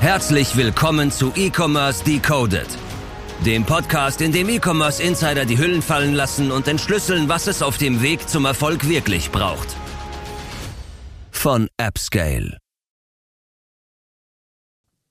[0.00, 2.68] Herzlich willkommen zu E-Commerce Decoded,
[3.44, 7.78] dem Podcast, in dem E-Commerce Insider die Hüllen fallen lassen und entschlüsseln, was es auf
[7.78, 9.74] dem Weg zum Erfolg wirklich braucht.
[11.32, 12.58] Von AppScale.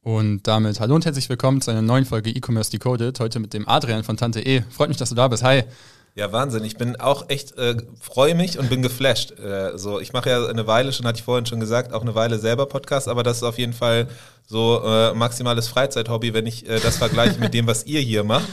[0.05, 3.20] Und damit hallo und herzlich willkommen zu einer neuen Folge E-Commerce Decoded.
[3.20, 4.64] Heute mit dem Adrian von Tante E.
[4.70, 5.44] Freut mich, dass du da bist.
[5.44, 5.64] Hi.
[6.16, 6.64] Ja, Wahnsinn.
[6.64, 9.38] Ich bin auch echt, äh, freue mich und bin geflasht.
[9.38, 12.16] Äh, so, ich mache ja eine Weile schon, hatte ich vorhin schon gesagt, auch eine
[12.16, 14.08] Weile selber Podcast, aber das ist auf jeden Fall
[14.50, 18.47] so äh, maximales Freizeithobby, wenn ich äh, das vergleiche mit dem, was ihr hier macht.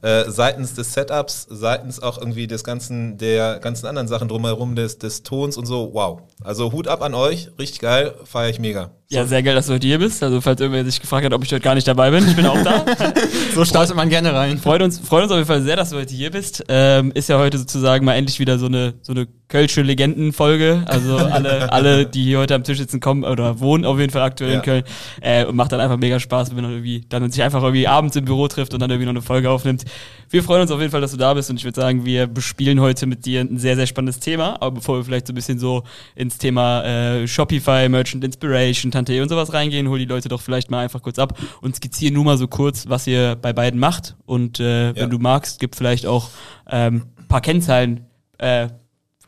[0.00, 4.96] Äh, seitens des Setups, seitens auch irgendwie des ganzen, der ganzen anderen Sachen drumherum, des,
[4.98, 5.90] des Tons und so.
[5.92, 6.22] Wow.
[6.42, 8.92] Also Hut ab an euch, richtig geil, feiere ich mega.
[9.10, 10.22] Ja, sehr geil, dass du heute hier bist.
[10.22, 12.46] Also, falls irgendwer sich gefragt hat, ob ich heute gar nicht dabei bin, ich bin
[12.46, 12.84] auch da.
[13.54, 14.56] so startet man gerne rein.
[14.56, 16.64] Freut uns, freut uns auf jeden Fall sehr, dass du heute hier bist.
[16.68, 20.84] Ähm, ist ja heute sozusagen mal endlich wieder so eine, so eine Kölsche Legendenfolge.
[20.86, 24.22] Also alle, alle, die hier heute am Tisch sitzen, kommen oder wohnen auf jeden Fall
[24.22, 24.56] aktuell ja.
[24.56, 24.84] in Köln.
[25.20, 28.16] Äh, und macht dann einfach mega Spaß, wenn man irgendwie dann sich einfach irgendwie abends
[28.16, 29.84] im Büro trifft und dann irgendwie noch eine Folge aufnimmt.
[30.30, 32.28] Wir freuen uns auf jeden Fall, dass du da bist und ich würde sagen, wir
[32.28, 34.54] bespielen heute mit dir ein sehr, sehr spannendes Thema.
[34.62, 35.82] Aber bevor wir vielleicht so ein bisschen so
[36.14, 40.40] ins Thema äh, Shopify, Merchant Inspiration, Tante e und sowas reingehen, hol die Leute doch
[40.40, 43.80] vielleicht mal einfach kurz ab und skizzieren nur mal so kurz, was ihr bei beiden
[43.80, 44.14] macht.
[44.26, 44.96] Und äh, ja.
[44.96, 46.30] wenn du magst, gib vielleicht auch
[46.70, 48.06] ähm, paar Kennzahlen
[48.38, 48.68] äh,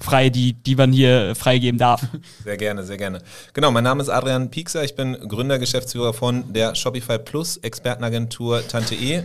[0.02, 2.02] frei, die, die man hier freigeben darf.
[2.44, 3.20] Sehr gerne, sehr gerne.
[3.52, 8.66] Genau, mein Name ist Adrian Piekser, ich bin Gründer, Geschäftsführer von der Shopify Plus Expertenagentur
[8.66, 9.22] Tante E.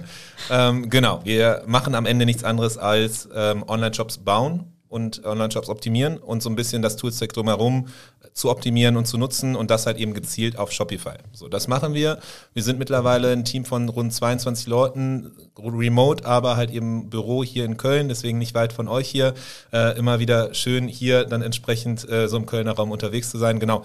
[0.50, 6.18] Ähm, genau, wir machen am Ende nichts anderes als ähm, Online-Shops bauen und Online-Shops optimieren
[6.18, 7.88] und so ein bisschen das Toolstack drumherum
[8.34, 11.16] zu optimieren und zu nutzen und das halt eben gezielt auf Shopify.
[11.34, 12.20] So, das machen wir.
[12.54, 17.66] Wir sind mittlerweile ein Team von rund 22 Leuten, remote, aber halt eben Büro hier
[17.66, 19.34] in Köln, deswegen nicht weit von euch hier.
[19.74, 23.60] Äh, immer wieder schön hier dann entsprechend äh, so im Kölner Raum unterwegs zu sein.
[23.60, 23.84] Genau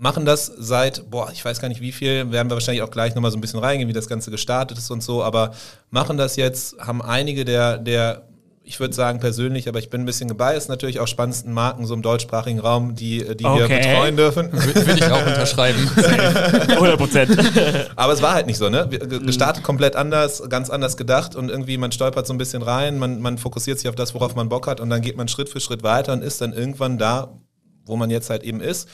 [0.00, 3.14] machen das seit, boah, ich weiß gar nicht wie viel, werden wir wahrscheinlich auch gleich
[3.14, 5.52] nochmal so ein bisschen reingehen, wie das Ganze gestartet ist und so, aber
[5.90, 8.22] machen das jetzt, haben einige der, der
[8.62, 11.94] ich würde sagen persönlich, aber ich bin ein bisschen gebiased, natürlich auch spannendsten Marken so
[11.94, 13.58] im deutschsprachigen Raum, die, die okay.
[13.58, 14.52] wir betreuen dürfen.
[14.52, 15.90] Würde ich auch unterschreiben.
[15.96, 17.90] 100 Prozent.
[17.96, 18.86] aber es war halt nicht so, ne?
[18.88, 23.20] Gestartet komplett anders, ganz anders gedacht und irgendwie man stolpert so ein bisschen rein, man,
[23.20, 25.60] man fokussiert sich auf das, worauf man Bock hat und dann geht man Schritt für
[25.60, 27.38] Schritt weiter und ist dann irgendwann da,
[27.86, 28.88] wo man jetzt halt eben ist.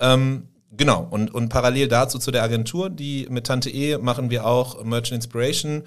[0.00, 4.46] Ähm, Genau, und, und parallel dazu zu der Agentur, die mit Tante E machen wir
[4.46, 5.82] auch Merchant Inspiration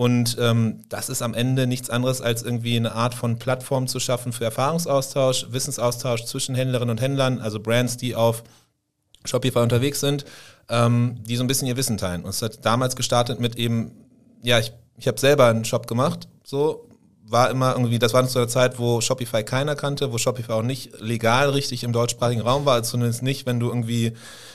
[0.00, 4.00] und ähm, das ist am Ende nichts anderes als irgendwie eine Art von Plattform zu
[4.00, 8.42] schaffen für Erfahrungsaustausch, Wissensaustausch zwischen Händlerinnen und Händlern, also Brands, die auf
[9.26, 10.24] Shopify unterwegs sind,
[10.70, 12.24] ähm, die so ein bisschen ihr Wissen teilen.
[12.24, 13.90] Und es hat damals gestartet mit eben,
[14.42, 16.88] ja, ich, ich habe selber einen Shop gemacht, so
[17.26, 20.62] war immer irgendwie, das war zu einer Zeit, wo Shopify keiner kannte, wo Shopify auch
[20.62, 24.14] nicht legal richtig im deutschsprachigen Raum war, zumindest nicht, wenn du irgendwie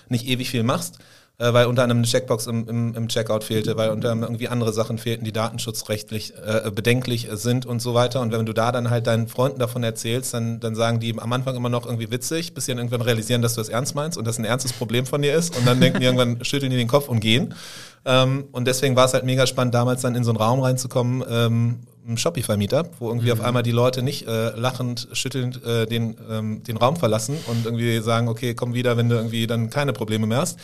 [0.10, 0.98] nicht ewig viel machst
[1.38, 4.48] äh, weil unter anderem eine Checkbox im, im, im Checkout fehlte, weil unter anderem irgendwie
[4.48, 8.22] andere Sachen fehlten, die datenschutzrechtlich äh, bedenklich sind und so weiter.
[8.22, 11.34] Und wenn du da dann halt deinen Freunden davon erzählst, dann, dann sagen die am
[11.34, 14.18] Anfang immer noch irgendwie witzig, bis sie dann irgendwann realisieren, dass du das ernst meinst
[14.18, 15.58] und das ein ernstes Problem von dir ist.
[15.58, 17.54] Und dann denken die irgendwann, schütteln die den Kopf und gehen.
[18.06, 21.24] Ähm, und deswegen war es halt mega spannend, damals dann in so einen Raum reinzukommen,
[21.28, 23.40] ähm, ein Shopify-Meetup, wo irgendwie mhm.
[23.40, 27.66] auf einmal die Leute nicht äh, lachend, schüttelnd äh, den, ähm, den Raum verlassen und
[27.66, 30.60] irgendwie sagen, okay, komm wieder, wenn du irgendwie dann keine Probleme mehr hast,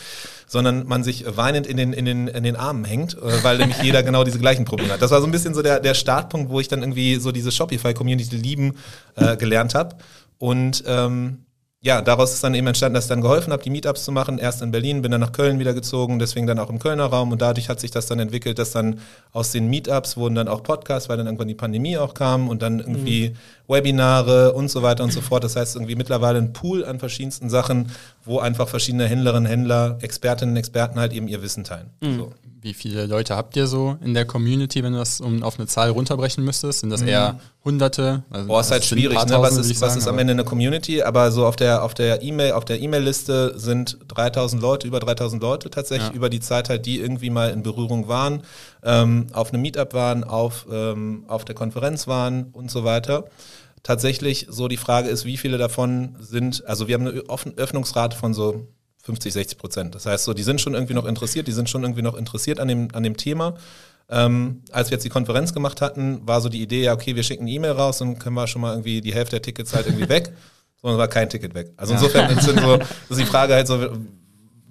[0.46, 3.82] sondern man sich weinend in den, in den, in den Armen hängt, äh, weil nämlich
[3.82, 5.02] jeder genau diese gleichen Probleme hat.
[5.02, 7.50] Das war so ein bisschen so der, der Startpunkt, wo ich dann irgendwie so diese
[7.50, 8.76] Shopify-Community lieben
[9.16, 9.96] äh, gelernt habe.
[10.38, 11.44] Und ähm,
[11.84, 14.38] ja, daraus ist dann eben entstanden, dass ich dann geholfen habe, die Meetups zu machen.
[14.38, 17.32] Erst in Berlin, bin dann nach Köln wieder gezogen, deswegen dann auch im Kölner Raum.
[17.32, 19.00] Und dadurch hat sich das dann entwickelt, dass dann
[19.32, 22.62] aus den Meetups wurden dann auch Podcasts, weil dann irgendwann die Pandemie auch kam und
[22.62, 23.34] dann irgendwie mhm.
[23.66, 25.42] Webinare und so weiter und so fort.
[25.42, 27.90] Das heißt irgendwie mittlerweile ein Pool an verschiedensten Sachen,
[28.24, 31.90] wo einfach verschiedene Händlerinnen, Händler, Expertinnen, Experten halt eben ihr Wissen teilen.
[32.00, 32.16] Mhm.
[32.16, 32.32] So.
[32.64, 35.66] Wie viele Leute habt ihr so in der Community, wenn du das um, auf eine
[35.66, 36.78] Zahl runterbrechen müsstest?
[36.78, 37.08] Sind das mhm.
[37.08, 38.22] eher Hunderte?
[38.30, 39.42] Also Boah, ist halt schwierig, ne?
[39.42, 41.02] Was ist, was ist am Ende eine Community?
[41.02, 45.42] Aber so auf der, auf der E-Mail, auf der E-Mail-Liste sind 3000 Leute, über 3000
[45.42, 46.14] Leute tatsächlich ja.
[46.14, 48.42] über die Zeit halt, die irgendwie mal in Berührung waren,
[48.84, 53.24] ähm, auf einem Meetup waren, auf, ähm, auf der Konferenz waren und so weiter
[53.82, 57.22] tatsächlich so die Frage ist, wie viele davon sind, also wir haben eine
[57.56, 58.68] Öffnungsrate von so
[59.02, 59.94] 50, 60 Prozent.
[59.94, 62.60] Das heißt so, die sind schon irgendwie noch interessiert, die sind schon irgendwie noch interessiert
[62.60, 63.54] an dem, an dem Thema.
[64.08, 67.22] Ähm, als wir jetzt die Konferenz gemacht hatten, war so die Idee, ja, okay, wir
[67.22, 69.86] schicken eine E-Mail raus und können wir schon mal irgendwie die Hälfte der Tickets halt
[69.86, 70.32] irgendwie weg.
[70.80, 71.72] Sondern war kein Ticket weg.
[71.76, 72.40] Also insofern ja.
[72.40, 72.74] sind so,
[73.08, 73.92] ist die Frage halt so,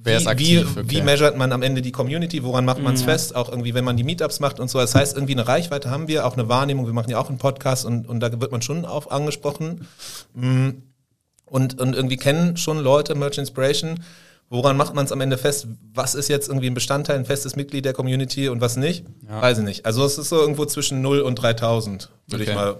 [0.03, 0.89] Wer ist aktiv, wie, okay.
[0.89, 2.43] wie measuret man am Ende die Community?
[2.43, 3.05] Woran macht man es mhm.
[3.05, 3.35] fest?
[3.35, 4.79] Auch irgendwie, wenn man die Meetups macht und so.
[4.79, 6.87] Das heißt, irgendwie eine Reichweite haben wir, auch eine Wahrnehmung.
[6.87, 9.87] Wir machen ja auch einen Podcast und, und da wird man schon auf angesprochen.
[10.33, 10.69] Mm.
[11.45, 13.99] Und, und irgendwie kennen schon Leute Merch Inspiration.
[14.53, 15.65] Woran macht man es am Ende fest?
[15.93, 19.05] Was ist jetzt irgendwie ein Bestandteil, ein festes Mitglied der Community und was nicht?
[19.29, 19.41] Ja.
[19.41, 19.85] Weiß ich nicht.
[19.85, 22.51] Also es ist so irgendwo zwischen 0 und 3000, würde Okay.
[22.51, 22.75] ich mal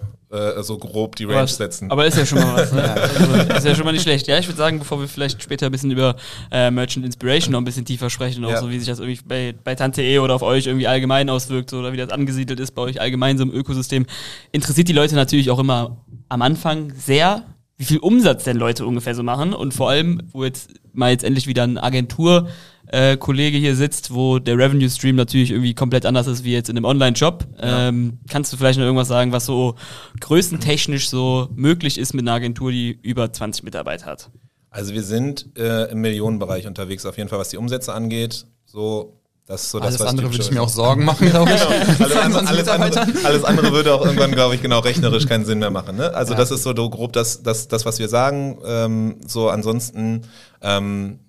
[0.58, 1.90] äh, so grob die Range Was- setzen.
[1.90, 2.74] Aber ist ja schon mal was.
[2.74, 2.84] Ne?
[3.52, 4.28] Also, ist ja schon mal nicht schlecht.
[4.28, 6.18] Ja, ich würde sagen, bevor wir vielleicht später ein bisschen über
[6.52, 8.60] äh, Merchant Inspiration noch ein bisschen tiefer sprechen, auch Ja.
[8.60, 11.80] so wie sich das irgendwie bei, bei Tante.e oder auf euch irgendwie allgemein auswirkt so,
[11.80, 14.06] oder wie das angesiedelt ist bei euch allgemein so im Ökosystem,
[14.52, 15.96] interessiert die Leute natürlich auch immer
[16.28, 17.44] am Anfang sehr,
[17.82, 21.24] wie viel Umsatz denn Leute ungefähr so machen und vor allem, wo jetzt mal jetzt
[21.24, 22.48] endlich wieder ein Agentur
[22.86, 26.78] äh, hier sitzt, wo der Revenue Stream natürlich irgendwie komplett anders ist wie jetzt in
[26.78, 27.48] einem Online-Shop.
[27.60, 27.88] Ja.
[27.88, 29.74] Ähm, kannst du vielleicht noch irgendwas sagen, was so
[30.20, 34.30] größentechnisch so möglich ist mit einer Agentur, die über 20 Mitarbeiter hat?
[34.70, 38.46] Also wir sind äh, im Millionenbereich unterwegs, auf jeden Fall, was die Umsätze angeht.
[38.66, 41.52] So, das ist so das, Alles was andere würde ich mir auch Sorgen machen, glaube
[41.52, 41.62] ich.
[42.02, 42.68] alles, andere, 22 alles,
[42.98, 45.98] andere, alles andere würde auch irgendwann, glaube ich, genau rechnerisch keinen Sinn mehr machen.
[45.98, 46.14] Ne?
[46.14, 46.40] Also Ja.
[46.40, 48.60] das ist so grob das, das, das was wir sagen.
[48.66, 50.22] Ähm, so ansonsten,
[50.62, 51.20] ähm,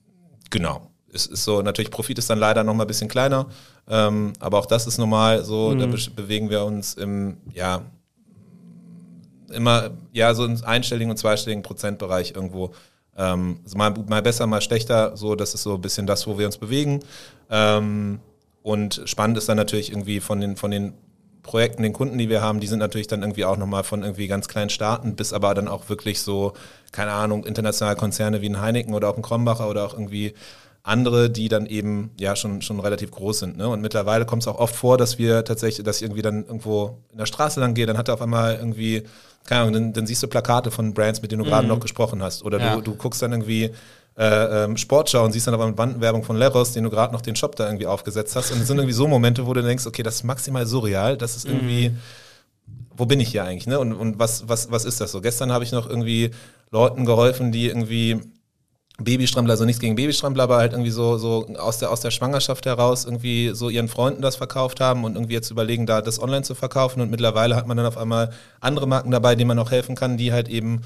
[0.51, 0.89] genau.
[1.15, 3.47] Es ist so, natürlich Profit ist dann leider noch mal ein bisschen kleiner,
[3.89, 5.45] ähm, aber auch das ist normal.
[5.45, 7.83] So, da be bewegen wir uns im, ja,
[9.53, 12.73] immer, ja, so im einstelligen und zweistelligen Prozentbereich irgendwo.
[13.17, 15.17] Ähm, also mal, mal besser, mal schlechter.
[15.17, 17.01] So, das ist so ein bisschen das, wo wir uns bewegen.
[17.51, 18.21] Ähm,
[18.63, 20.95] und spannend ist dann natürlich irgendwie von den, von den
[21.43, 24.29] Projekten, den Kunden, die wir haben, die sind natürlich dann irgendwie auch nochmal von irgendwie
[24.29, 26.53] ganz kleinen Staaten bis aber dann auch wirklich so,
[26.93, 30.35] keine Ahnung, internationale Konzerne wie ein Heineken oder auch ein Krombacher oder auch irgendwie
[30.85, 33.57] andere, die dann eben ja schon, schon relativ groß sind.
[33.57, 33.69] Ne?
[33.69, 36.99] Und mittlerweile kommt es auch oft vor, dass wir tatsächlich, dass ich irgendwie dann irgendwo
[37.13, 39.05] in der Straße lang gehe, dann hat er auf einmal irgendwie,
[39.45, 42.21] keine Ahnung, dann, dann siehst du Plakate von Brands, mit denen du gerade noch gesprochen
[42.23, 42.43] hast.
[42.45, 42.75] Oder Ja.
[42.77, 43.71] du, du guckst dann irgendwie
[44.19, 47.23] äh, ähm, Sportschau und siehst dann aber eine Bandenwerbung von Leros, den du gerade noch
[47.23, 48.51] den Shop da irgendwie aufgesetzt hast.
[48.51, 51.37] Und es sind irgendwie so Momente, wo du denkst, okay, das ist maximal surreal, das
[51.37, 51.93] ist irgendwie,
[52.97, 53.79] wo bin ich hier eigentlich, ne?
[53.79, 55.21] Und, und was, was, was ist das so?
[55.21, 56.31] Gestern habe ich noch irgendwie
[56.71, 58.21] Leuten geholfen, die irgendwie
[59.05, 62.67] Babystrampler, also nichts gegen Babystrampler, aber halt irgendwie so, so aus, der, aus der Schwangerschaft
[62.67, 66.43] heraus irgendwie so ihren Freunden das verkauft haben und irgendwie jetzt überlegen, da das online
[66.43, 67.01] zu verkaufen.
[67.01, 70.17] Und mittlerweile hat man dann auf einmal andere Marken dabei, denen man auch helfen kann,
[70.17, 70.83] die halt eben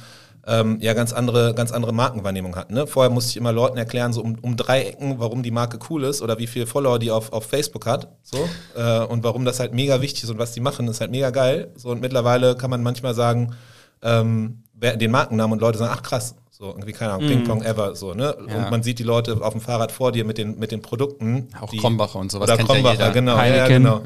[0.46, 2.74] ähm, ja ganz andere, ganz andere Markenwahrnehmung hatten.
[2.74, 2.86] Ne?
[2.86, 6.04] Vorher musste ich immer Leuten erklären, so um, um drei Ecken, warum die Marke cool
[6.04, 8.08] ist oder wie viele Follower die auf, auf Facebook hat.
[8.22, 8.38] So,
[8.76, 11.30] äh, und warum das halt mega wichtig ist und was die machen, ist halt mega
[11.30, 11.72] geil.
[11.76, 13.54] So, und mittlerweile kann man manchmal sagen,
[14.02, 17.94] ähm, den Markennamen und Leute sagen, ach krass, so irgendwie, keine Ahnung, Ping Pong ever,
[17.94, 18.34] so, ne?
[18.48, 18.56] Ja.
[18.56, 21.48] Und man sieht die Leute auf dem Fahrrad vor dir mit den, mit den Produkten.
[21.60, 23.10] Auch die, Krombacher und sowas Oder kennt ja Krombacher, jeder.
[23.12, 23.36] genau.
[23.36, 24.00] Ja, ja, genau.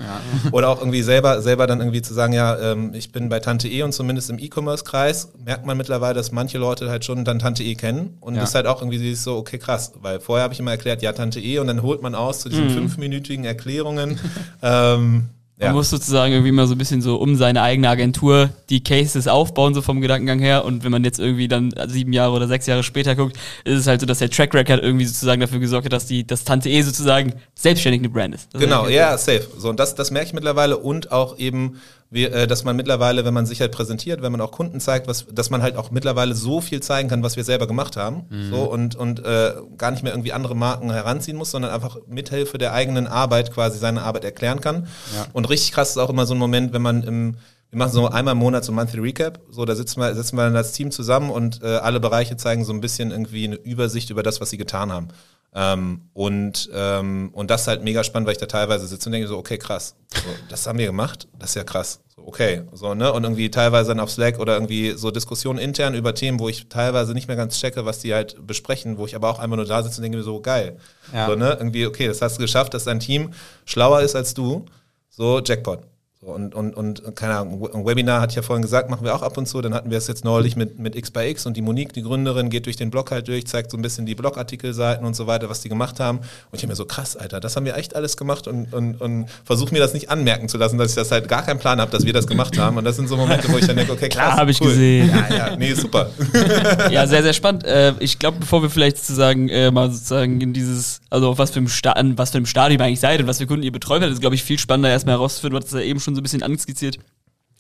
[0.51, 3.69] Oder auch irgendwie selber, selber dann irgendwie zu sagen, ja, ähm, ich bin bei Tante
[3.69, 7.63] E und zumindest im E-Commerce-Kreis merkt man mittlerweile, dass manche Leute halt schon dann Tante
[7.63, 8.43] E kennen und Ja.
[8.43, 11.39] ist halt auch irgendwie so, okay, krass, weil vorher habe ich immer erklärt, ja, Tante
[11.39, 14.19] E und dann holt man aus zu diesen fünfminütigen Erklärungen.
[14.63, 15.29] ähm,
[15.61, 15.73] Man ja.
[15.75, 19.75] muss sozusagen irgendwie immer so ein bisschen so um seine eigene Agentur die Cases aufbauen,
[19.75, 20.65] so vom Gedankengang her.
[20.65, 23.87] Und wenn man jetzt irgendwie dann sieben Jahre oder sechs Jahre später guckt, ist es
[23.87, 26.71] halt so, dass der Track Record irgendwie sozusagen dafür gesorgt hat, dass die, dass Tante
[26.71, 28.49] E sozusagen selbstständig eine Brand ist.
[28.55, 29.47] Das ist Genau, eigentlich- ja, safe.
[29.59, 31.79] So, und das, das merke ich mittlerweile und auch eben,
[32.11, 35.07] wie, äh, dass man mittlerweile, wenn man sich halt präsentiert, wenn man auch Kunden zeigt,
[35.07, 38.25] was, dass man halt auch mittlerweile so viel zeigen kann, was wir selber gemacht haben.
[38.51, 42.59] So und, und äh, gar nicht mehr irgendwie andere Marken heranziehen muss, sondern einfach mithilfe
[42.59, 44.89] der eigenen Arbeit quasi seine Arbeit erklären kann.
[45.15, 45.27] Ja.
[45.33, 47.37] Und richtig krass ist auch immer so ein Moment, wenn man im
[47.71, 49.41] wir machen so einmal im Monat so ein Monthly Recap.
[49.49, 52.65] So, da sitzen wir, sitzen wir dann als Team zusammen und äh, alle Bereiche zeigen
[52.65, 55.09] so ein bisschen irgendwie eine Übersicht über das, was sie getan haben.
[55.53, 59.13] Ähm, und, ähm, und das ist halt mega spannend, weil ich da teilweise sitze und
[59.13, 62.01] denke so, okay, krass, so, das haben wir gemacht, das ist ja krass.
[62.15, 63.13] So, okay, so, ne?
[63.13, 66.69] Und irgendwie teilweise dann auf Slack oder irgendwie so Diskussionen intern über Themen, wo ich
[66.69, 69.65] teilweise nicht mehr ganz checke, was die halt besprechen, wo ich aber auch einfach nur
[69.67, 70.79] da sitze und denke mir so, geil.
[71.13, 71.27] Ja.
[71.27, 71.57] So, ne?
[71.59, 73.33] Irgendwie, okay, das hast du geschafft, dass dein Team
[73.65, 74.67] schlauer ist als du.
[75.09, 75.81] So, Jackpot.
[76.23, 79.15] So, und, und, und, keine Ahnung, ein Webinar hatte ich ja vorhin gesagt, machen wir
[79.15, 79.63] auch ab und zu.
[79.63, 82.03] Dann hatten wir es jetzt neulich mit, mit X by X und die Monique, die
[82.03, 85.27] Gründerin, geht durch den Blog halt durch, zeigt so ein bisschen die Blogartikelseiten und so
[85.27, 86.19] weiter, was die gemacht haben.
[86.19, 89.01] Und ich denke mir so, krass, Alter, das haben wir echt alles gemacht und, und,
[89.01, 91.81] und versuche mir das nicht anmerken zu lassen, dass ich das halt gar keinen Plan
[91.81, 92.77] habe, dass wir das gemacht haben.
[92.77, 94.27] Und das sind so Momente, wo ich dann denke, okay, krass.
[94.27, 94.69] Klar, hab ich cool.
[94.69, 95.09] gesehen.
[95.09, 96.11] Ja, ja, nee, super.
[96.91, 97.65] ja, sehr, sehr spannend.
[97.65, 101.51] Äh, ich glaube, bevor wir vielleicht sozusagen äh, mal sozusagen in dieses, also auf was
[101.53, 104.35] für was einem Stadium eigentlich seid und was für Kunden ihr betreut habt, ist, glaube
[104.35, 106.99] ich, viel spannender erstmal herauszufinden, hattest ja eben schon so ein bisschen anskizziert,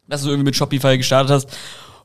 [0.08, 1.56] dass du irgendwie mit Shopify gestartet hast,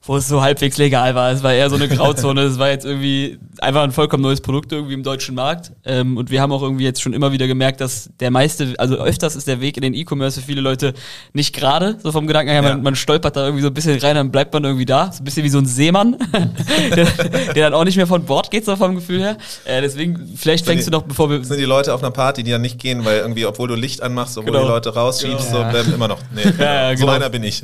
[0.07, 1.31] wo es so halbwegs legal war.
[1.31, 2.41] Es war eher so eine Grauzone.
[2.41, 5.71] Es war jetzt irgendwie einfach ein vollkommen neues Produkt irgendwie im deutschen Markt.
[5.83, 8.95] Ähm, und wir haben auch irgendwie jetzt schon immer wieder gemerkt, dass der meiste, also
[8.97, 10.93] öfters ist der Weg in den E-Commerce für viele Leute
[11.33, 12.61] nicht gerade, so vom Gedanken her.
[12.61, 12.69] Ja.
[12.69, 15.11] Man, man stolpert da irgendwie so ein bisschen rein, dann bleibt man irgendwie da.
[15.11, 16.17] So ein bisschen wie so ein Seemann,
[16.95, 19.37] der, der dann auch nicht mehr von Bord geht, so vom Gefühl her.
[19.65, 22.43] Äh, deswegen, vielleicht fängst du noch, bevor wir Das sind die Leute auf einer Party,
[22.43, 24.65] die dann nicht gehen, weil irgendwie, obwohl du Licht anmachst, obwohl Genau.
[24.65, 25.63] die Leute rausschiebst, Genau.
[25.63, 26.19] so bleiben immer noch.
[26.35, 27.15] Nee, Ja, ja, so genau.
[27.15, 27.63] einer bin ich.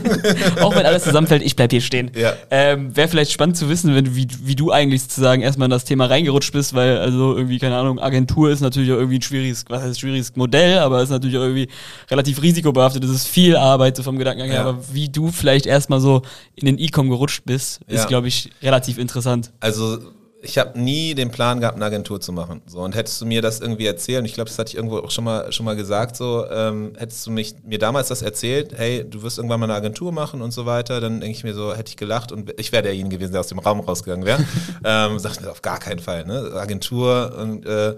[0.60, 2.10] auch wenn alles zusammenfällt, ich bleib dir stehen.
[2.14, 2.34] Ja.
[2.50, 5.84] Ähm, Wäre vielleicht spannend zu wissen, wenn, wie, wie du eigentlich sozusagen erstmal in das
[5.84, 9.64] Thema reingerutscht bist, weil also irgendwie, keine Ahnung, Agentur ist natürlich auch irgendwie ein schwieriges,
[9.68, 11.68] was heißt schwieriges Modell, aber ist natürlich auch irgendwie
[12.10, 13.02] relativ risikobehaftet.
[13.02, 14.68] Das ist viel Arbeit so vom Gedankengang her, Ja.
[14.68, 16.22] aber wie du vielleicht erstmal so
[16.54, 18.06] in den E-Com gerutscht bist, ist, Ja.
[18.06, 19.50] glaube ich, relativ interessant.
[19.60, 19.98] Also
[20.44, 22.62] ich habe nie den Plan gehabt, eine Agentur zu machen.
[22.66, 24.98] So und hättest du mir das irgendwie erzählt, und ich glaube, das hatte ich irgendwo
[24.98, 28.72] auch schon mal schon mal gesagt, so ähm, hättest du mich mir damals das erzählt,
[28.76, 31.54] hey, du wirst irgendwann mal eine Agentur machen und so weiter, dann denke ich mir
[31.54, 34.44] so, hätte ich gelacht und ich wäre derjenige gewesen, der aus dem Raum rausgegangen wäre.
[34.84, 36.52] ähm, sagt mir auf gar keinen Fall, ne?
[36.54, 37.94] Agentur und äh,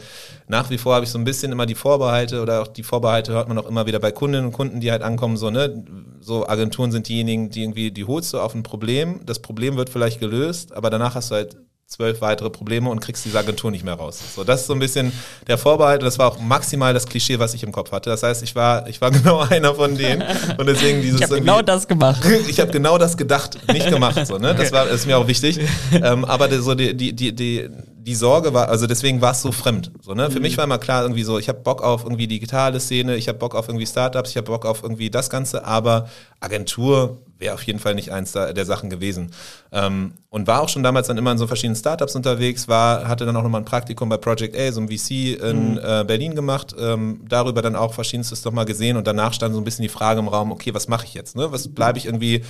[0.47, 3.33] nach wie vor habe ich so ein bisschen immer die Vorbehalte oder auch die Vorbehalte
[3.33, 5.83] hört man auch immer wieder bei Kundinnen und Kunden, die halt ankommen, so ne,
[6.21, 9.89] so Agenturen sind diejenigen, die irgendwie die holst du auf ein Problem, das Problem wird
[9.89, 13.85] vielleicht gelöst, aber danach hast du halt zwölf weitere Probleme und kriegst diese Agentur nicht
[13.85, 14.19] mehr raus.
[14.35, 15.13] So, das ist so ein bisschen
[15.47, 18.11] der Vorbehalt und das war auch maximal das Klischee, was ich im Kopf hatte.
[18.11, 20.23] Das heißt, ich war, ich war genau einer von denen
[20.57, 22.25] und deswegen dieses Ich habe genau das gemacht.
[22.49, 24.27] ich habe genau das gedacht, nicht gemacht.
[24.27, 24.55] So, ne?
[24.55, 25.61] Das war ist mir auch wichtig.
[25.93, 27.69] Ähm, aber die, so die, die, die, die,
[28.05, 29.91] die Sorge war, also deswegen war es so fremd.
[30.03, 30.31] So, ne?
[30.31, 33.29] Für mich war immer klar, irgendwie so, ich habe Bock auf irgendwie digitale Szene, ich
[33.29, 36.09] habe Bock auf irgendwie Startups, ich habe Bock auf irgendwie das Ganze, aber
[36.41, 39.31] Agentur wäre auf jeden Fall nicht eins der, Sachen gewesen.
[39.73, 43.27] Ähm, und war auch schon damals dann immer in so verschiedenen Startups unterwegs, war, hatte
[43.27, 46.75] dann auch nochmal ein Praktikum bei Project A, so ein VC in äh, Berlin gemacht,
[46.79, 50.21] ähm, darüber dann auch verschiedenstes nochmal gesehen und danach stand so ein bisschen die Frage
[50.21, 51.37] im Raum, okay, was mache ich jetzt?
[51.37, 51.53] Ne?
[51.53, 52.43] Was bleibe ich irgendwie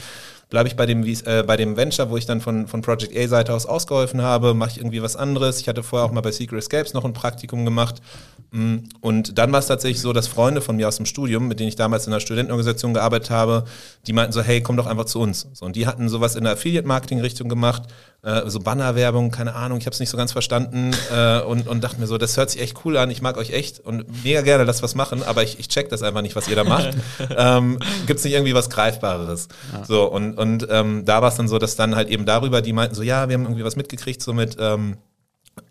[0.51, 3.53] bleibe ich bei dem, äh, bei dem Venture, wo ich dann von, von Project A-Seite
[3.53, 5.61] aus ausgeholfen habe, mache ich irgendwie was anderes.
[5.61, 8.01] Ich hatte vorher auch mal bei Secret Escapes noch ein Praktikum gemacht.
[8.53, 11.59] Mm, Und dann war es tatsächlich so, dass Freunde von mir aus dem Studium, mit
[11.61, 13.65] denen ich damals in einer Studentenorganisation gearbeitet habe,
[14.07, 15.49] die meinten so, hey, komm doch einfach zu uns.
[15.53, 17.83] So, und die hatten sowas in der Affiliate-Marketing-Richtung gemacht,
[18.25, 21.85] äh, so Bannerwerbung, keine Ahnung, ich habe es nicht so ganz verstanden äh, und, und
[21.85, 24.40] dachte mir so, das hört sich echt cool an, ich mag euch echt und mega
[24.40, 26.97] gerne lass was machen, aber ich, ich check das einfach nicht, was ihr da macht.
[27.37, 29.49] ähm, Gibt es nicht irgendwie was Greifbareres?
[29.87, 32.73] So, und, und ähm, da war es dann so, dass dann halt eben darüber, die
[32.73, 34.97] meinten so, ja, wir haben irgendwie was mitgekriegt, so mit ähm,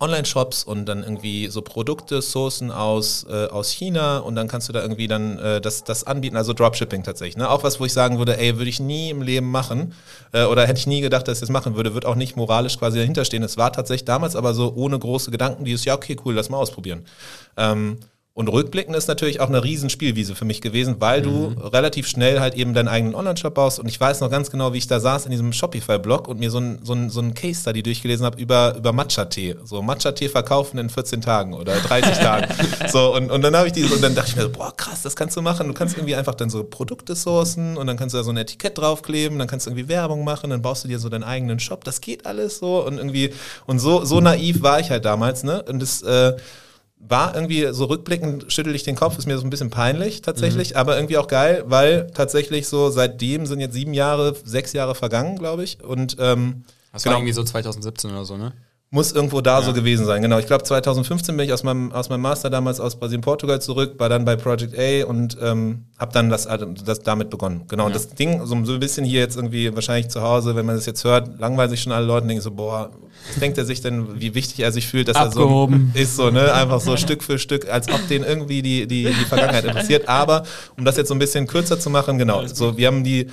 [0.00, 4.72] Online-Shops und dann irgendwie so Produkte sourcen aus, äh, aus China und dann kannst du
[4.72, 7.36] da irgendwie dann äh, das, das anbieten, also Dropshipping tatsächlich.
[7.36, 7.48] Ne?
[7.48, 9.94] Auch was, wo ich sagen würde, ey, würde ich nie im Leben machen
[10.32, 12.78] äh, oder hätte ich nie gedacht, dass ich das machen würde, wird auch nicht moralisch
[12.78, 13.42] quasi dahinter stehen.
[13.42, 16.58] Es war tatsächlich damals aber so ohne große Gedanken, dieses, ja, okay, cool, lass mal
[16.58, 17.04] ausprobieren.
[17.56, 17.98] Ähm,
[18.36, 22.40] und rückblickend ist natürlich auch eine riesen Spielwiese für mich gewesen, weil du relativ schnell
[22.40, 23.78] halt eben deinen eigenen Online-Shop baust.
[23.78, 26.50] Und ich weiß noch ganz genau, wie ich da saß in diesem Shopify-Blog und mir
[26.50, 29.54] so ein, so ein, so ein Case-Study durchgelesen habe über, über Matcha-Tee.
[29.62, 32.52] So Matcha-Tee verkaufen in 14 Tagen oder 30 Tagen.
[32.90, 35.02] So, und, und dann habe ich dieses, und dann dachte ich mir, so, boah, krass,
[35.02, 35.68] das kannst du machen.
[35.68, 38.36] Du kannst irgendwie einfach dann so Produkte sourcen und dann kannst du da so ein
[38.36, 41.60] Etikett draufkleben, dann kannst du irgendwie Werbung machen, dann baust du dir so deinen eigenen
[41.60, 41.84] Shop.
[41.84, 43.32] Das geht alles so und irgendwie,
[43.66, 45.62] und so, so naiv war ich halt damals, ne?
[45.62, 46.32] Und das, äh,
[47.08, 50.76] war irgendwie so rückblickend, schüttel ich den Kopf, ist mir so ein bisschen peinlich tatsächlich,
[50.76, 55.38] aber irgendwie auch geil, weil tatsächlich so seitdem sind jetzt sieben Jahre, sechs Jahre vergangen,
[55.38, 55.82] glaube ich.
[55.84, 58.52] Und ähm, Das war irgendwie so 2017 oder so, ne?
[58.94, 60.22] Muss irgendwo da so gewesen sein.
[60.22, 63.60] Genau, ich glaube 2015 bin ich aus meinem, aus meinem Master damals aus Brasilien, Portugal
[63.60, 66.46] zurück, war dann bei Project A und ähm, habe dann das,
[66.84, 67.62] das damit begonnen.
[67.66, 70.64] Genau, und das Ding, so, so ein bisschen hier jetzt irgendwie wahrscheinlich zu Hause, wenn
[70.64, 72.90] man das jetzt hört, langweilt sich schon alle Leute und denken so, boah,
[73.26, 75.90] was denkt er sich denn, wie wichtig er sich fühlt, dass Abgehoben.
[75.92, 76.54] er so ist, so, ne?
[76.54, 80.08] Einfach so Stück für Stück, als ob den irgendwie die, die, die Vergangenheit interessiert.
[80.08, 80.44] Aber
[80.78, 83.26] um das jetzt so ein bisschen kürzer zu machen, genau, so, wir haben die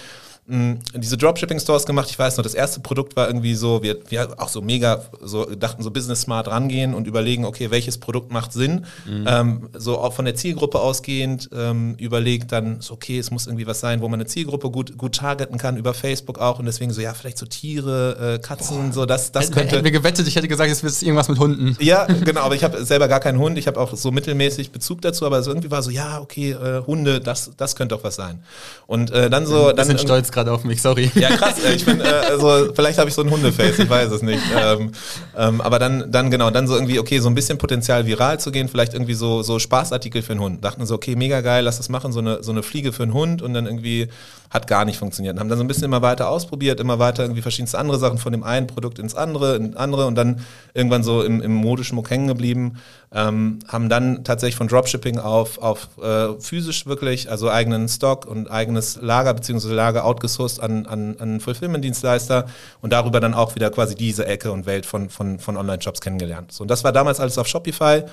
[0.48, 2.10] mh, diese Dropshipping-Stores gemacht.
[2.10, 5.46] Ich weiß noch, das erste Produkt war irgendwie so, wir, wir auch so mega, so
[5.46, 8.86] dachten so business smart rangehen und überlegen, okay, welches Produkt macht Sinn.
[9.26, 13.68] Ähm, so auch von der Zielgruppe ausgehend ähm, überlegt dann, so, okay, es muss irgendwie
[13.68, 16.60] was sein, wo man eine Zielgruppe gut, gut targeten kann, über Facebook auch.
[16.60, 19.76] Und deswegen so, ja, vielleicht so Tiere, äh, Katzen, so, das, das könnte.
[19.76, 21.78] Hätten wir gewettet, ich hätte gesagt, es wird irgendwas mit Hunden.
[21.80, 23.58] Ja, genau, aber ich habe selber gar keinen Hund.
[23.58, 26.82] Ich habe auch so mittelmäßig Bezug dazu, aber so irgendwie war so, ja, okay, äh,
[26.86, 28.44] Hunde, das, das könnte doch was sein.
[28.88, 30.00] Und äh, dann so, dann sind
[30.32, 31.12] stolz gerade auf mich, sorry.
[31.16, 31.64] ja, krass.
[31.64, 34.42] äh, Ich bin, äh, also vielleicht habe ich so ein Hundeface, ich weiß es nicht.
[34.56, 34.92] Ähm,
[35.38, 38.52] ähm, aber dann, dann genau, dann so irgendwie, okay, so ein bisschen Potenzial viral zu
[38.52, 40.64] gehen, vielleicht irgendwie so, so Spaßartikel für einen Hund.
[40.64, 43.14] Dachten so, okay, mega geil, lass das machen, so eine, so eine Fliege für einen
[43.14, 44.08] Hund und dann irgendwie
[44.52, 45.34] hat gar nicht funktioniert.
[45.34, 48.18] Und haben dann so ein bisschen immer weiter ausprobiert, immer weiter irgendwie verschiedenste andere Sachen
[48.18, 50.42] von dem einen Produkt ins andere, in andere und dann
[50.74, 52.78] irgendwann so im, im Modeschmuck hängen geblieben.
[53.14, 58.52] Ähm, haben dann tatsächlich von Dropshipping auf, auf äh, physisch wirklich, also eigenen Stock und
[58.52, 62.46] eigenes Lager beziehungsweise Lager outgesourced an, an, an Fulfillment-Dienstleister
[62.82, 66.52] und darüber dann auch wieder quasi diese Ecke und Welt von, von, von Online-Shops kennengelernt.
[66.52, 68.04] So, und das war damals alles auf Shopify.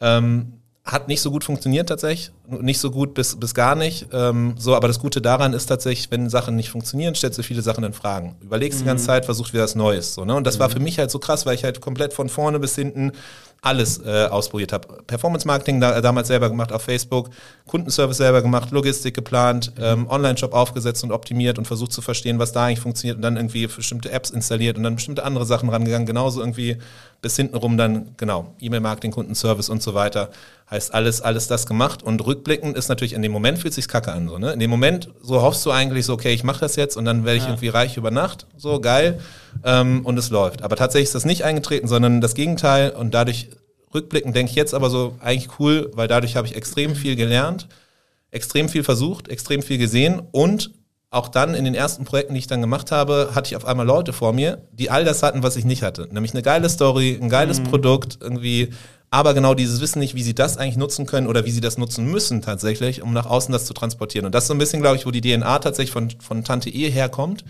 [0.00, 0.57] Ähm,
[0.88, 2.32] hat nicht so gut funktioniert tatsächlich.
[2.48, 4.06] nicht so gut bis, bis gar nicht.
[4.10, 7.60] Ähm, so, aber das Gute daran ist tatsächlich, wenn Sachen nicht funktionieren, stellst du viele
[7.60, 8.36] Sachen in Fragen.
[8.40, 8.84] Überlegst mhm.
[8.84, 10.14] die ganze Zeit, versuchst wieder was Neues.
[10.14, 10.34] So, ne?
[10.34, 10.60] Und das mhm.
[10.60, 13.12] war für mich halt so krass, weil ich halt komplett von vorne bis hinten
[13.60, 15.02] alles äh, ausprobiert habe.
[15.06, 17.30] Performance Marketing da, damals selber gemacht auf Facebook,
[17.66, 19.84] Kundenservice selber gemacht, Logistik geplant, mhm.
[19.84, 23.36] ähm, Online-Shop aufgesetzt und optimiert und versucht zu verstehen, was da eigentlich funktioniert und dann
[23.36, 26.06] irgendwie bestimmte Apps installiert und dann bestimmte andere Sachen rangegangen.
[26.06, 26.78] Genauso irgendwie
[27.20, 30.30] bis hinten rum dann, genau, E-Mail-Marketing, Kundenservice und so weiter.
[30.70, 32.02] Heißt alles, alles das gemacht.
[32.02, 34.28] Und rückblickend ist natürlich, in dem Moment fühlt sich kacke an.
[34.28, 34.52] So, ne?
[34.52, 37.24] In dem Moment, so hoffst du eigentlich so, okay, ich mache das jetzt und dann
[37.24, 37.50] werde ich ja.
[37.50, 38.46] irgendwie reich über Nacht.
[38.56, 39.20] So, geil.
[39.64, 40.62] Ähm, und es läuft.
[40.62, 42.90] Aber tatsächlich ist das nicht eingetreten, sondern das Gegenteil.
[42.90, 43.48] Und dadurch,
[43.92, 47.66] rückblickend denke ich jetzt aber so, eigentlich cool, weil dadurch habe ich extrem viel gelernt,
[48.30, 50.70] extrem viel versucht, extrem viel gesehen und
[51.10, 53.86] auch dann in den ersten Projekten, die ich dann gemacht habe, hatte ich auf einmal
[53.86, 56.06] Leute vor mir, die all das hatten, was ich nicht hatte.
[56.12, 57.64] Nämlich eine geile Story, ein geiles mhm.
[57.64, 58.70] Produkt, irgendwie,
[59.10, 61.78] aber genau dieses Wissen nicht, wie sie das eigentlich nutzen können oder wie sie das
[61.78, 64.26] nutzen müssen tatsächlich, um nach außen das zu transportieren.
[64.26, 66.68] Und das ist so ein bisschen, glaube ich, wo die DNA tatsächlich von, von Tante
[66.68, 67.42] E herkommt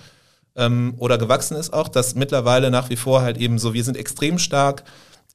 [0.54, 3.96] ähm, oder gewachsen ist auch, dass mittlerweile nach wie vor halt eben so, wir sind
[3.96, 4.84] extrem stark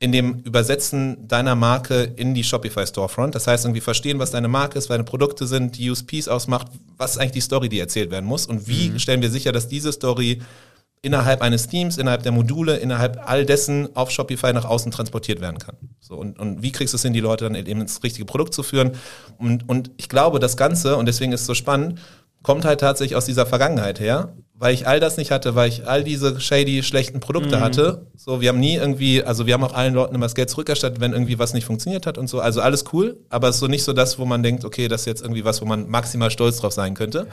[0.03, 3.35] in dem Übersetzen deiner Marke in die Shopify Storefront.
[3.35, 6.67] Das heißt, irgendwie verstehen, was deine Marke ist, was deine Produkte sind, die USPs ausmacht,
[6.97, 8.99] was ist eigentlich die Story, die erzählt werden muss und wie mhm.
[8.99, 10.41] stellen wir sicher, dass diese Story
[11.01, 15.59] innerhalb eines Teams, innerhalb der Module, innerhalb all dessen auf Shopify nach außen transportiert werden
[15.59, 15.77] kann.
[16.01, 18.53] So, und, und wie kriegst du es hin, die Leute dann eben ins richtige Produkt
[18.53, 18.91] zu führen?
[19.37, 22.01] Und, und ich glaube, das Ganze, und deswegen ist es so spannend,
[22.43, 25.87] kommt halt tatsächlich aus dieser Vergangenheit her, weil ich all das nicht hatte, weil ich
[25.87, 27.61] all diese shady, schlechten Produkte mhm.
[27.61, 28.05] hatte.
[28.15, 30.99] So, wir haben nie irgendwie, also wir haben auch allen Leuten immer das Geld zurückerstattet,
[30.99, 32.39] wenn irgendwie was nicht funktioniert hat und so.
[32.39, 35.01] Also alles cool, aber es ist so nicht so das, wo man denkt, okay, das
[35.01, 37.27] ist jetzt irgendwie was, wo man maximal stolz drauf sein könnte.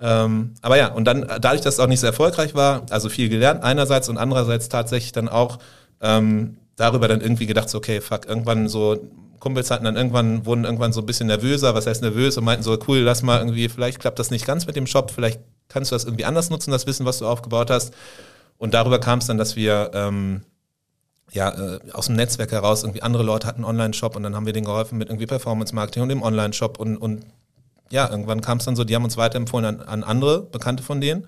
[0.00, 0.24] Ja.
[0.24, 3.28] Ähm, aber ja, und dann, dadurch, dass es auch nicht so erfolgreich war, also viel
[3.28, 5.58] gelernt einerseits und andererseits tatsächlich dann auch
[6.00, 8.98] ähm, darüber dann irgendwie gedacht, so, okay, fuck, irgendwann so
[9.40, 12.62] Kumpels hatten dann irgendwann, wurden irgendwann so ein bisschen nervöser, was heißt nervös und meinten
[12.62, 15.90] so, cool, lass mal irgendwie, vielleicht klappt das nicht ganz mit dem Shop, vielleicht kannst
[15.90, 17.94] du das irgendwie anders nutzen, das Wissen, was du aufgebaut hast.
[18.58, 20.42] Und darüber kam es dann, dass wir ähm,
[21.32, 24.46] ja, äh, aus dem Netzwerk heraus irgendwie andere Leute hatten einen Online-Shop und dann haben
[24.46, 27.24] wir denen geholfen mit irgendwie Performance-Marketing und dem Online-Shop und, und
[27.90, 31.00] ja, irgendwann kam es dann so, die haben uns weiterempfohlen an, an andere Bekannte von
[31.00, 31.26] denen.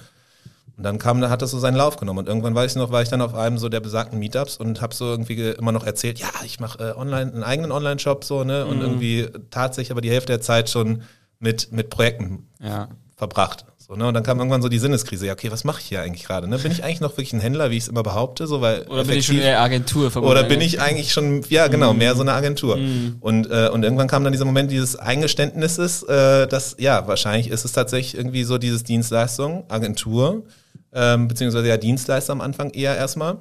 [0.76, 2.21] Und dann kam, da hat das so seinen Lauf genommen.
[2.21, 4.81] Und irgendwann weiß ich noch, war ich dann auf einem so der besagten Meetups und
[4.81, 8.45] habe so irgendwie immer noch erzählt, ja, ich mache äh, online einen eigenen Online-Shop so,
[8.45, 8.64] ne?
[8.67, 8.83] Und mhm.
[8.83, 11.02] irgendwie tatsächlich aber die Hälfte der Zeit schon
[11.38, 12.88] mit, mit Projekten ja.
[13.17, 13.67] verbracht.
[13.93, 14.06] So, ne?
[14.06, 16.49] Und dann kam irgendwann so die Sinneskrise, ja, okay, was mache ich hier eigentlich gerade?
[16.49, 16.58] Ne?
[16.58, 18.47] Bin ich eigentlich noch wirklich ein Händler, wie ich es immer behaupte?
[18.47, 20.39] So, weil oder bin ich schon eine Agentur verbunden?
[20.39, 21.99] Oder bin ich eigentlich schon, ja genau, mm.
[21.99, 22.76] mehr so eine Agentur.
[22.76, 23.17] Mm.
[23.21, 27.65] Und, äh, und irgendwann kam dann dieser Moment dieses Eingeständnisses, äh, dass, ja, wahrscheinlich ist
[27.65, 30.45] es tatsächlich irgendwie so dieses Dienstleistung, Agentur,
[30.93, 33.39] ähm, beziehungsweise ja Dienstleister am Anfang eher erstmal.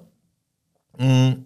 [0.98, 1.46] Mhm.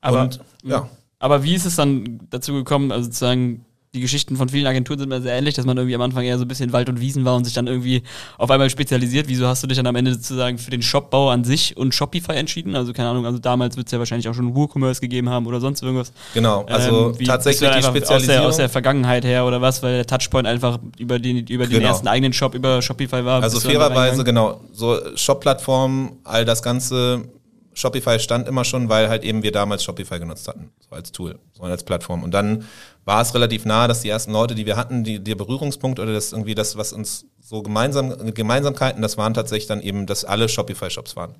[0.00, 0.88] Aber, und, ja.
[1.18, 5.08] aber wie ist es dann dazu gekommen, also sozusagen die Geschichten von vielen Agenturen sind
[5.08, 7.24] immer sehr ähnlich, dass man irgendwie am Anfang eher so ein bisschen Wald und Wiesen
[7.24, 8.02] war und sich dann irgendwie
[8.38, 9.28] auf einmal spezialisiert.
[9.28, 12.32] Wieso hast du dich dann am Ende sozusagen für den Shopbau an sich und Shopify
[12.32, 12.74] entschieden?
[12.74, 15.60] Also keine Ahnung, also damals wird es ja wahrscheinlich auch schon WooCommerce gegeben haben oder
[15.60, 16.12] sonst irgendwas.
[16.34, 18.14] Genau, also ähm, tatsächlich die Spezialisierung.
[18.14, 21.66] Aus der, aus der, Vergangenheit her oder was, weil der Touchpoint einfach über den, über
[21.66, 21.88] den genau.
[21.88, 23.42] ersten eigenen Shop über Shopify war.
[23.42, 27.28] Also fairerweise, genau, so Shop-Plattformen, all das Ganze
[27.74, 31.38] Shopify stand immer schon, weil halt eben wir damals Shopify genutzt hatten, so als Tool,
[31.52, 32.22] so als Plattform.
[32.22, 32.64] Und dann
[33.04, 36.12] war es relativ nah, dass die ersten Leute, die wir hatten, die, der Berührungspunkt oder
[36.12, 40.48] das irgendwie das, was uns so gemeinsam, Gemeinsamkeiten, das waren tatsächlich dann eben, dass alle
[40.48, 41.34] Shopify-Shops waren.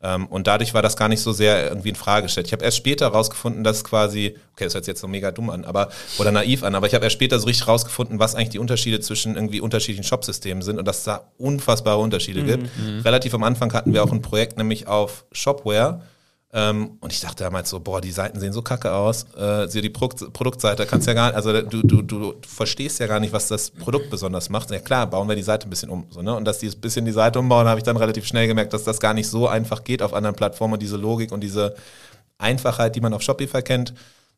[0.00, 2.46] Ähm, und dadurch war das gar nicht so sehr irgendwie in Frage gestellt.
[2.46, 5.50] Ich habe erst später herausgefunden, dass quasi, okay, das hört sich jetzt so mega dumm
[5.50, 8.50] an, aber oder naiv an, aber ich habe erst später so richtig herausgefunden, was eigentlich
[8.50, 12.46] die Unterschiede zwischen irgendwie unterschiedlichen Shopsystemen sind und dass es da unfassbare Unterschiede mhm.
[12.46, 12.62] gibt.
[12.78, 13.00] Mhm.
[13.00, 16.00] Relativ am Anfang hatten wir auch ein Projekt nämlich auf Shopware
[16.50, 19.24] und ich dachte damals so, boah, die Seiten sehen so kacke aus.
[19.36, 23.34] Äh, die Produkt, Produktseite kannst ja gar also du, du, du, verstehst ja gar nicht,
[23.34, 24.70] was das Produkt besonders macht.
[24.70, 26.06] Ja klar, bauen wir die Seite ein bisschen um.
[26.08, 26.34] So, ne?
[26.34, 28.84] Und dass die ein bisschen die Seite umbauen, habe ich dann relativ schnell gemerkt, dass
[28.84, 31.74] das gar nicht so einfach geht auf anderen Plattformen und diese Logik und diese
[32.38, 33.92] Einfachheit, die man auf Shopify kennt,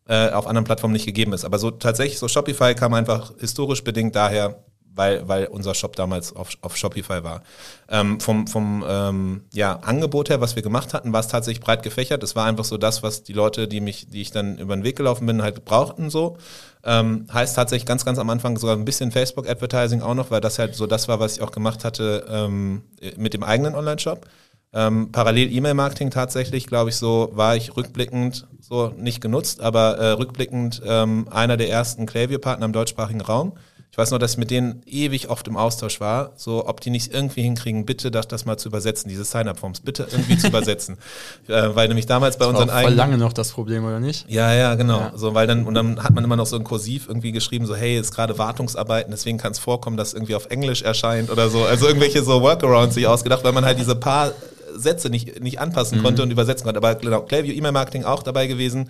[0.08, 1.44] äh, auf anderen Plattformen nicht gegeben ist.
[1.44, 4.64] Aber so tatsächlich, so Shopify kam einfach historisch bedingt daher,
[5.00, 7.42] weil, weil unser Shop damals auf, auf Shopify war.
[7.88, 11.82] Ähm, vom vom ähm, ja, Angebot her, was wir gemacht hatten, war es tatsächlich breit
[11.82, 12.22] gefächert.
[12.22, 14.84] Es war einfach so das, was die Leute, die mich, die ich dann über den
[14.84, 16.36] Weg gelaufen bin, halt brauchten so.
[16.84, 20.58] Ähm, heißt tatsächlich ganz, ganz am Anfang sogar ein bisschen Facebook-Advertising auch noch, weil das
[20.58, 22.82] halt so das war, was ich auch gemacht hatte ähm,
[23.16, 24.26] mit dem eigenen Online-Shop.
[24.74, 30.10] Ähm, parallel E-Mail-Marketing tatsächlich, glaube ich, so war ich rückblickend so nicht genutzt, aber äh,
[30.10, 33.54] rückblickend ähm, einer der ersten Klavier-Partner im deutschsprachigen Raum
[33.92, 36.90] Ich weiß nur, dass ich mit denen ewig oft im Austausch war, so ob die
[36.90, 40.96] nicht irgendwie hinkriegen, bitte das, das mal zu übersetzen, diese Sign-up-Forms, bitte irgendwie zu übersetzen.
[41.48, 42.96] Äh, weil nämlich damals bei Das war unseren voll eigenen.
[42.96, 44.30] lange noch das Problem, oder nicht?
[44.30, 45.00] Ja, ja, genau.
[45.00, 45.12] Ja.
[45.16, 47.74] So, weil dann, und dann hat man immer noch so ein Kursiv irgendwie geschrieben, so,
[47.74, 51.64] hey, ist gerade Wartungsarbeiten, deswegen kann es vorkommen, dass irgendwie auf Englisch erscheint oder so.
[51.64, 54.32] Also irgendwelche so Workarounds sich ausgedacht, weil man halt diese paar
[54.76, 56.78] Sätze nicht, nicht anpassen konnte und übersetzen konnte.
[56.78, 58.88] Aber genau, Klaviyo E-Mail-Marketing auch dabei gewesen.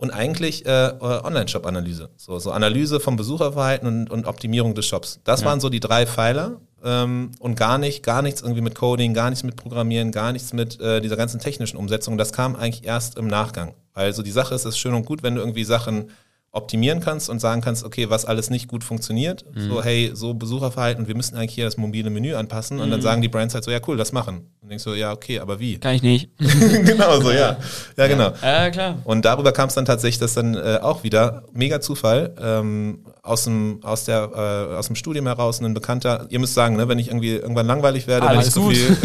[0.00, 2.08] Und eigentlich äh, Online-Shop-Analyse.
[2.16, 5.20] So, so Analyse vom Besucherverhalten und, und Optimierung des Shops.
[5.24, 6.58] Das waren so die drei Pfeiler.
[6.82, 10.54] Ähm, und gar nicht, gar nichts irgendwie mit Coding, gar nichts mit Programmieren, gar nichts
[10.54, 12.16] mit äh, dieser ganzen technischen Umsetzung.
[12.16, 13.74] Das kam eigentlich erst im Nachgang.
[13.92, 16.08] Also die Sache ist, es ist schön und gut, wenn du irgendwie Sachen
[16.52, 19.44] optimieren kannst und sagen kannst, okay, was alles nicht gut funktioniert.
[19.54, 22.80] So, hey, so Besucherverhalten, wir müssen eigentlich hier das mobile Menü anpassen.
[22.80, 24.48] Und dann sagen die Brands halt so, ja cool, das machen.
[24.60, 25.78] Und denkst so, ja, okay, aber wie?
[25.78, 26.30] Kann ich nicht.
[26.38, 27.56] genau so, ja.
[27.96, 28.32] Ja, genau.
[28.42, 28.98] Ja, klar.
[29.04, 33.44] Und darüber kam es dann tatsächlich, dass dann äh, auch wieder, mega Zufall, ähm, aus
[33.44, 34.30] dem, aus, der,
[34.72, 37.66] äh, aus dem Studium heraus ein Bekannter, ihr müsst sagen, ne, wenn ich irgendwie irgendwann
[37.68, 38.96] langweilig werde, wenn Alles ich zu viel.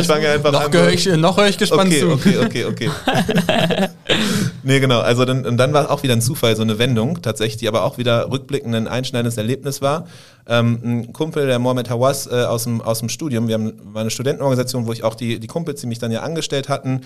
[0.00, 0.72] ich fange einfach Noch, an.
[0.72, 2.10] so- ich, noch höre ich gespannt Okay, zu.
[2.10, 2.90] okay, okay, okay.
[4.62, 5.00] nee, genau.
[5.00, 7.84] Also dann, und dann war auch wieder ein Zufall, so eine Wendung tatsächlich, die aber
[7.84, 10.06] auch wieder rückblickend ein einschneidendes Erlebnis war.
[10.46, 14.10] Ähm, ein Kumpel, der Mohamed Hawass äh, aus, dem, aus dem Studium, wir haben eine
[14.10, 17.02] Studentenorganisation, wo ich auch die, die Kumpels, die mich dann ja angestellt hatten,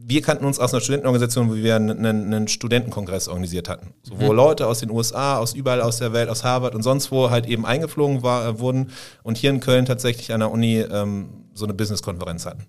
[0.00, 3.94] wir kannten uns aus einer Studentenorganisation, wo wir einen, einen, Studentenkongress organisiert hatten.
[4.02, 7.10] So, wo Leute aus den USA, aus überall aus der Welt, aus Harvard und sonst
[7.10, 8.90] wo halt eben eingeflogen war, äh, wurden
[9.22, 12.66] und hier in Köln tatsächlich an der Uni ähm, so eine Business-Konferenz hatten.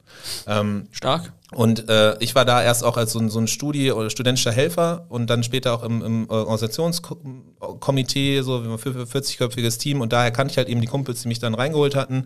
[0.47, 1.31] Ähm, Stark.
[1.51, 4.51] und äh, ich war da erst auch als so ein, so ein Studi- oder studentischer
[4.51, 10.01] Helfer und dann später auch im, im Organisationskomitee, so für, für 40-köpfiges Team.
[10.01, 12.25] Und daher kannte ich halt eben die Kumpels, die mich dann reingeholt hatten.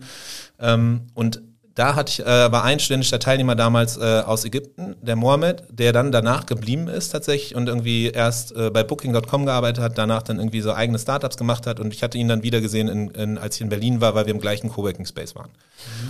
[0.58, 1.42] Ähm, und
[1.74, 5.92] da hatte ich, äh, war ein studentischer Teilnehmer damals äh, aus Ägypten, der Mohammed, der
[5.92, 10.38] dann danach geblieben ist tatsächlich und irgendwie erst äh, bei Booking.com gearbeitet hat, danach dann
[10.38, 13.38] irgendwie so eigene Startups gemacht hat und ich hatte ihn dann wieder gesehen, in, in,
[13.38, 15.50] als ich in Berlin war, weil wir im gleichen Coworking Space waren.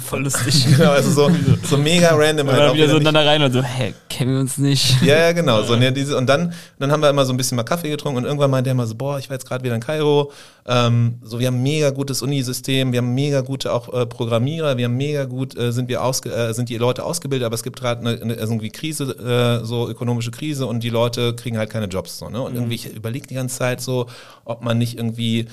[0.05, 0.66] Voll lustig.
[0.74, 1.31] Genau, also so,
[1.68, 2.48] so mega random.
[2.48, 5.03] Und halt dann auch wieder so ineinander rein und so, hä, kennen wir uns nicht?
[5.03, 5.62] ja, ja, genau.
[5.62, 8.18] So, ne, diese, und dann, dann haben wir immer so ein bisschen mal Kaffee getrunken
[8.18, 10.33] und irgendwann meinte er mal so, boah, ich war jetzt gerade wieder in Kairo.
[10.66, 14.79] Ähm, so, wir haben ein mega gutes Unisystem, wir haben mega gute auch äh, Programmierer,
[14.79, 17.62] wir haben mega gut, äh, sind wir ausge, äh, sind die Leute ausgebildet, aber es
[17.62, 21.59] gibt gerade eine, eine also irgendwie Krise, äh, so ökonomische Krise und die Leute kriegen
[21.59, 22.18] halt keine Jobs.
[22.18, 22.40] So, ne?
[22.40, 24.07] Und irgendwie, ich überlege die ganze Zeit so,
[24.46, 25.46] ob man nicht irgendwie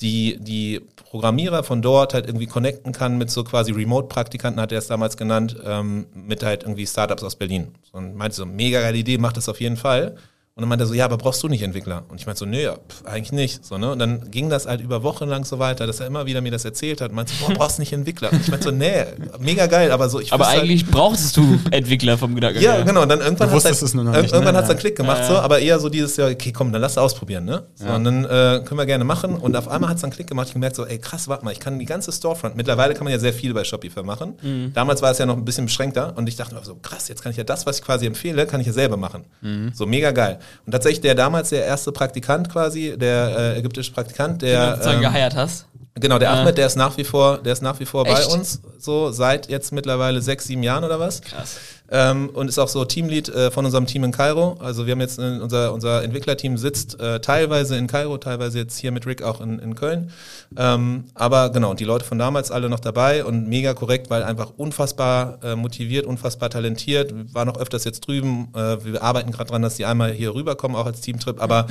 [0.00, 4.78] die, die Programmierer von dort halt irgendwie connecten kann mit so quasi Remote-Praktikanten, hat er
[4.78, 7.68] es damals genannt, ähm, mit halt irgendwie Startups aus Berlin.
[7.92, 10.16] Und meinte so, mega geile Idee, mach das auf jeden Fall.
[10.54, 12.02] Und dann meinte er so, ja, aber brauchst du nicht Entwickler?
[12.10, 13.64] Und ich meinte so, nee, ja, pf, eigentlich nicht.
[13.64, 13.90] So, ne?
[13.92, 16.52] Und dann ging das halt über Wochen lang so weiter, dass er immer wieder mir
[16.52, 17.08] das erzählt hat.
[17.08, 18.30] Und meinte so, boah, brauchst nicht Entwickler?
[18.30, 19.02] Und ich meinte so, nee,
[19.38, 22.60] mega geil, aber so, ich Aber halt- eigentlich brauchtest du Entwickler vom Gedanken.
[22.60, 22.84] ja, her.
[22.84, 23.00] genau.
[23.00, 24.36] Und dann irgendwann halt, es nur noch ir- nicht, ne?
[24.36, 24.74] irgendwann hat's Ja.
[24.74, 27.62] dann Klick gemacht, so, aber eher so dieses, ja, okay, komm, dann lass ausprobieren, ne?
[27.74, 28.28] So, Und dann äh,
[28.62, 29.36] können wir gerne machen.
[29.36, 30.48] Und auf einmal hat's dann Klick gemacht.
[30.48, 32.56] Ich gemerkt so, ey, krass, warte mal, ich kann die ganze Storefront.
[32.56, 34.34] Mittlerweile kann man ja sehr viel bei Shopify machen.
[34.42, 34.72] Mhm.
[34.74, 36.12] Damals war es ja noch ein bisschen beschränkter.
[36.14, 38.44] Und ich dachte mir so, krass, jetzt kann ich ja das, was ich quasi empfehle,
[38.46, 39.24] kann ich ja selber machen.
[39.40, 39.72] Mhm.
[39.74, 40.40] So mega geil.
[40.66, 44.96] Und tatsächlich der damals der erste Praktikant quasi, der äh, ägyptische Praktikant, du der sozusagen
[44.96, 45.66] ähm, geheiert hast.
[45.94, 46.32] Genau, der.
[46.32, 48.30] Ahmed, der ist nach wie vor, der ist nach wie vor bei Echt?
[48.30, 51.20] uns, so seit jetzt mittlerweile sechs, sieben Jahren oder was.
[51.20, 51.56] Krass.
[51.94, 54.56] Ähm, und ist auch so Teamlead äh, von unserem Team in Kairo.
[54.60, 58.78] Also wir haben jetzt äh, unser, unser Entwicklerteam sitzt äh, teilweise in Kairo, teilweise jetzt
[58.78, 60.10] hier mit Rick auch in, in Köln.
[60.56, 64.22] Ähm, aber genau, und die Leute von damals alle noch dabei und mega korrekt, weil
[64.22, 67.14] einfach unfassbar äh, motiviert, unfassbar talentiert.
[67.14, 68.48] Wir waren auch öfters jetzt drüben.
[68.54, 71.42] Äh, wir arbeiten gerade dran, dass die einmal hier rüberkommen, auch als Teamtrip.
[71.42, 71.66] Aber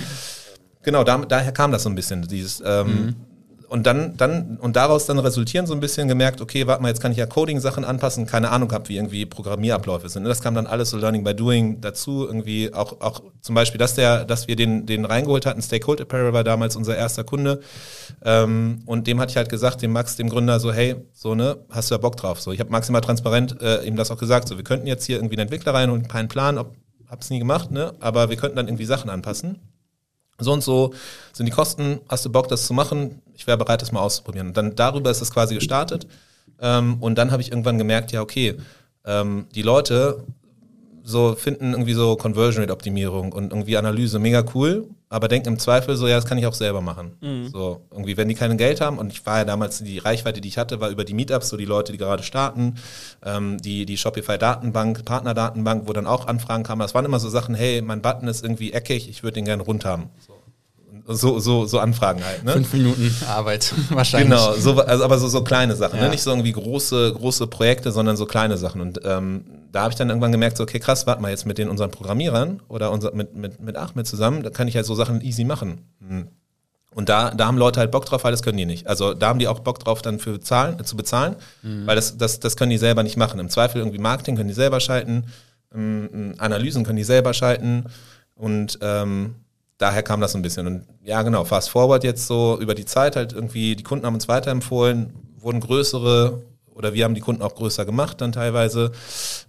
[0.83, 3.15] genau, da, daher kam das so ein bisschen, dieses ähm,
[3.71, 6.99] und dann, dann, und daraus dann resultieren so ein bisschen gemerkt, okay, warte mal, jetzt
[6.99, 10.25] kann ich ja Coding-Sachen anpassen, keine Ahnung gehabt, wie irgendwie Programmierabläufe sind.
[10.25, 13.95] Das kam dann alles so Learning by Doing dazu, irgendwie auch, auch zum Beispiel, dass
[13.95, 17.61] der, dass wir den, den reingeholt hatten, Stakeholder Apparel war damals unser erster Kunde.
[18.25, 21.57] Ähm, und dem hatte ich halt gesagt, dem Max, dem Gründer, so, hey, so, ne,
[21.69, 22.41] hast du ja Bock drauf?
[22.41, 25.15] So, ich habe maximal transparent äh, ihm das auch gesagt, so, wir könnten jetzt hier
[25.15, 26.75] irgendwie einen Entwickler rein und keinen Plan, ob,
[27.07, 29.61] hab's nie gemacht, ne, aber wir könnten dann irgendwie Sachen anpassen
[30.43, 30.93] so und so
[31.33, 33.21] sind die Kosten, hast du Bock, das zu machen?
[33.35, 34.49] Ich wäre bereit, das mal auszuprobieren.
[34.49, 36.07] Und dann darüber ist es quasi gestartet.
[36.59, 38.57] Ähm, und dann habe ich irgendwann gemerkt, ja, okay,
[39.05, 40.23] ähm, die Leute
[41.03, 45.59] so finden irgendwie so Conversion Rate Optimierung und irgendwie Analyse mega cool, aber denken im
[45.59, 47.17] Zweifel so, ja, das kann ich auch selber machen.
[47.51, 50.47] So, irgendwie, wenn die kein Geld haben, und ich war ja damals, die Reichweite, die
[50.47, 52.75] ich hatte, war über die Meetups, so die Leute, die gerade starten,
[53.25, 56.79] ähm, die, die Shopify-Datenbank, Partner-Datenbank, wo dann auch Anfragen kamen.
[56.79, 59.63] Das waren immer so Sachen, hey, mein Button ist irgendwie eckig, ich würde den gerne
[59.63, 60.09] rund haben.
[60.25, 60.40] So.
[61.07, 62.53] So, so, so Anfragen halt, ne?
[62.53, 64.29] Fünf Minuten Arbeit wahrscheinlich.
[64.29, 66.05] Genau, so, also, aber so, so kleine Sachen, Ja.
[66.05, 66.11] ne?
[66.11, 68.81] nicht so irgendwie große, große Projekte, sondern so kleine Sachen.
[68.81, 71.57] Und ähm, da habe ich dann irgendwann gemerkt, so, okay, krass, warte mal, jetzt mit
[71.57, 74.95] den unseren Programmierern oder unser, mit, mit, mit Ahmed zusammen, da kann ich halt so
[74.95, 75.81] Sachen easy machen.
[76.07, 76.27] Hm.
[76.93, 78.87] Und da, da haben Leute halt Bock drauf, weil das können die nicht.
[78.87, 81.87] Also da haben die auch Bock drauf, dann für zahlen, äh, zu bezahlen, mhm.
[81.87, 83.39] weil das, das, das können die selber nicht machen.
[83.39, 85.25] Im Zweifel irgendwie Marketing können die selber schalten,
[85.73, 87.85] ähm, Analysen können die selber schalten
[88.35, 89.35] und ähm,
[89.81, 90.67] daher kam das ein bisschen.
[90.67, 94.13] Und ja, genau, fast forward jetzt so über die Zeit halt irgendwie, die Kunden haben
[94.13, 96.43] uns weiterempfohlen, wurden größere
[96.81, 98.91] oder wir haben die Kunden auch größer gemacht dann teilweise.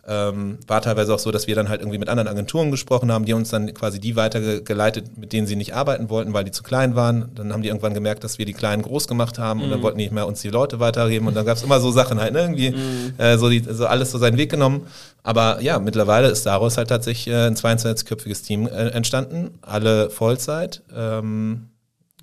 [0.06, 3.24] Ähm, war teilweise auch so, dass wir dann halt irgendwie mit anderen Agenturen gesprochen haben,
[3.24, 6.62] die uns dann quasi die weitergeleitet, mit denen sie nicht arbeiten wollten, weil die zu
[6.62, 7.30] klein waren.
[7.34, 9.64] Dann haben die irgendwann gemerkt, dass wir die Kleinen groß gemacht haben mhm.
[9.64, 9.84] und dann mhm.
[9.84, 12.20] wollten die nicht mehr uns die Leute weitergeben und dann gab es immer so Sachen
[12.20, 12.40] halt, ne?
[12.40, 13.14] irgendwie mhm.
[13.18, 14.86] äh, so, die, so alles so seinen Weg genommen.
[15.22, 20.82] Aber ja, mittlerweile ist daraus halt tatsächlich äh, ein 22-köpfiges Team äh, entstanden, alle Vollzeit.
[20.94, 21.68] Ähm,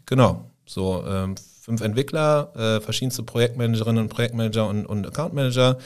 [0.06, 1.36] genau, so ähm,
[1.70, 5.78] fünf Entwickler, äh, verschiedenste Projektmanagerinnen und Projektmanager und, und Accountmanager.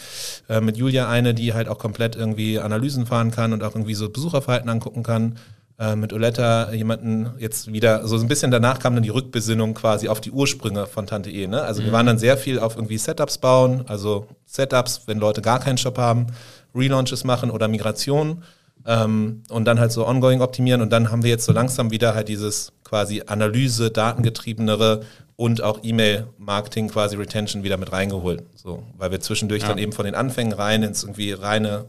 [0.48, 3.96] Äh, mit Julia eine, die halt auch komplett irgendwie Analysen fahren kann und auch irgendwie
[3.96, 5.36] so Besucherverhalten angucken kann.
[5.78, 10.08] Äh, mit Oletta jemanden jetzt wieder, so ein bisschen danach kam dann die Rückbesinnung quasi
[10.08, 11.48] auf die Ursprünge von Tante E.
[11.48, 11.62] Ne?
[11.62, 11.88] Also mhm.
[11.88, 15.78] wir waren dann sehr viel auf irgendwie Setups bauen, also Setups, wenn Leute gar keinen
[15.78, 16.28] Shop haben,
[16.74, 18.42] Relaunches machen oder Migration.
[18.86, 22.16] Ähm, und dann halt so ongoing optimieren und dann haben wir jetzt so langsam wieder
[22.16, 25.02] halt dieses quasi Analyse, datengetriebenere
[25.36, 28.44] und auch E-Mail-Marketing, quasi Retention wieder mit reingeholt.
[28.56, 29.70] So, weil wir zwischendurch ja.
[29.70, 31.86] dann eben von den Anfängen rein ins irgendwie reine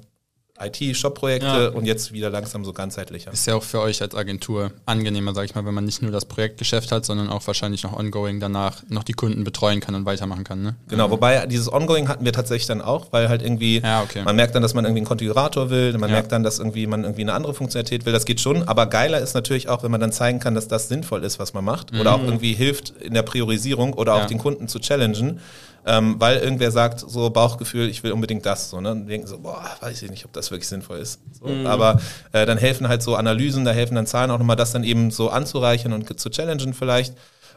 [0.60, 1.68] IT-Shop-Projekte ja.
[1.70, 3.32] und jetzt wieder langsam so ganzheitlicher.
[3.32, 6.12] Ist ja auch für euch als Agentur angenehmer, sag ich mal, wenn man nicht nur
[6.12, 10.06] das Projektgeschäft hat, sondern auch wahrscheinlich noch ongoing danach noch die Kunden betreuen kann und
[10.06, 10.62] weitermachen kann.
[10.62, 10.76] Ne?
[10.86, 14.22] Genau, wobei dieses ongoing hatten wir tatsächlich dann auch, weil halt irgendwie, ja, okay.
[14.24, 16.16] man merkt dann, dass man irgendwie einen Konfigurator will, man ja.
[16.16, 19.18] merkt dann, dass irgendwie man irgendwie eine andere Funktionalität will, das geht schon, aber geiler
[19.18, 21.92] ist natürlich auch, wenn man dann zeigen kann, dass das sinnvoll ist, was man macht
[21.92, 22.00] mhm.
[22.00, 25.40] oder auch irgendwie hilft in der Priorisierung oder auch den Kunden zu challengen
[25.86, 28.70] ähm, weil irgendwer sagt, so Bauchgefühl, ich will unbedingt das.
[28.70, 28.92] So, ne?
[28.92, 31.20] Und denken so, boah, weiß ich nicht, ob das wirklich sinnvoll ist.
[31.38, 31.66] So, mhm.
[31.66, 32.00] Aber
[32.32, 35.10] äh, dann helfen halt so Analysen, da helfen dann Zahlen auch nochmal, das dann eben
[35.10, 37.14] so anzureichern und zu challengen vielleicht.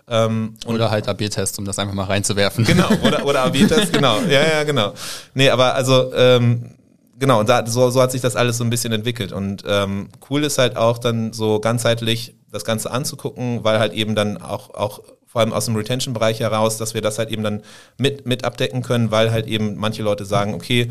[0.10, 2.66] Ähm, oder halt AB-Test, um das einfach mal reinzuwerfen.
[2.66, 4.20] Genau, oder, oder AB-Test, genau.
[4.22, 4.94] Ja, ja, genau.
[5.34, 6.76] Nee, aber also, ähm,
[7.20, 9.32] genau, und da, so, so hat sich das alles so ein bisschen entwickelt.
[9.32, 14.16] Und ähm, cool ist halt auch dann so ganzheitlich das Ganze anzugucken, weil halt eben
[14.16, 15.02] dann auch, auch
[15.38, 17.62] vor allem aus dem Retention-Bereich heraus, dass wir das halt eben dann
[18.00, 20.90] mit, mit abdecken können, weil halt eben manche Leute sagen, okay,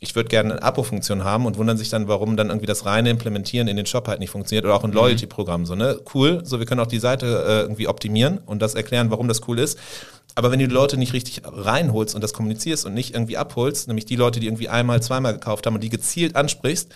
[0.00, 3.10] ich würde gerne eine Abo-Funktion haben und wundern sich dann, warum dann irgendwie das reine
[3.10, 4.96] Implementieren in den Shop halt nicht funktioniert oder auch ein mhm.
[4.96, 5.66] Loyalty-Programm.
[5.66, 6.00] So, ne?
[6.14, 9.46] Cool, so wir können auch die Seite äh, irgendwie optimieren und das erklären, warum das
[9.46, 9.78] cool ist.
[10.34, 13.88] Aber wenn du die Leute nicht richtig reinholst und das kommunizierst und nicht irgendwie abholst,
[13.88, 16.90] nämlich die Leute, die irgendwie einmal, zweimal gekauft haben und die gezielt ansprichst,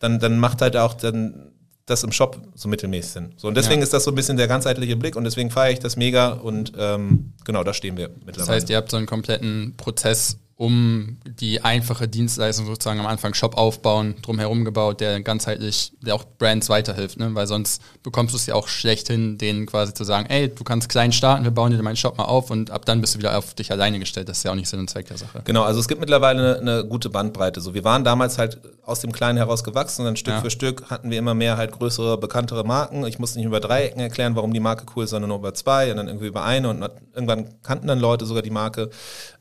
[0.00, 1.51] dann, dann macht halt auch dann
[1.86, 3.40] das im Shop so mittelmäßig sind.
[3.40, 3.84] So, und deswegen ja.
[3.84, 6.72] ist das so ein bisschen der ganzheitliche Blick und deswegen feiere ich das mega und
[6.78, 8.34] ähm, genau, da stehen wir mittlerweile.
[8.36, 13.34] Das heißt, ihr habt so einen kompletten Prozess um die einfache Dienstleistung sozusagen am Anfang
[13.34, 17.34] Shop aufbauen, drumherum gebaut, der ganzheitlich, der auch Brands weiterhilft, ne?
[17.34, 20.62] weil sonst bekommst du es ja auch schlecht hin, denen quasi zu sagen, ey, du
[20.62, 23.18] kannst klein starten, wir bauen dir meinen Shop mal auf und ab dann bist du
[23.18, 24.28] wieder auf dich alleine gestellt.
[24.28, 25.42] Das ist ja auch nicht Sinn und Zweck der Sache.
[25.44, 27.60] Genau, also es gibt mittlerweile eine, eine gute Bandbreite.
[27.60, 30.40] So, wir waren damals halt aus dem Kleinen heraus gewachsen und dann Stück ja.
[30.42, 33.04] für Stück hatten wir immer mehr halt größere, bekanntere Marken.
[33.04, 35.90] Ich musste nicht über Dreiecken erklären, warum die Marke cool ist, sondern nur über zwei
[35.90, 38.90] und dann irgendwie über eine und irgendwann kannten dann Leute sogar die Marke.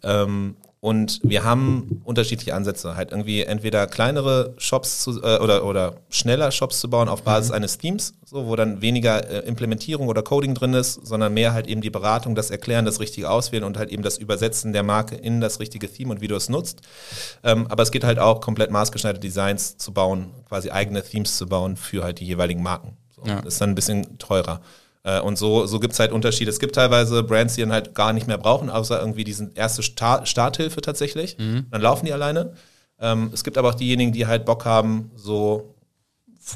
[0.01, 5.97] Ähm, und wir haben unterschiedliche Ansätze, halt irgendwie entweder kleinere Shops zu, äh, oder, oder
[6.09, 7.57] schneller Shops zu bauen auf Basis mhm.
[7.57, 11.67] eines Teams, so, wo dann weniger äh, Implementierung oder Coding drin ist, sondern mehr halt
[11.67, 15.13] eben die Beratung, das Erklären, das richtige Auswählen und halt eben das Übersetzen der Marke
[15.15, 16.81] in das richtige Theme und wie du es nutzt.
[17.43, 21.45] Ähm, aber es geht halt auch komplett maßgeschneiderte Designs zu bauen, quasi eigene Themes zu
[21.45, 22.97] bauen für halt die jeweiligen Marken.
[23.15, 23.35] So, ja.
[23.41, 24.61] Das ist dann ein bisschen teurer.
[25.03, 26.49] Äh, und so, so gibt es halt Unterschiede.
[26.49, 29.83] Es gibt teilweise Brands, die dann halt gar nicht mehr brauchen, außer irgendwie diesen erste
[29.83, 31.37] Start Starthilfe tatsächlich.
[31.37, 31.65] Mhm.
[31.71, 32.53] Dann laufen die alleine.
[32.99, 35.75] Ähm, es gibt aber auch diejenigen, die halt Bock haben, so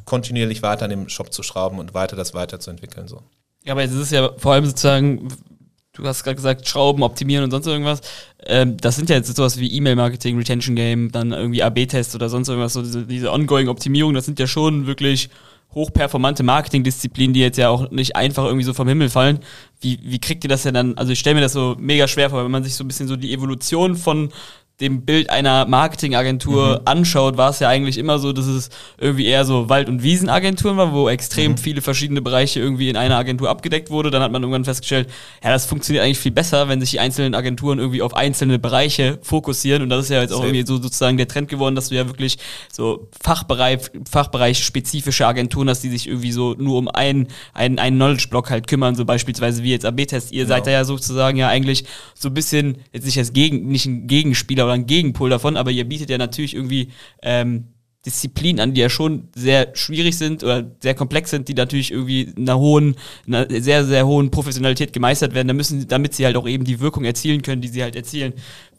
[0.06, 3.08] kontinuierlich weiter an dem Shop zu schrauben und weiter das weiterzuentwickeln.
[3.08, 3.22] So.
[3.64, 5.28] Ja, aber es ist ja vor allem sozusagen,
[5.94, 8.02] du hast gerade gesagt, Schrauben, optimieren und sonst irgendwas.
[8.46, 12.50] Ähm, das sind ja jetzt sowas wie E-Mail-Marketing, Retention Game, dann irgendwie AB-Tests oder sonst
[12.50, 15.30] irgendwas, so diese, diese Ongoing-Optimierung, das sind ja schon wirklich
[15.76, 19.40] hochperformante Marketingdisziplinen, die jetzt ja auch nicht einfach irgendwie so vom Himmel fallen.
[19.82, 20.98] Wie, wie kriegt ihr das denn dann?
[20.98, 23.08] Also ich stelle mir das so mega schwer vor, wenn man sich so ein bisschen
[23.08, 24.32] so die Evolution von
[24.82, 26.82] dem Bild einer Marketingagentur mhm.
[26.84, 30.76] anschaut, war es ja eigentlich immer so, dass es irgendwie eher so Wald- und Wiesenagenturen
[30.76, 31.58] war, wo extrem mhm.
[31.58, 34.12] viele verschiedene Bereiche irgendwie in einer Agentur abgedeckt wurde.
[34.12, 35.10] Dann hat man irgendwann festgestellt,
[35.42, 39.18] ja, das funktioniert eigentlich viel besser, wenn sich die einzelnen Agenturen irgendwie auf einzelne Bereiche
[39.22, 39.82] fokussieren.
[39.82, 42.08] Und das ist ja jetzt auch irgendwie so sozusagen der Trend geworden, dass du ja
[42.08, 42.38] wirklich
[42.70, 47.96] so Fachbereich, Fachbereich spezifische Agenturen hast, die sich irgendwie so nur um einen, einen, einen
[47.96, 50.34] Knowledge-Block halt kümmern, so beispielsweise wie jetzt AB-Test.
[50.34, 50.56] Ihr genau.
[50.56, 54.08] seid da ja sozusagen ja eigentlich so ein bisschen, jetzt nicht als Gegen, nicht ein
[54.08, 56.90] Gegenspieler oder ein Gegenpol davon, aber ihr bietet ja natürlich irgendwie
[57.22, 57.66] ähm,
[58.06, 62.32] Disziplinen an, die ja schon sehr schwierig sind oder sehr komplex sind, die natürlich irgendwie
[62.38, 66.48] einer hohen, einer sehr, sehr hohen Professionalität gemeistert werden, da müssen, damit sie halt auch
[66.48, 68.34] eben die Wirkung erzielen können, die sie halt erzielen.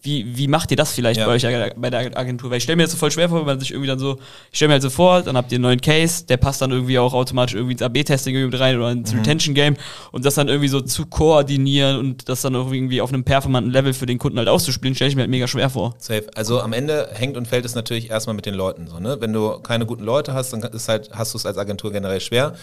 [0.06, 1.26] Wie, wie macht ihr das vielleicht Ja.
[1.26, 1.42] bei euch
[1.76, 2.50] bei der Agentur?
[2.50, 4.18] Weil ich stelle mir das so voll schwer vor, wenn man sich irgendwie dann so,
[4.52, 6.70] ich stelle mir halt so vor, dann habt ihr einen neuen Case, der passt dann
[6.70, 9.18] irgendwie auch automatisch irgendwie ins AB-Testing irgendwie mit rein oder ins Mhm.
[9.18, 9.76] Retention-Game
[10.12, 13.72] und das dann irgendwie so zu koordinieren und das dann auch irgendwie auf einem performanten
[13.72, 15.94] Level für den Kunden halt auszuspielen, stelle ich mir halt mega schwer vor.
[15.98, 16.24] Safe.
[16.36, 19.16] Also am Ende hängt und fällt es natürlich erstmal mit den Leuten so, ne?
[19.20, 22.20] Wenn du keine guten Leute hast, dann ist halt, hast du es als Agentur generell
[22.20, 22.54] schwer.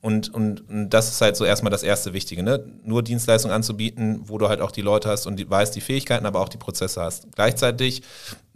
[0.00, 2.64] Und, und, und das ist halt so erstmal das erste Wichtige, ne?
[2.84, 6.24] Nur Dienstleistungen anzubieten, wo du halt auch die Leute hast und die, weißt die Fähigkeiten,
[6.24, 7.26] aber auch die Prozesse hast.
[7.34, 8.02] Gleichzeitig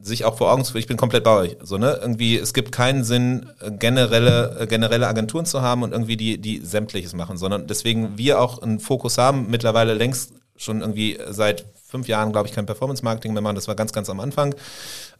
[0.00, 1.56] sich auch vor Augen zu führen, ich bin komplett bei euch.
[1.62, 1.98] So, ne?
[2.00, 6.38] Irgendwie, es gibt keinen Sinn, äh, generelle, äh, generelle Agenturen zu haben und irgendwie die,
[6.38, 11.64] die sämtliches machen, sondern deswegen wir auch einen Fokus haben, mittlerweile längst schon irgendwie seit
[11.92, 13.54] fünf Jahren, glaube ich, kein Performance-Marketing mehr machen.
[13.54, 14.54] Das war ganz, ganz am Anfang.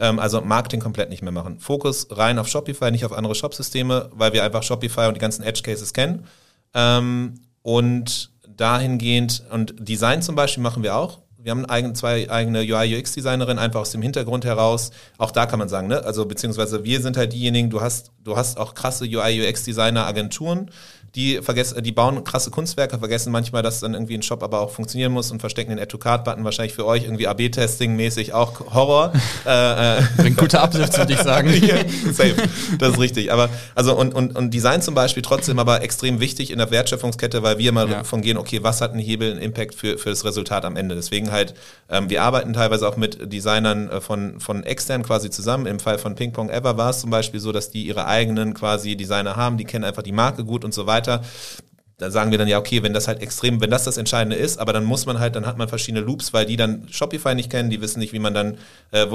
[0.01, 1.61] Ähm, also Marketing komplett nicht mehr machen.
[1.61, 5.43] Fokus rein auf Shopify, nicht auf andere Shopsysteme, weil wir einfach Shopify und die ganzen
[5.43, 6.27] Edge-Cases kennen.
[6.75, 11.21] Ähm, und dahingehend, und Design zum Beispiel machen wir auch.
[11.43, 14.93] Wir haben eigen, zwei eigene UI-UX-Designerinnen, einfach aus dem Hintergrund heraus.
[15.19, 16.05] Auch da kann man sagen, ne?
[16.05, 20.71] Also beziehungsweise wir sind halt diejenigen, du hast, du hast auch krasse UI-UX-Designer-Agenturen,
[21.15, 24.71] die vergessen, die bauen krasse Kunstwerke, vergessen manchmal, dass dann irgendwie ein Shop aber auch
[24.71, 29.13] funktionieren muss und verstecken den Add-to-Card-Button wahrscheinlich für euch irgendwie AB-Testing-mäßig auch Horror.
[29.47, 31.53] äh, äh, Bringt gute Uplift, würde ich sagen.
[31.63, 31.77] ja,
[32.13, 32.37] safe.
[32.79, 33.31] Das ist richtig.
[33.31, 37.43] Aber also und, und, und Design zum Beispiel trotzdem aber extrem wichtig in der Wertschöpfungskette,
[37.43, 37.99] weil wir mal Ja.
[37.99, 40.95] davon gehen, okay, was hat ein Hebel, einen Impact für, für das Resultat am Ende.
[40.95, 41.53] Deswegen halt,
[41.91, 45.67] ähm, wir arbeiten teilweise auch mit Designern äh, von, von extern quasi zusammen.
[45.67, 48.55] Im Fall von Ping Pong Ever war es zum Beispiel so, dass die ihre eigenen
[48.55, 52.39] quasi Designer haben, die kennen einfach die Marke gut und so weiter da sagen wir
[52.39, 55.07] dann ja, okay, wenn das halt extrem, wenn das das Entscheidende ist, aber dann muss
[55.07, 58.01] man halt, dann hat man verschiedene Loops, weil die dann Shopify nicht kennen, die wissen
[58.01, 58.59] nicht, wie man dann,
[58.91, 59.07] äh,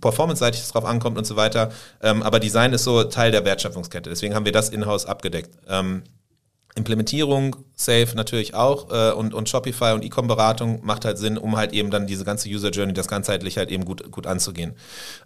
[0.00, 1.72] performance-seitig es drauf ankommt und so weiter.
[2.02, 4.10] Ähm, aber Design ist so Teil der Wertschöpfungskette.
[4.10, 5.56] Deswegen haben wir das in-house abgedeckt.
[5.68, 6.02] Ähm,
[6.76, 11.72] Implementierung, Safe natürlich auch äh, und, und Shopify und E-Com-Beratung macht halt Sinn, um halt
[11.72, 14.74] eben dann diese ganze User Journey, das ganzheitlich halt eben gut, gut anzugehen.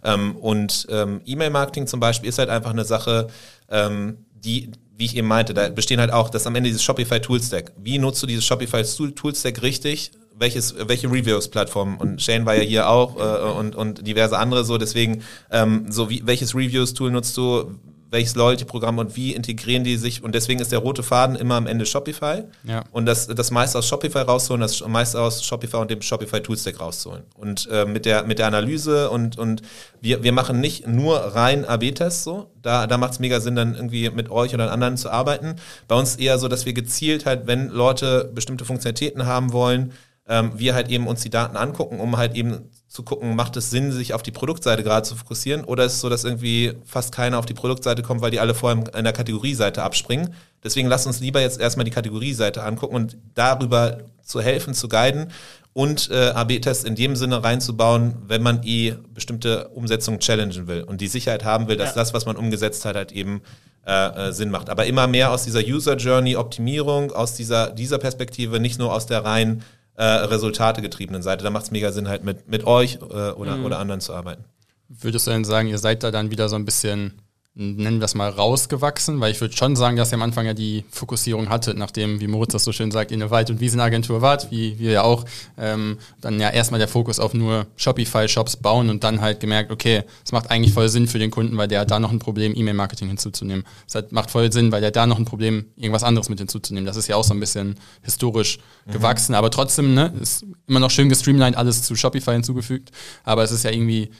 [0.03, 3.27] Ähm, und ähm, E-Mail-Marketing zum Beispiel ist halt einfach eine Sache,
[3.69, 7.21] ähm, die, wie ich eben meinte, da bestehen halt auch, das am Ende dieses Shopify
[7.21, 7.71] Toolstack.
[7.77, 10.11] Wie nutzt du dieses Shopify Tool- Toolstack richtig?
[10.37, 11.97] Welches, welche Reviews-Plattformen?
[11.97, 16.09] Und Shane war ja hier auch äh, und, und diverse andere so, deswegen, ähm, so
[16.09, 17.75] wie, welches Reviews-Tool nutzt du?
[18.11, 20.23] Welches Loyalty-Programm und wie integrieren die sich.
[20.23, 22.43] Und deswegen ist der rote Faden immer am Ende Shopify.
[22.63, 22.83] Ja.
[22.91, 26.79] Und das, das meiste aus Shopify rauszuholen, das meiste aus Shopify und dem Shopify Toolstack
[26.79, 27.23] rauszuholen.
[27.35, 29.61] Und äh, mit, der, mit der Analyse und, und
[30.01, 32.49] wir, wir machen nicht nur rein AB-Tests so.
[32.61, 35.55] Da, da macht es mega Sinn, dann irgendwie mit euch oder anderen zu arbeiten.
[35.87, 39.93] Bei uns eher so, dass wir gezielt halt, wenn Leute bestimmte Funktionalitäten haben wollen,
[40.29, 43.69] ähm, wir halt eben uns die Daten angucken, um halt eben zu gucken, macht es
[43.69, 47.11] Sinn, sich auf die Produktseite gerade zu fokussieren oder ist es so, dass irgendwie fast
[47.11, 50.33] keiner auf die Produktseite kommt, weil die alle vorher in der Kategorieseite abspringen.
[50.63, 55.31] Deswegen lasst uns lieber jetzt erstmal die Kategorieseite angucken und darüber zu helfen, zu guiden
[55.73, 61.01] und äh, AB-Tests in dem Sinne reinzubauen, wenn man eh bestimmte Umsetzungen challengen will und
[61.01, 61.95] die Sicherheit haben will, dass Ja.
[61.95, 63.41] das, was man umgesetzt hat, halt eben
[63.85, 64.69] äh, äh, Sinn macht.
[64.69, 69.05] Aber immer mehr aus dieser User Journey Optimierung, aus dieser, dieser Perspektive, nicht nur aus
[69.05, 69.63] der rein
[69.99, 71.43] äh, Resultate getriebenen Seite.
[71.43, 74.45] Da macht es mega Sinn, halt mit, mit euch äh, oder, oder anderen zu arbeiten.
[74.87, 77.21] Würdest du denn sagen, ihr seid da dann wieder so ein bisschen,
[77.55, 79.19] nennen wir es mal, rausgewachsen?
[79.19, 82.27] Weil ich würde schon sagen, dass ihr am Anfang ja die Fokussierung hattet, nachdem, wie
[82.27, 85.25] Moritz das so schön sagt, ihr eine Wald- und Wiesenagentur wart, wie wir ja auch,
[85.57, 90.03] ähm, dann ja erstmal der Fokus auf nur Shopify-Shops bauen und dann halt gemerkt, okay,
[90.23, 92.53] es macht eigentlich voll Sinn für den Kunden, weil der hat da noch ein Problem,
[92.55, 93.65] E-Mail-Marketing hinzuzunehmen.
[93.87, 96.85] Es hat, macht voll Sinn, weil der da noch ein Problem, irgendwas anderes mit hinzuzunehmen.
[96.85, 100.91] Das ist ja auch so ein bisschen historisch gewachsen, aber trotzdem, ne, ist immer noch
[100.91, 102.91] schön gestreamlined, alles zu Shopify hinzugefügt,
[103.23, 104.11] aber es ist ja irgendwie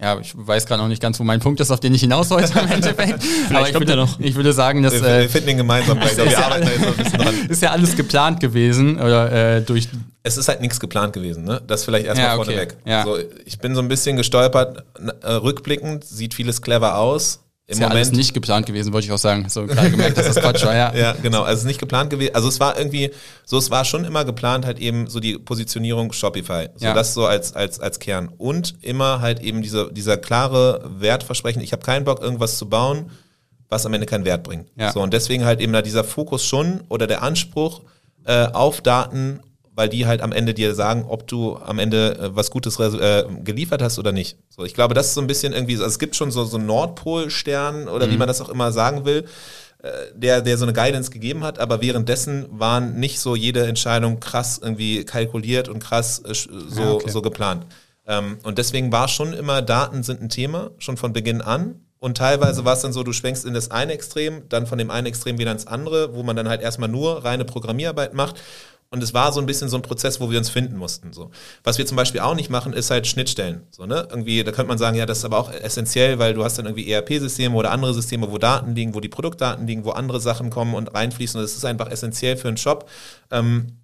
[0.00, 2.30] ja, ich weiß gerade noch nicht ganz, wo mein Punkt ist, auf den ich hinaus
[2.30, 3.22] wollte im Endeffekt.
[3.52, 4.18] Aber ich würde, noch.
[4.18, 6.80] ich würde sagen, dass Wir, äh, wir finden den gemeinsam, weil wir arbeiten da jetzt
[6.80, 7.34] noch ein bisschen dran.
[7.48, 9.88] ist ja alles geplant gewesen oder äh, durch
[10.22, 11.60] Es ist halt nichts geplant gewesen, ne?
[11.66, 12.44] Das vielleicht erstmal Ja, okay.
[12.44, 12.76] vorneweg.
[12.86, 13.04] Ja.
[13.04, 14.84] So, ich bin so ein bisschen gestolpert,
[15.22, 17.40] äh, rückblickend, sieht vieles clever aus.
[17.70, 19.48] Im ist ja alles Moment nicht geplant gewesen, wollte ich auch sagen.
[19.48, 20.92] So gerade gemerkt, dass das Quatsch war, ja.
[20.96, 21.42] Ja, genau.
[21.42, 22.34] Also es ist nicht geplant gewesen.
[22.34, 23.12] Also es war irgendwie,
[23.44, 26.68] so es war schon immer geplant, halt eben so die Positionierung Shopify.
[26.74, 26.94] So Ja.
[26.94, 28.28] das so als, als, als Kern.
[28.38, 33.12] Und immer halt eben diese, dieser klare Wertversprechen, ich habe keinen Bock, irgendwas zu bauen,
[33.68, 34.66] was am Ende keinen Wert bringt.
[34.74, 34.90] Ja.
[34.90, 37.82] So, und deswegen halt eben da dieser Fokus schon oder der Anspruch
[38.24, 39.38] äh, auf Daten,
[39.80, 43.24] weil die halt am Ende dir sagen, ob du am Ende äh, was Gutes äh,
[43.42, 44.36] geliefert hast oder nicht.
[44.50, 46.58] So, ich glaube, das ist so ein bisschen irgendwie, also es gibt schon so, so
[46.58, 49.24] einen Nordpolstern oder wie man das auch immer sagen will,
[49.82, 54.20] äh, der, der so eine Guidance gegeben hat, aber währenddessen waren nicht so jede Entscheidung
[54.20, 57.10] krass irgendwie kalkuliert und krass äh, sch- so, Ja, okay.
[57.10, 57.64] so geplant.
[58.06, 61.76] Ähm, und deswegen war schon immer, Daten sind ein Thema, schon von Beginn an.
[62.00, 64.90] Und teilweise war es dann so, du schwenkst in das eine Extrem, dann von dem
[64.90, 68.36] einen Extrem wieder ins andere, wo man dann halt erstmal nur reine Programmierarbeit macht.
[68.92, 71.12] Und es war so ein bisschen so ein Prozess, wo wir uns finden mussten.
[71.12, 71.30] So.
[71.62, 73.62] Was wir zum Beispiel auch nicht machen, ist halt Schnittstellen.
[73.70, 74.08] So, ne?
[74.10, 76.66] Irgendwie, da könnte man sagen, ja, das ist aber auch essentiell, weil du hast dann
[76.66, 80.50] irgendwie ERP-Systeme oder andere Systeme, wo Daten liegen, wo die Produktdaten liegen, wo andere Sachen
[80.50, 81.38] kommen und reinfließen.
[81.38, 82.90] Und das ist einfach essentiell für einen Shop.
[83.30, 83.78] Ähm,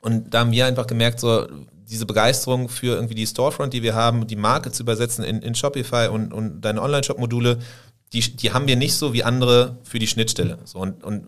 [0.00, 1.46] und da haben wir einfach gemerkt, so
[1.90, 5.54] diese Begeisterung für irgendwie die Storefront, die wir haben, die Marke zu übersetzen in, in
[5.54, 7.58] Shopify und, und deine Online-Shop-Module,
[8.14, 10.58] die, die haben wir nicht so wie andere für die Schnittstelle.
[10.64, 11.26] So, und, und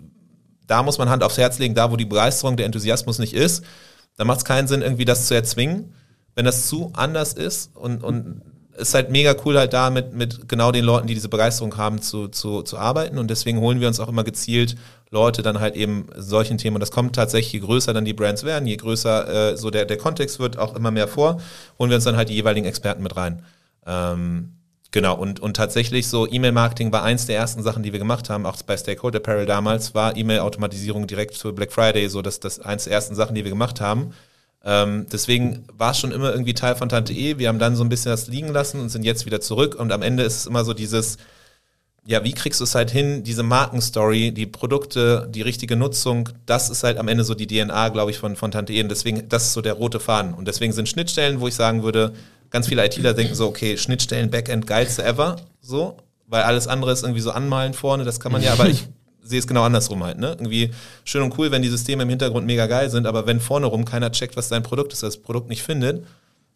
[0.68, 3.64] da muss man Hand aufs Herz legen, da wo die Begeisterung, der Enthusiasmus nicht ist,
[4.16, 5.94] da macht es keinen Sinn, irgendwie das zu erzwingen.
[6.34, 8.42] Wenn das zu anders ist und, und
[8.76, 12.00] ist halt mega cool, halt da mit, mit genau den Leuten, die diese Begeisterung haben,
[12.00, 13.18] zu, zu, zu arbeiten.
[13.18, 14.76] Und deswegen holen wir uns auch immer gezielt
[15.10, 16.76] Leute dann halt eben solchen Themen.
[16.76, 19.84] Und das kommt tatsächlich, je größer dann die Brands werden, je größer äh, so der,
[19.84, 21.40] der Kontext wird, auch immer mehr vor,
[21.78, 23.42] holen wir uns dann halt die jeweiligen Experten mit rein.
[23.86, 24.57] Ähm,
[24.90, 28.46] Genau, und, und tatsächlich so E-Mail-Marketing war eins der ersten Sachen, die wir gemacht haben,
[28.46, 32.84] auch bei Stakeholder Apparel damals, war E-Mail-Automatisierung direkt für Black Friday, so dass das eins
[32.84, 34.14] der ersten Sachen, die wir gemacht haben.
[34.64, 37.38] Ähm, deswegen war es schon immer irgendwie Teil von Tante E.
[37.38, 39.74] Wir haben dann so ein bisschen das liegen lassen und sind jetzt wieder zurück.
[39.74, 41.18] Und am Ende ist es immer so dieses,
[42.06, 46.70] ja, wie kriegst du es halt hin, diese Markenstory, die Produkte, die richtige Nutzung, das
[46.70, 48.82] ist halt am Ende so die DNA, glaube ich, von, von Tante E.
[48.82, 50.34] Und deswegen, das ist so der rote Faden.
[50.34, 52.14] Und deswegen sind Schnittstellen, wo ich sagen würde,
[52.50, 55.96] ganz viele ITler denken so, okay, Schnittstellen, Backend, geilste ever, so,
[56.26, 58.86] weil alles andere ist irgendwie so anmalen vorne, das kann man ja, aber ich
[59.22, 60.30] sehe es genau andersrum halt, ne?
[60.30, 60.72] Irgendwie
[61.04, 63.84] schön und cool, wenn die Systeme im Hintergrund mega geil sind, aber wenn vorne rum
[63.84, 66.06] keiner checkt, was dein Produkt ist, das Produkt nicht findet,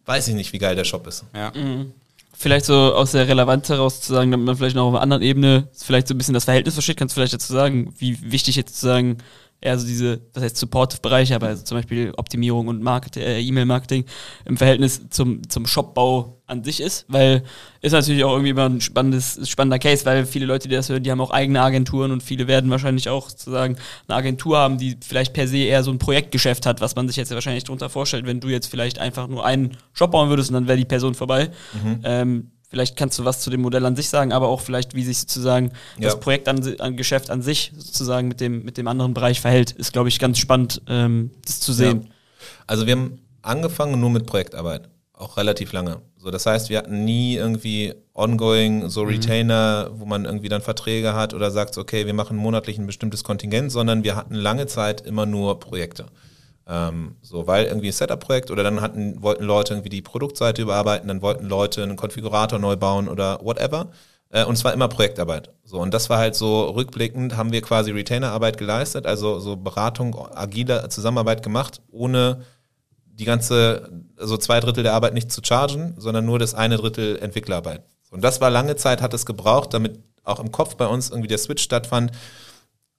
[0.07, 1.25] weiß ich nicht, wie geil der Shop ist.
[1.35, 1.53] Ja.
[1.55, 1.93] Mhm.
[2.35, 5.23] Vielleicht so aus der Relevanz heraus zu sagen, damit man vielleicht noch auf einer anderen
[5.23, 8.57] Ebene vielleicht so ein bisschen das Verhältnis versteht, kannst du vielleicht dazu sagen, wie wichtig
[8.57, 9.19] jetzt zu sagen,
[9.63, 14.05] eher so diese, was heißt Supportive-Bereiche, aber also zum Beispiel Optimierung und Marketing, äh, E-Mail-Marketing
[14.45, 17.45] im Verhältnis zum, zum Shopbau an sich ist, weil
[17.81, 21.03] ist natürlich auch irgendwie immer ein spannendes, spannender Case, weil viele Leute, die das hören,
[21.03, 24.97] die haben auch eigene Agenturen und viele werden wahrscheinlich auch sozusagen eine Agentur haben, die
[25.01, 28.27] vielleicht per se eher so ein Projektgeschäft hat, was man sich jetzt wahrscheinlich darunter vorstellt,
[28.27, 31.15] wenn du jetzt vielleicht einfach nur einen Shop bauen würdest und dann wäre die Person
[31.15, 31.51] vorbei.
[31.83, 32.01] Mhm.
[32.05, 35.05] Ähm, Vielleicht kannst du was zu dem Modell an sich sagen, aber auch vielleicht, wie
[35.05, 36.09] sich sozusagen ja.
[36.09, 39.73] das Projekt an, an, Geschäft an sich sozusagen mit dem, mit dem anderen Bereich verhält,
[39.73, 42.05] ist, glaube ich, ganz spannend, ähm, das zu sehen.
[42.05, 42.09] Ja.
[42.67, 46.01] Also wir haben angefangen nur mit Projektarbeit, auch relativ lange.
[46.17, 49.09] So, das heißt, wir hatten nie irgendwie ongoing, so mhm.
[49.11, 50.01] Retainer, mhm.
[50.01, 53.71] wo man irgendwie dann Verträge hat oder sagt, okay, wir machen monatlich ein bestimmtes Kontingent,
[53.71, 56.07] sondern wir hatten lange Zeit immer nur Projekte.
[56.67, 61.09] Ähm, so, weil irgendwie ein Setup-Projekt oder dann hatten, wollten Leute irgendwie die Produktseite überarbeiten,
[61.09, 63.89] dann wollten Leute einen Konfigurator neu bauen oder whatever.
[64.31, 65.51] Äh, und es war immer Projektarbeit.
[65.65, 70.17] So, und das war halt so rückblickend, haben wir quasi Retainer-Arbeit geleistet, also so Beratung,
[70.35, 72.43] agile Zusammenarbeit gemacht, ohne
[73.07, 77.19] die ganze, also zwei Drittel der Arbeit nicht zu chargen, sondern nur das eine Drittel
[77.19, 77.85] Entwicklerarbeit.
[78.11, 81.29] Und das war lange Zeit, hat es gebraucht, damit auch im Kopf bei uns irgendwie
[81.29, 82.13] der Switch stattfand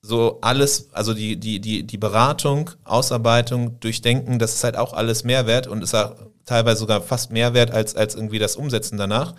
[0.05, 5.23] so alles, also die, die, die, die Beratung, Ausarbeitung, Durchdenken, das ist halt auch alles
[5.23, 9.33] Mehrwert und ist auch teilweise sogar fast Mehrwert als, als irgendwie das Umsetzen danach.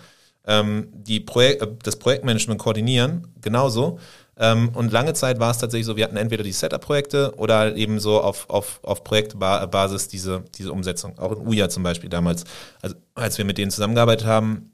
[0.47, 3.99] Ähm, die Projek äh, das Projektmanagement koordinieren, genauso.
[4.37, 7.99] Ähm, und lange Zeit war es tatsächlich so, wir hatten entweder die Setup-Projekte oder eben
[7.99, 11.17] so auf, auf, auf Projektbasis diese, diese Umsetzung.
[11.19, 12.43] Auch in UJA zum Beispiel damals.
[12.81, 14.71] Also als wir mit denen zusammengearbeitet haben,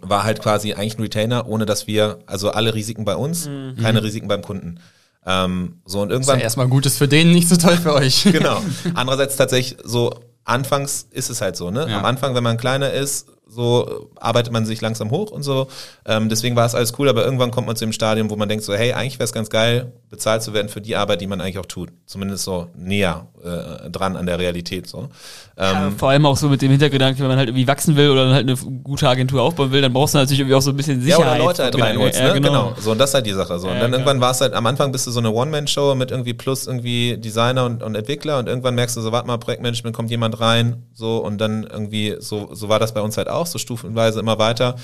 [0.00, 3.76] war halt quasi eigentlich ein Retainer, ohne dass wir, also alle Risiken bei uns, mhm.
[3.80, 4.78] keine Risiken beim Kunden.
[5.26, 6.36] Ähm, so und irgendwann.
[6.36, 8.24] Ist ja erstmal Gutes für den, nicht so toll für euch.
[8.32, 8.62] genau.
[8.94, 10.14] Andererseits tatsächlich so,
[10.44, 11.86] anfangs ist es halt so, ne?
[11.88, 11.98] Ja.
[11.98, 15.68] Am Anfang, wenn man kleiner ist, so arbeitet man sich langsam hoch und so.
[16.06, 18.48] Ähm, deswegen war es alles cool, aber irgendwann kommt man zu dem Stadium, wo man
[18.48, 21.26] denkt so, hey, eigentlich wäre es ganz geil, bezahlt zu werden für die Arbeit, die
[21.26, 21.90] man eigentlich auch tut.
[22.06, 24.86] Zumindest so näher äh, dran an der Realität.
[24.86, 25.00] So.
[25.00, 25.08] Ähm,
[25.56, 28.24] ja, vor allem auch so mit dem Hintergedanken, wenn man halt irgendwie wachsen will oder
[28.24, 30.76] dann halt eine gute Agentur aufbauen will, dann brauchst du natürlich irgendwie auch so ein
[30.76, 31.24] bisschen Sicherheit.
[31.24, 32.28] Ja, oder Leute halt reinholst, ne?
[32.28, 32.48] Ja, genau.
[32.48, 32.74] genau.
[32.78, 33.58] So, und das ist halt die Sache.
[33.58, 33.68] So.
[33.68, 36.34] Und dann irgendwann war es halt, am Anfang bist du so eine One-Man-Show mit irgendwie
[36.34, 40.10] plus irgendwie Designer und, und Entwickler und irgendwann merkst du so, warte mal, Projektmanagement kommt
[40.10, 43.58] jemand rein, so und dann irgendwie, so, so war das bei uns halt auch, so
[43.58, 44.76] stufenweise immer weiter.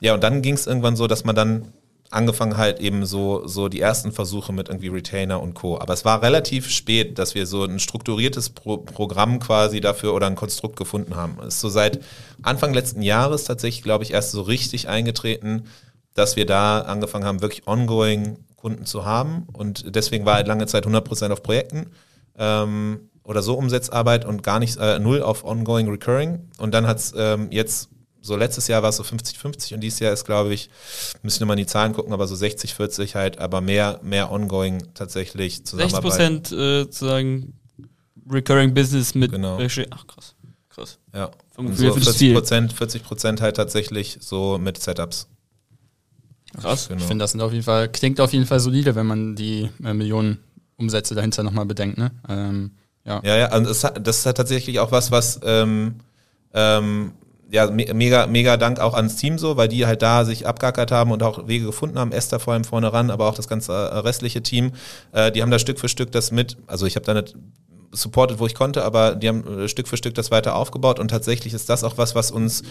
[0.00, 1.72] Ja, und dann ging es irgendwann so, dass man dann
[2.10, 5.78] angefangen halt eben so, so die ersten Versuche mit irgendwie Retainer und Co.
[5.78, 10.26] Aber es war relativ spät, dass wir so ein strukturiertes Pro Programm quasi dafür oder
[10.26, 11.36] ein Konstrukt gefunden haben.
[11.40, 12.00] Es ist so seit
[12.42, 15.64] Anfang letzten Jahres tatsächlich, glaube ich, erst so richtig eingetreten,
[16.14, 19.46] dass wir da angefangen haben, wirklich ongoing Kunden zu haben.
[19.52, 21.86] Und deswegen war halt lange Zeit 100% auf Projekten.
[22.38, 26.48] Ähm, oder so Umsetzarbeit und gar nicht äh, null auf ongoing recurring.
[26.56, 27.90] Und dann hat es ähm, jetzt
[28.20, 30.70] so letztes Jahr war es so 50-50 und dieses Jahr ist, glaube ich,
[31.22, 34.82] müssen wir mal in die Zahlen gucken, aber so 60-40 halt, aber mehr, mehr ongoing
[34.94, 36.12] tatsächlich Zusammenarbeit.
[36.12, 37.54] 60 Prozent äh, sozusagen
[38.30, 39.58] Recurring Business mit genau.
[39.58, 40.34] Ach krass.
[40.68, 40.98] Krass.
[41.14, 41.30] Ja.
[41.56, 45.28] Und so 40 Prozent, 40 Prozent halt tatsächlich so mit Setups.
[46.60, 46.88] Krass.
[46.88, 47.00] Genau.
[47.00, 49.70] Ich finde, das sind auf jeden Fall, klingt auf jeden Fall solide, wenn man die
[49.84, 50.38] äh, Millionen
[50.76, 52.12] Umsätze dahinter nochmal bedenkt, ne?
[52.28, 52.72] Ähm,
[53.04, 53.20] ja.
[53.24, 55.96] ja, ja, also das, hat, das ist halt tatsächlich auch was, was ähm,
[56.52, 57.12] ähm,
[57.50, 61.10] ja, mega, mega Dank auch ans Team so, weil die halt da sich abgackert haben
[61.12, 62.12] und auch Wege gefunden haben.
[62.12, 64.72] Esther vor allem vorne ran, aber auch das ganze äh, restliche Team.
[65.12, 67.34] Äh, die haben da Stück für Stück das mit, also ich habe da nicht
[67.90, 71.08] supported, wo ich konnte, aber die haben äh, Stück für Stück das weiter aufgebaut und
[71.08, 72.62] tatsächlich ist das auch was, was uns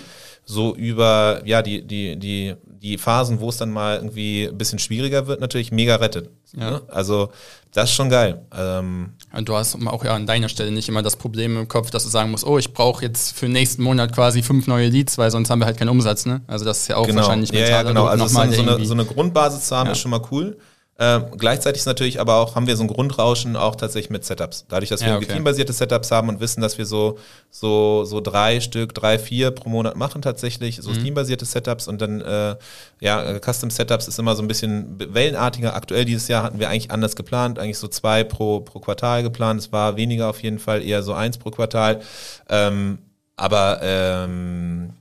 [0.46, 4.80] so über ja die die die die Phasen, wo es dann mal irgendwie ein bisschen
[4.80, 6.30] schwieriger wird, natürlich mega rettet.
[6.54, 6.72] Ja.
[6.72, 6.82] Ne?
[6.88, 7.30] Also
[7.74, 8.46] das ist schon geil.
[8.56, 11.90] Ähm und du hast auch ja an deiner Stelle nicht immer das Problem im Kopf,
[11.90, 14.88] dass du sagen musst, oh, ich brauche jetzt für den nächsten Monat quasi fünf neue
[14.88, 16.26] Leads, weil sonst haben wir halt keinen Umsatz.
[16.26, 16.42] Ne?
[16.48, 17.22] Also das ist ja auch genau.
[17.22, 17.70] wahrscheinlich mental.
[17.70, 18.06] Ja, ja genau.
[18.06, 19.94] Also so, so, eine, so eine Grundbasis zu haben, ja.
[19.94, 20.58] ist schon mal cool.
[21.00, 24.66] Äh, gleichzeitig ist natürlich aber auch, haben wir so ein Grundrauschen auch tatsächlich mit Setups.
[24.68, 25.28] Dadurch, dass wir ja, okay.
[25.28, 27.20] teambasierte Setups haben und wissen, dass wir so,
[27.52, 31.04] so, so drei Stück, drei, vier pro Monat machen tatsächlich, so mhm.
[31.04, 32.56] teambasierte Setups und dann, äh,
[33.00, 35.76] ja, Custom Setups ist immer so ein bisschen wellenartiger.
[35.76, 39.62] Aktuell dieses Jahr hatten wir eigentlich anders geplant, eigentlich so zwei pro, pro Quartal geplant.
[39.62, 42.02] Es war weniger auf jeden Fall, eher so eins pro Quartal.
[42.50, 42.98] Ähm,
[43.36, 44.94] aber ähm,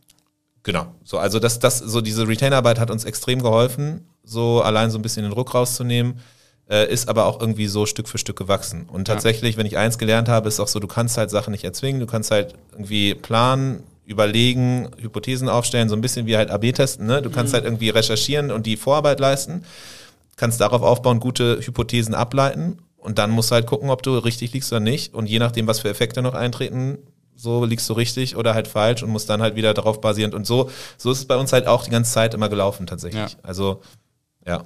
[0.67, 4.99] genau, so, also das, das, so diese Retainarbeit hat uns extrem geholfen so allein so
[4.99, 6.21] ein bisschen den Druck rauszunehmen,
[6.69, 8.87] äh, ist aber auch irgendwie so Stück für Stück gewachsen.
[8.93, 9.59] Und tatsächlich, ja.
[9.59, 12.07] wenn ich eins gelernt habe, ist auch so, du kannst halt Sachen nicht erzwingen, du
[12.07, 17.23] kannst halt irgendwie planen, überlegen, Hypothesen aufstellen, so ein bisschen wie halt AB testen, ne?
[17.23, 17.57] Du kannst mhm.
[17.57, 19.65] halt irgendwie recherchieren und die Vorarbeit leisten,
[20.37, 24.53] kannst darauf aufbauen, gute Hypothesen ableiten und dann musst du halt gucken, ob du richtig
[24.53, 25.15] liegst oder nicht.
[25.15, 26.99] Und je nachdem, was für Effekte noch eintreten,
[27.37, 30.35] so liegst du richtig oder halt falsch und musst dann halt wieder darauf basierend.
[30.35, 33.33] Und so, so ist es bei uns halt auch die ganze Zeit immer gelaufen tatsächlich.
[33.33, 33.39] Ja.
[33.43, 33.83] Also
[34.47, 34.65] ja.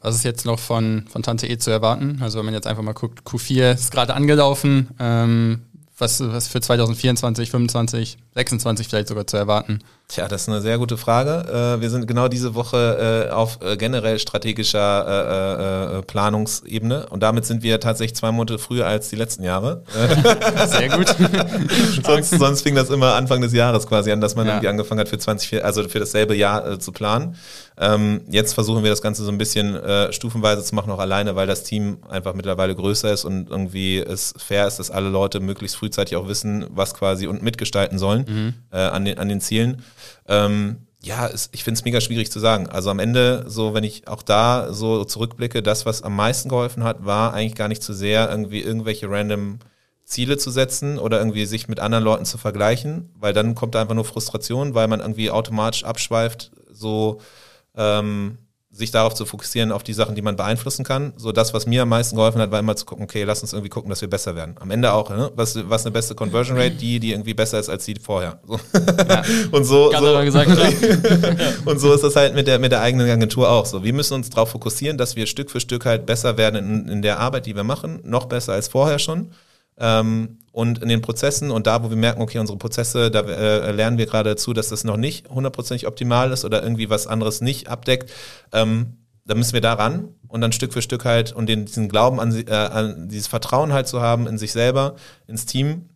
[0.00, 2.18] Was ist jetzt noch von, von Tante E zu erwarten?
[2.22, 4.90] Also wenn man jetzt einfach mal guckt, Q4 ist gerade angelaufen.
[4.98, 5.62] Ähm,
[5.98, 9.80] was, was für 2024, 2025, 26 vielleicht sogar zu erwarten?
[10.06, 11.76] Tja, das ist eine sehr gute Frage.
[11.76, 17.62] Äh, wir sind genau diese Woche äh, auf äh, generell strategischer Planungsebene und damit sind
[17.62, 19.82] wir tatsächlich zwei Monate früher als die letzten Jahre.
[20.66, 21.14] Sehr gut.
[22.04, 24.54] sonst, sonst fing das immer Anfang des Jahres quasi an, dass man ja.
[24.54, 27.36] irgendwie angefangen hat für 20, also für dasselbe Jahr zu planen.
[27.78, 29.78] Ähm, jetzt versuchen wir das Ganze so ein bisschen
[30.12, 34.34] stufenweise zu machen, auch alleine, weil das Team einfach mittlerweile größer ist und irgendwie es
[34.38, 38.54] fair ist, dass alle Leute möglichst frühzeitig auch wissen, was quasi und mitgestalten sollen mhm.
[38.70, 39.82] äh, an, den, an den Zielen.
[40.26, 42.68] Ähm, ja, es, ich finde es mega schwierig zu sagen.
[42.68, 46.84] Also am Ende, so wenn ich auch da so zurückblicke, das, was am meisten geholfen
[46.84, 49.58] hat, war eigentlich gar nicht zu sehr irgendwie irgendwelche random
[50.04, 53.82] Ziele zu setzen oder irgendwie sich mit anderen Leuten zu vergleichen, weil dann kommt da
[53.82, 57.20] einfach nur Frustration, weil man irgendwie automatisch abschweift, so
[57.76, 58.38] ähm,
[58.78, 61.12] sich darauf zu fokussieren, auf die Sachen, die man beeinflussen kann.
[61.16, 63.52] So das, was mir am meisten geholfen hat, war immer zu gucken, okay, lass uns
[63.52, 64.56] irgendwie gucken, dass wir besser werden.
[64.60, 65.30] Am Ende auch, ne?
[65.34, 68.38] was, was eine beste Conversion Rate, die, die irgendwie besser ist als die vorher.
[68.46, 68.58] So.
[69.08, 69.22] Ja.
[69.50, 70.50] und so, so gesagt,
[71.64, 73.82] und so ist das halt mit der, mit der eigenen Agentur auch so.
[73.82, 77.02] Wir müssen uns darauf fokussieren, dass wir Stück für Stück halt besser werden in, in
[77.02, 79.32] der Arbeit, die wir machen, noch besser als vorher schon.
[79.80, 83.70] Ähm, und in den Prozessen und da, wo wir merken, okay, unsere Prozesse, da äh,
[83.70, 87.40] lernen wir gerade dazu, dass das noch nicht hundertprozentig optimal ist oder irgendwie was anderes
[87.40, 88.10] nicht abdeckt,
[88.52, 91.88] ähm, da müssen wir da ran und dann Stück für Stück halt und den, diesen
[91.88, 95.90] Glauben an, äh, an dieses Vertrauen halt zu haben in sich selber, ins Team.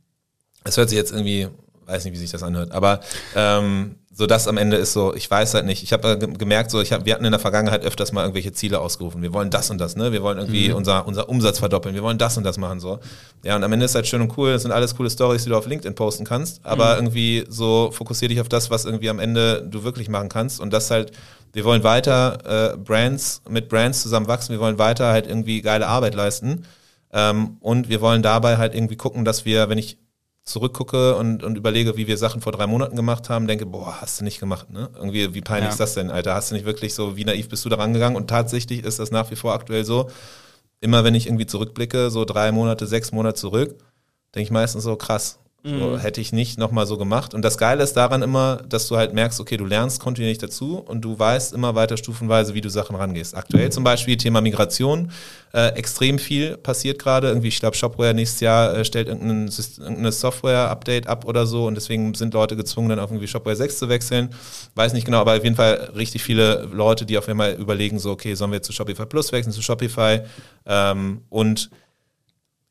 [0.64, 1.48] Es hört sich jetzt irgendwie,
[1.86, 3.00] weiß nicht, wie sich das anhört, aber
[3.34, 5.82] ähm, so das am Ende ist so, ich weiß halt nicht.
[5.82, 8.78] Ich habe gemerkt, so ich hab, wir hatten in der Vergangenheit öfters mal irgendwelche Ziele
[8.80, 9.22] ausgerufen.
[9.22, 10.12] Wir wollen das und das, ne?
[10.12, 10.76] Wir wollen irgendwie mhm.
[10.76, 12.98] unser, unser Umsatz verdoppeln, wir wollen das und das machen so.
[13.42, 15.50] Ja, und am Ende ist halt schön und cool, das sind alles coole Stories, die
[15.50, 16.98] du auf LinkedIn posten kannst, aber mhm.
[16.98, 20.72] irgendwie so fokussier dich auf das, was irgendwie am Ende du wirklich machen kannst und
[20.72, 21.12] das halt
[21.54, 25.86] wir wollen weiter äh, Brands mit Brands zusammen wachsen, wir wollen weiter halt irgendwie geile
[25.86, 26.64] Arbeit leisten.
[27.12, 29.98] Ähm, und wir wollen dabei halt irgendwie gucken, dass wir, wenn ich
[30.44, 34.20] zurückgucke und, und überlege, wie wir Sachen vor drei Monaten gemacht haben, denke, boah, hast
[34.20, 34.90] du nicht gemacht, ne?
[34.96, 35.70] Irgendwie, wie peinlich ja.
[35.70, 36.34] ist das denn, Alter?
[36.34, 38.16] Hast du nicht wirklich so, wie naiv bist du da rangegangen?
[38.16, 40.10] Und tatsächlich ist das nach wie vor aktuell so,
[40.80, 43.78] immer wenn ich irgendwie zurückblicke, so drei Monate, sechs Monate zurück,
[44.34, 45.98] denke ich meistens so, krass, so, mhm.
[45.98, 47.34] hätte ich nicht nochmal so gemacht.
[47.34, 50.78] Und das Geile ist daran immer, dass du halt merkst, okay, du lernst kontinuierlich dazu
[50.78, 53.36] und du weißt immer weiter stufenweise, wie du Sachen rangehst.
[53.36, 55.12] Aktuell zum Beispiel Thema Migration.
[55.54, 57.28] Äh, extrem viel passiert gerade.
[57.28, 62.12] Irgendwie, ich glaube, Shopware nächstes Jahr äh, stellt irgendeine Software-Update ab oder so und deswegen
[62.14, 64.30] sind Leute gezwungen, dann auf irgendwie Shopware 6 zu wechseln.
[64.74, 68.10] Weiß nicht genau, aber auf jeden Fall richtig viele Leute, die auf einmal überlegen, so,
[68.10, 70.22] okay, sollen wir zu Shopify Plus wechseln, zu Shopify?
[70.66, 71.70] Ähm, und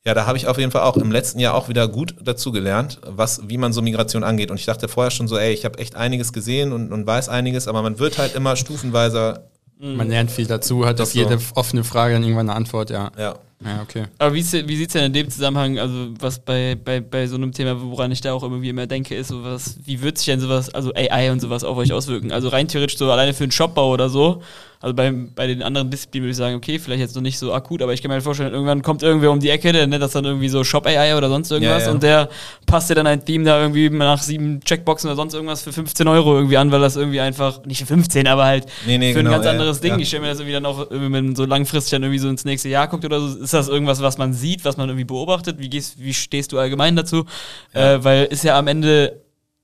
[0.06, 2.52] ja, da habe ich auf jeden Fall auch im letzten Jahr auch wieder gut dazu
[2.52, 4.50] gelernt, was, wie man so Migration angeht.
[4.50, 7.30] Und ich dachte vorher schon so, ey, ich habe echt einiges gesehen und, und weiß
[7.30, 9.48] einiges, aber man wird halt immer stufenweise.
[9.78, 11.56] Man lernt viel dazu, hat auf jede so.
[11.56, 13.12] offene Frage dann irgendwann eine Antwort, ja.
[13.18, 13.36] Ja.
[13.64, 14.06] Ja, okay.
[14.18, 17.36] Aber wie, wie sieht es denn in dem Zusammenhang, also was bei, bei, bei so
[17.36, 20.40] einem Thema, woran ich da auch irgendwie immer denke, ist sowas, wie wird sich denn
[20.40, 22.32] sowas, also AI und sowas auf euch auswirken?
[22.32, 24.42] Also rein theoretisch so alleine für einen Shopbau oder so,
[24.82, 27.54] also bei, bei den anderen Disziplinen würde ich sagen, okay, vielleicht jetzt noch nicht so
[27.54, 30.02] akut, aber ich kann mir halt vorstellen, irgendwann kommt irgendwer um die Ecke, der nennt
[30.02, 31.94] das dann irgendwie so Shop-AI oder sonst irgendwas Ja, ja.
[31.94, 32.30] und der
[32.66, 36.08] passt dir dann ein Theme da irgendwie nach sieben Checkboxen oder sonst irgendwas für 15
[36.08, 39.20] Euro irgendwie an, weil das irgendwie einfach, nicht für 15, aber halt Nee, nee, für
[39.20, 40.00] ein genau, ganz ja, anderes Ding.
[40.00, 42.44] Ich stelle mir das irgendwie dann auch, wenn man so langfristig dann irgendwie so ins
[42.44, 45.60] nächste Jahr guckt oder so, ist das irgendwas, was man sieht, was man irgendwie beobachtet?
[45.60, 47.26] Wie, gehst, wie stehst du allgemein dazu?
[47.74, 49.22] Äh, weil ist ja am Ende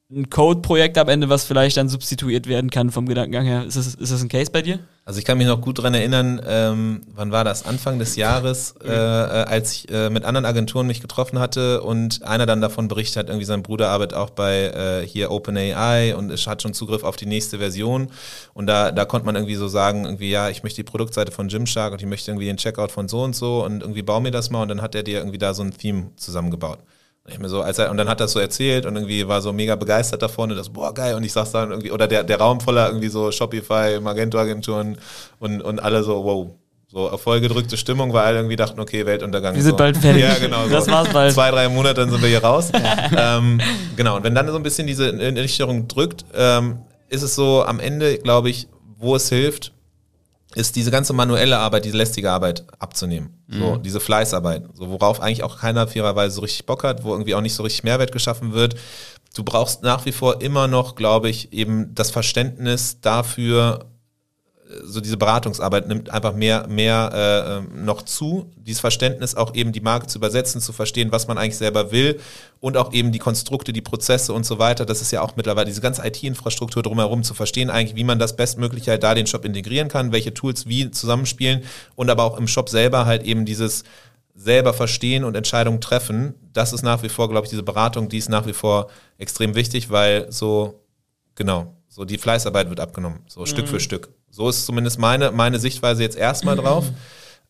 [0.10, 3.66] ein Code-Projekt am Ende, was vielleicht dann substituiert werden kann vom Gedankengang her.
[3.66, 4.80] Ist das, ist das ein Case bei dir?
[5.04, 7.66] Also ich kann mich noch gut dran erinnern, ähm, wann war das?
[7.66, 12.24] Anfang des Jahres, äh, äh, als ich äh, mit anderen Agenturen mich getroffen hatte und
[12.24, 16.32] einer dann davon berichtet hat, irgendwie sein Bruder arbeitet auch bei äh, hier OpenAI und
[16.32, 18.08] hat schon Zugriff auf die nächste Version.
[18.54, 21.50] Und da, da konnte man irgendwie so sagen, irgendwie, ja, ich möchte die Produktseite von
[21.50, 24.32] Gymshark und ich möchte irgendwie den Checkout von so und so und irgendwie bau mir
[24.32, 26.80] das mal und dann hat er dir irgendwie da so ein Theme zusammengebaut.
[27.28, 29.28] Und ich mir so, als er, und dann hat er das so erzählt und irgendwie
[29.28, 31.14] war so mega begeistert davon und das, boah, geil.
[31.14, 34.98] Und ich sag's dann irgendwie, oder der, der Raum voller irgendwie so Shopify, Magento-Agenturen
[35.40, 36.48] und, und alle so, wow.
[36.90, 39.54] So vollgedrückte Stimmung, weil alle irgendwie dachten, okay, Weltuntergang.
[39.56, 39.78] Wir sind so.
[39.78, 40.24] bald fertig.
[40.24, 40.64] Ja, genau.
[40.64, 40.70] So.
[40.70, 41.34] Das war's bald.
[41.34, 42.72] Zwei, drei Monate, dann sind wir hier raus.
[43.18, 43.60] ähm,
[43.98, 46.78] genau, und wenn dann so ein bisschen diese Ernüchterung drückt, ähm,
[47.10, 49.74] ist es so am Ende, glaube ich, wo es hilft,
[50.58, 53.30] ist diese ganze manuelle Arbeit, diese lästige Arbeit abzunehmen.
[53.48, 57.36] So, diese Fleißarbeit, so worauf eigentlich auch keiner fairerweise so richtig Bock hat, wo irgendwie
[57.36, 58.76] auch nicht so richtig Mehrwert geschaffen wird.
[59.36, 63.86] Du brauchst nach wie vor immer noch, glaube ich, eben das Verständnis dafür,
[64.84, 68.52] so diese Beratungsarbeit nimmt einfach mehr, mehr äh, noch zu.
[68.56, 72.20] Dieses Verständnis auch eben die Marke zu übersetzen, zu verstehen, was man eigentlich selber will
[72.60, 74.86] und auch eben die Konstrukte, die Prozesse und so weiter.
[74.86, 78.36] Das ist ja auch mittlerweile diese ganze IT-Infrastruktur drumherum zu verstehen, eigentlich, wie man das
[78.36, 81.64] bestmöglich halt da den Shop integrieren kann, welche Tools wie zusammenspielen
[81.96, 83.84] und aber auch im Shop selber halt eben dieses
[84.36, 86.36] selber verstehen und Entscheidungen treffen.
[86.54, 88.88] Das ist nach wie vor, glaube ich, diese Beratung, die ist nach wie vor
[89.18, 90.84] extrem wichtig, weil so
[91.38, 91.74] Genau.
[91.88, 94.10] So die Fleißarbeit wird abgenommen, so Stück für Stück.
[94.30, 96.86] So ist zumindest meine, meine Sichtweise jetzt erstmal drauf.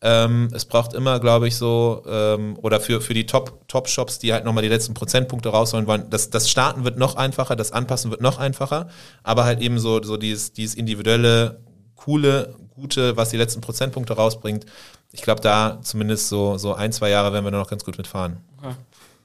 [0.00, 4.32] Ähm, es braucht immer, glaube ich, so, ähm, oder für, für die Top- Top-Shops, die
[4.32, 8.12] halt nochmal die letzten Prozentpunkte rausholen wollen, das, das Starten wird noch einfacher, das Anpassen
[8.12, 8.88] wird noch einfacher,
[9.24, 11.58] aber halt eben so, so dieses, dieses individuelle,
[11.96, 14.66] coole, gute, was die letzten Prozentpunkte rausbringt.
[15.10, 17.98] Ich glaube, da zumindest so, so ein, zwei Jahre werden wir da noch ganz gut
[17.98, 18.36] mitfahren.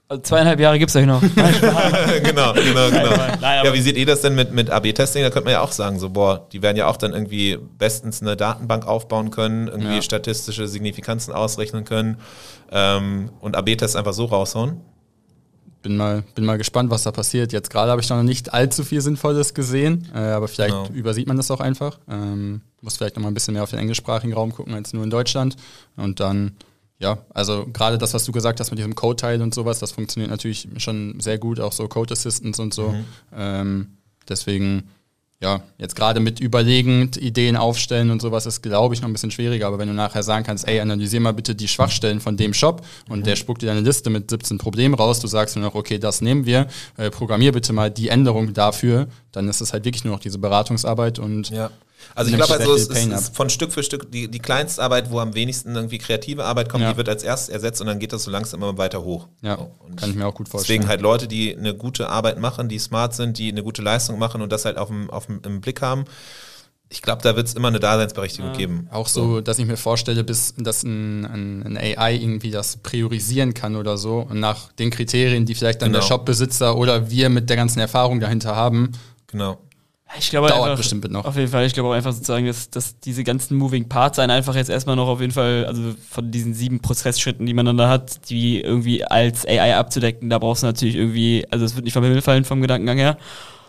[0.10, 1.22] Also zweieinhalb Jahre gibt's euch noch.
[2.24, 3.16] genau, genau, genau.
[3.42, 5.24] Nein, ja, wie seht ihr das denn mit, mit AB-Testing?
[5.24, 8.22] Da könnte man ja auch sagen, so, boah, die werden ja auch dann irgendwie bestens
[8.22, 10.02] eine Datenbank aufbauen können, irgendwie Ja.
[10.02, 12.18] statistische Signifikanzen ausrechnen können
[12.72, 14.82] ähm, und AB-Tests einfach so raushauen.
[15.82, 17.52] Bin mal, bin mal gespannt, was da passiert.
[17.52, 20.88] Jetzt gerade habe ich noch nicht allzu viel Sinnvolles gesehen, äh, aber vielleicht Genau.
[20.94, 22.00] übersieht man das auch einfach.
[22.10, 25.04] Ähm, muss vielleicht noch mal ein bisschen mehr auf den englischsprachigen Raum gucken als nur
[25.04, 25.56] in Deutschland.
[25.98, 26.54] Und dann,
[27.04, 30.32] ja, also gerade das, was du gesagt hast mit diesem Code-Teil und sowas, das funktioniert
[30.32, 32.96] natürlich schon sehr gut, auch so Code Assistants und so.
[33.36, 33.98] Ähm,
[34.30, 34.90] deswegen,
[35.42, 39.32] ja, jetzt gerade mit überlegend Ideen aufstellen und sowas ist, glaube ich, noch ein bisschen
[39.32, 39.68] schwieriger.
[39.68, 42.86] Aber wenn du nachher sagen kannst, ey, analysier mal bitte die Schwachstellen von dem Shop
[43.10, 46.00] und der spuckt dir eine Liste mit 17 Problemen raus, du sagst nur noch, okay,
[46.00, 50.06] das nehmen wir, äh, programmier bitte mal die Änderung dafür, dann ist es halt wirklich
[50.06, 51.70] nur noch diese Beratungsarbeit und Ja.
[52.16, 55.20] Also ich glaube, also es ist, ist von Stück für Stück die, die Kleinstarbeit, wo
[55.20, 56.92] am wenigsten irgendwie kreative Arbeit kommt, Ja.
[56.92, 59.28] die wird als erstes ersetzt und dann geht das so langsam immer weiter hoch.
[59.42, 59.72] ja, So.
[59.96, 60.80] Kann ich mir auch gut vorstellen.
[60.80, 64.20] Deswegen halt Leute, die eine gute Arbeit machen, die smart sind, die eine gute Leistung
[64.20, 66.06] machen und das halt auf dem, auf dem, im Blick haben.
[66.90, 68.88] Ich glaube, da wird es immer eine Daseinsberechtigung geben.
[68.92, 73.56] Auch so, dass ich mir vorstelle, bis dass ein, ein, ein AI irgendwie das priorisieren
[73.56, 76.08] kann oder so und nach den Kriterien, die vielleicht dann der Genau.
[76.10, 78.92] Shopbesitzer oder wir mit der ganzen Erfahrung dahinter haben,
[79.28, 79.58] Genau.
[80.18, 81.26] Ich glaube Dauert einfach, bestimmt noch.
[81.26, 81.66] Auf jeden Fall.
[81.66, 84.96] Ich glaube auch einfach sozusagen, dass, dass diese ganzen Moving Parts einen einfach jetzt erstmal
[84.96, 88.62] noch auf jeden Fall, also von diesen sieben Prozessschritten, die man dann da hat, die
[88.62, 92.22] irgendwie als AI abzudecken, da brauchst du natürlich irgendwie, also es wird nicht vom Himmel
[92.22, 93.18] fallen vom Gedankengang her.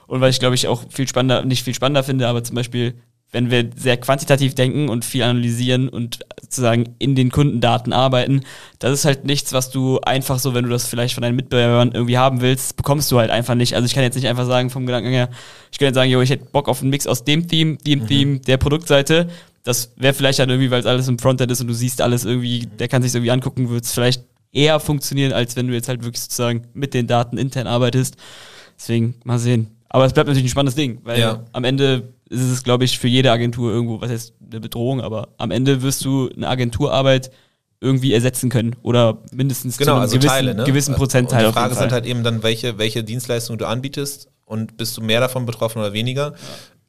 [0.06, 2.94] Und weil ich glaube ich auch viel spannender, nicht viel spannender finde, aber zum Beispiel,
[3.34, 8.42] wenn wir sehr quantitativ denken und viel analysieren und sozusagen in den Kundendaten arbeiten,
[8.78, 11.90] das ist halt nichts, was du einfach so, wenn du das vielleicht von deinen Mitbewerbern
[11.92, 13.74] irgendwie haben willst, bekommst du halt einfach nicht.
[13.74, 15.30] Also ich kann jetzt nicht einfach sagen vom Gedanken her,
[15.72, 18.06] ich kann jetzt sagen, jo, ich hätte Bock auf einen Mix aus dem Theme, dem
[18.06, 19.28] Theme, der Produktseite.
[19.64, 22.24] Das wäre vielleicht dann irgendwie, weil es alles im Frontend ist und du siehst alles
[22.24, 24.22] irgendwie, der kann sich irgendwie angucken, wird es vielleicht
[24.52, 28.16] eher funktionieren, als wenn du jetzt halt wirklich sozusagen mit den Daten intern arbeitest.
[28.78, 29.68] Deswegen mal sehen.
[29.88, 31.42] Aber es bleibt natürlich ein spannennes Ding, weil Ja.
[31.52, 35.28] am Ende ist es, glaube ich, für jede Agentur irgendwo, was heißt eine Bedrohung, aber
[35.38, 37.30] am Ende wirst du eine Agenturarbeit
[37.80, 40.64] irgendwie ersetzen können oder mindestens Genau, zu einem also gewissen, Teile, ne?
[40.64, 41.46] gewissen Prozentteil.
[41.46, 41.82] Und die Frage Fall.
[41.84, 45.78] sind halt eben dann, welche, welche Dienstleistungen du anbietest und bist du mehr davon betroffen
[45.78, 46.34] oder weniger.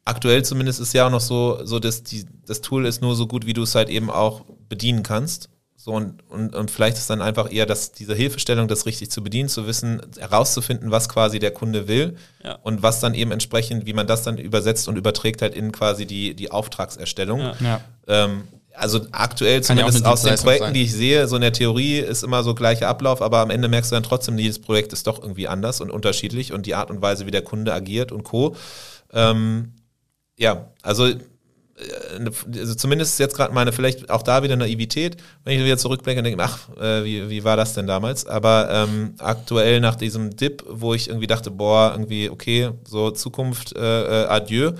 [0.04, 3.26] Aktuell zumindest ist ja auch noch so, so dass die, das Tool ist nur so
[3.26, 5.50] gut, wie du es halt eben auch bedienen kannst.
[5.86, 9.22] So und, und, und vielleicht ist dann einfach eher das, diese Hilfestellung, das richtig zu
[9.22, 12.58] bedienen, zu wissen, herauszufinden, was quasi der Kunde will Ja.
[12.64, 16.04] und was dann eben entsprechend, wie man das dann übersetzt und überträgt halt in quasi
[16.04, 17.38] die, die Auftragserstellung.
[17.38, 17.54] Ja.
[17.60, 17.80] Ja.
[18.08, 20.74] Ähm, also aktuell Kann zumindest aus den Projekten, sein.
[20.74, 23.68] die ich sehe, so in der Theorie ist immer so gleicher Ablauf, aber am Ende
[23.68, 26.90] merkst du dann trotzdem, jedes Projekt ist doch irgendwie anders und unterschiedlich und die Art
[26.90, 28.56] und Weise, wie der Kunde agiert und Co.
[29.12, 29.74] Ähm,
[30.36, 31.12] ja, also,
[32.54, 36.20] also zumindest ist jetzt gerade meine, vielleicht auch da wieder Naivität, wenn ich wieder zurückblicke
[36.20, 38.26] und denke, ach, äh, wie, wie war das denn damals?
[38.26, 43.76] Aber ähm, aktuell nach diesem Dip, wo ich irgendwie dachte, boah, irgendwie, okay, so Zukunft,
[43.76, 44.72] äh, äh, adieu,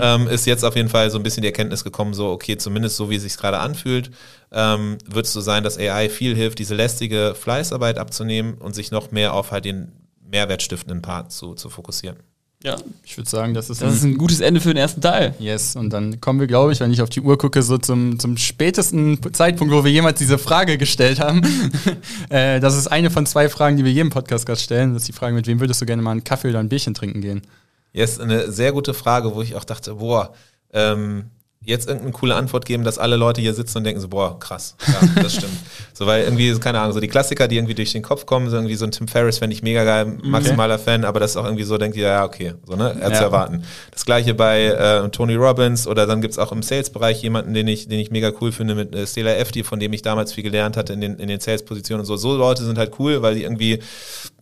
[0.00, 2.96] ähm, ist jetzt auf jeden Fall so ein bisschen die Erkenntnis gekommen, so, okay, zumindest
[2.96, 4.10] so, wie es sich gerade anfühlt,
[4.52, 8.92] ähm, wird es so sein, dass AI viel hilft, diese lästige Fleißarbeit abzunehmen und sich
[8.92, 9.90] noch mehr auf halt den
[10.30, 12.16] mehrwertstiftenden Part zu, zu fokussieren.
[12.64, 12.76] Ja.
[13.04, 15.34] Ich würde sagen, das ist, Das ist ein gutes Ende für den ersten Teil.
[15.38, 18.18] Yes, und dann kommen wir, glaube ich, wenn ich auf die Uhr gucke, so zum,
[18.18, 21.42] zum spätesten Zeitpunkt, wo wir jemals diese Frage gestellt haben.
[22.30, 24.94] äh, das ist eine von zwei Fragen, die wir jedem Podcast-Gast stellen.
[24.94, 26.94] Das ist die Frage, mit wem würdest du gerne mal einen Kaffee oder ein Bierchen
[26.94, 27.42] trinken gehen?
[27.92, 30.32] Jetzt eine sehr gute Frage, wo ich auch dachte, boah,
[30.72, 31.26] ähm,
[31.64, 34.76] jetzt irgendeine coole Antwort geben, dass alle Leute hier sitzen und denken so, boah, krass,
[34.86, 35.56] ja, das stimmt.
[35.94, 38.56] so, weil irgendwie, keine Ahnung, so die Klassiker, die irgendwie durch den Kopf kommen, so
[38.56, 41.44] irgendwie so ein Tim Ferriss fände ich mega geil, maximaler Fan, aber das ist auch
[41.44, 43.22] irgendwie so, denkt ihr, ja, okay, so, ne, er zu Ja.
[43.22, 43.64] erwarten.
[43.90, 47.88] Das gleiche bei äh, Tony Robbins oder dann gibt's auch im Sales-Bereich jemanden, den ich,
[47.88, 50.42] den ich mega cool finde mit äh, Stella F, die, von dem ich damals viel
[50.44, 52.16] gelernt hatte in den, in den Sales-Positionen und so.
[52.16, 53.78] So Leute sind halt cool, weil die irgendwie,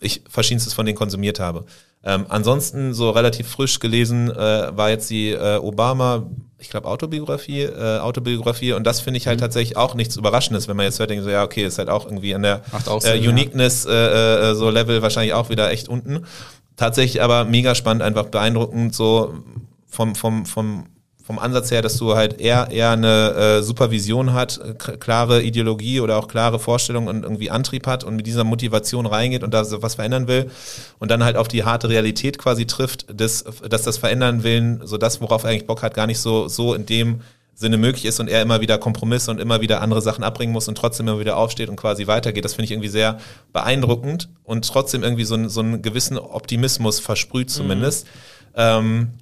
[0.00, 1.64] ich verschiedenstes von denen konsumiert habe.
[2.04, 6.24] Ähm, ansonsten so relativ frisch gelesen äh, war jetzt die äh, Obama,
[6.58, 10.76] ich glaube Autobiografie, äh, Autobiografie und das finde ich halt tatsächlich auch nichts Überraschendes, wenn
[10.76, 13.22] man jetzt hört, denkt so ja okay, ist halt auch irgendwie an der äh, Sinn,
[13.22, 13.30] ja.
[13.30, 16.26] Uniqueness äh, äh, so Level wahrscheinlich auch wieder echt unten.
[16.76, 19.34] Tatsächlich aber mega spannend, einfach beeindruckend so
[19.86, 20.86] vom vom vom
[21.32, 26.00] vom Ansatz her, dass du halt eher eher eine äh, Supervision hat, äh, klare Ideologie
[26.00, 29.64] oder auch klare Vorstellung und irgendwie Antrieb hat und mit dieser Motivation reingeht und da
[29.64, 30.50] so was verändern will
[30.98, 34.98] und dann halt auf die harte Realität quasi trifft, dass, dass das verändern willen, so
[34.98, 37.20] das, worauf er eigentlich Bock hat, gar nicht so so in dem
[37.54, 40.68] Sinne möglich ist und er immer wieder Kompromisse und immer wieder andere Sachen abbringen muss
[40.68, 42.44] und trotzdem immer wieder aufsteht und quasi weitergeht.
[42.44, 43.18] Das finde ich irgendwie sehr
[43.54, 48.06] beeindruckend und trotzdem irgendwie so, einen- so einen gewissen Optimismus versprüht zumindest.
[48.54, 49.12] Ähm,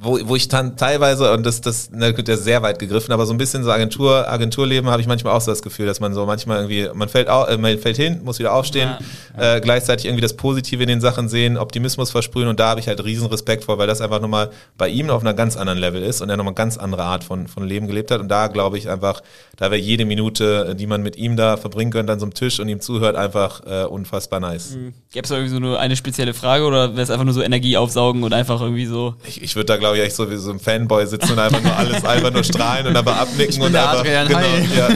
[0.00, 3.12] wo, wo ich dann teilweise, und das, das, na gut, der ist sehr weit gegriffen,
[3.12, 6.00] aber so ein bisschen so Agentur, Agenturleben habe ich manchmal auch so das Gefühl, dass
[6.00, 8.90] man so manchmal irgendwie, man fällt, au, äh, man fällt hin, muss wieder aufstehen,
[9.38, 12.88] Äh, gleichzeitig irgendwie das Positive in den Sachen sehen, Optimismus versprühen und da habe ich
[12.88, 16.02] halt riesen Respekt vor, weil das einfach nochmal bei ihm auf einer ganz anderen Level
[16.02, 18.48] ist und er nochmal eine ganz andere Art von, von Leben gelebt hat und da
[18.48, 19.22] glaube ich einfach,
[19.56, 22.58] da wäre jede Minute, die man mit ihm da verbringen könnte an so einem Tisch
[22.60, 24.76] und ihm zuhört, einfach äh, unfassbar nice.
[25.12, 27.42] Gäbe es da irgendwie so nur eine spezielle Frage oder wäre es einfach nur so
[27.42, 29.14] Energie aufsaugen und einfach irgendwie so.
[29.26, 31.62] Ich, ich würde da, glaube ich, echt so wie so ein Fanboy sitzen und einfach
[31.62, 34.00] nur alles einfach nur strahlen und aber abnicken und der einfach.
[34.00, 34.78] Adrian, genau, hi.
[34.78, 34.88] ja,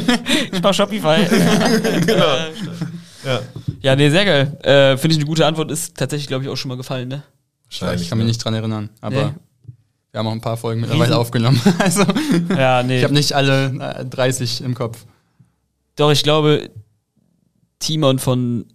[0.52, 1.16] Ich mach Shopify.
[2.06, 2.36] genau.
[3.24, 3.40] Ja.
[3.80, 4.58] ja, nee, sehr geil.
[4.62, 5.70] Äh, Finde ich eine gute Antwort.
[5.70, 7.22] Ist tatsächlich, glaube ich, auch schon mal gefallen, ne?
[7.70, 9.32] Ich kann mich nicht dran erinnern, aber Nee.
[10.12, 11.60] wir haben auch ein paar Folgen mittlerweile Riesen- aufgenommen.
[11.78, 12.04] Also
[12.56, 12.98] Ja, nee.
[12.98, 13.66] ich habe nicht alle
[14.00, 15.04] äh, 30 im Kopf.
[15.96, 16.70] Doch, ich glaube,
[17.78, 18.66] Timon von.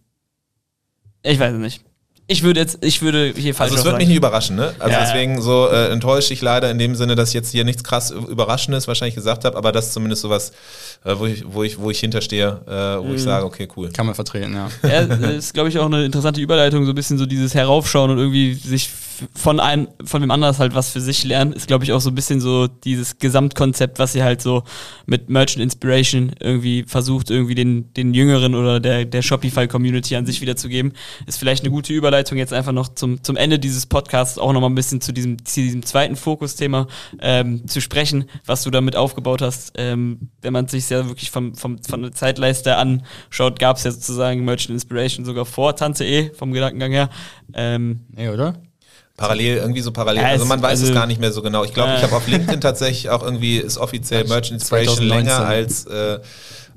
[1.22, 1.84] Ich weiß es nicht.
[2.32, 4.72] Ich würde jetzt, ich würde hier falsch Also es wird mich nicht überraschen, ne?
[4.78, 5.06] Also Ja, ja.
[5.06, 8.12] deswegen so äh, enttäusche ich leider in dem Sinne, dass ich jetzt hier nichts krass
[8.12, 10.52] Überraschendes wahrscheinlich gesagt habe, aber das ist zumindest sowas,
[11.06, 13.16] äh, wo ich, wo ich, wo ich hinterstehe, äh, wo Mhm.
[13.16, 13.90] ich sage, okay, cool.
[13.92, 14.70] Kann man vertreten, ja.
[14.88, 18.12] Ja, das ist, glaube ich, auch eine interessante Überleitung, so ein bisschen so dieses Heraufschauen
[18.12, 18.92] und irgendwie sich
[19.34, 22.10] von einem, von dem anders halt was für sich lernen, ist, glaube ich, auch so
[22.10, 24.64] ein bisschen so dieses Gesamtkonzept, was sie halt so
[25.06, 30.42] mit Merchant Inspiration irgendwie versucht, irgendwie den, den Jüngeren oder der, der Shopify-Community an sich
[30.42, 30.94] wiederzugeben.
[31.26, 34.70] Ist vielleicht eine gute Überleitung jetzt einfach noch zum, zum Ende dieses Podcasts auch nochmal
[34.70, 36.88] ein bisschen zu diesem, zu diesem zweiten Fokusthema
[37.20, 39.74] ähm, zu sprechen, was du damit aufgebaut hast.
[39.78, 43.92] Ähm, wenn man sich ja wirklich vom, vom, von der Zeitleiste anschaut, gab es ja
[43.92, 47.10] sozusagen Merchant Inspiration sogar vor Tante E, vom Gedankengang her.
[47.54, 48.62] Ähm, Nee, oder?
[49.20, 50.22] Parallel, irgendwie so parallel.
[50.24, 51.64] Ja, also es- man weiß es also- gar nicht mehr so genau.
[51.64, 52.04] Ich glaube, ich Äh.
[52.04, 55.10] habe auf LinkedIn tatsächlich auch irgendwie, ist offiziell Merchant Inspiration 2019.
[55.28, 56.20] länger als, äh,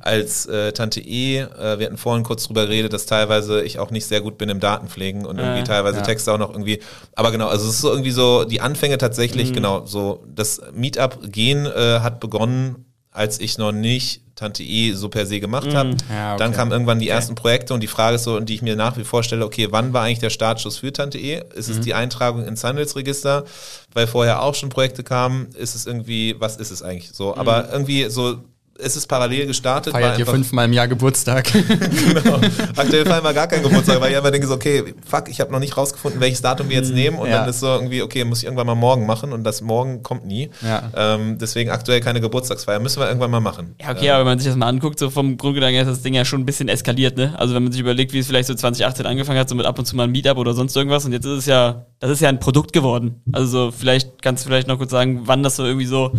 [0.01, 1.39] als äh, Tante E.
[1.39, 4.49] Äh, wir hatten vorhin kurz drüber geredet, dass teilweise ich auch nicht sehr gut bin
[4.49, 6.03] im Datenpflegen und irgendwie teilweise ja.
[6.03, 6.81] Texte auch noch irgendwie.
[7.15, 9.55] Aber genau, also es ist so irgendwie so, die Anfänge tatsächlich, Mhm.
[9.55, 15.27] genau, so das Meetup-Gehen äh, hat begonnen, als ich noch nicht Tante E so per
[15.27, 15.91] se gemacht habe.
[16.11, 16.39] Ja, okay.
[16.39, 18.77] Dann kamen irgendwann die ersten Projekte und die Frage ist so, und die ich mir
[18.77, 21.43] nach wie vor stelle, okay, wann war eigentlich der Startschuss für Tante E?
[21.55, 21.75] Ist Mhm.
[21.75, 23.45] es die Eintragung ins Handelsregister,
[23.93, 25.49] weil vorher auch schon Projekte kamen?
[25.55, 27.37] Ist es irgendwie, was ist es eigentlich so?
[27.37, 28.39] Aber irgendwie so
[28.83, 29.93] es ist parallel gestartet.
[29.93, 31.51] Feiert ihr fünfmal im Jahr Geburtstag.
[31.53, 32.41] genau.
[32.77, 35.53] Aktuell feiern wir gar keinen Geburtstag, weil ich einfach denke so, okay, fuck, ich habe
[35.53, 36.95] noch nicht rausgefunden, welches Datum wir jetzt mhm.
[36.95, 37.41] nehmen und ja.
[37.41, 40.27] dann ist so irgendwie, okay, muss ich irgendwann mal morgen machen und das morgen kommt
[40.27, 40.51] nie.
[40.63, 40.91] Ja.
[40.95, 43.75] Ähm, deswegen aktuell keine Geburtstagsfeier, müssen wir irgendwann mal machen.
[43.81, 44.13] Ja, okay, ähm.
[44.13, 46.25] aber wenn man sich das mal anguckt, so vom Grundgedanken her ist das Ding ja
[46.25, 47.35] schon ein bisschen eskaliert, ne?
[47.39, 49.79] Also wenn man sich überlegt, wie es vielleicht so 2018 angefangen hat, so mit ab
[49.79, 52.21] und zu mal ein Meetup oder sonst irgendwas und jetzt ist es ja, das ist
[52.21, 53.23] ja ein Produkt geworden.
[53.33, 56.13] Also vielleicht kannst du vielleicht noch kurz sagen, wann das so irgendwie so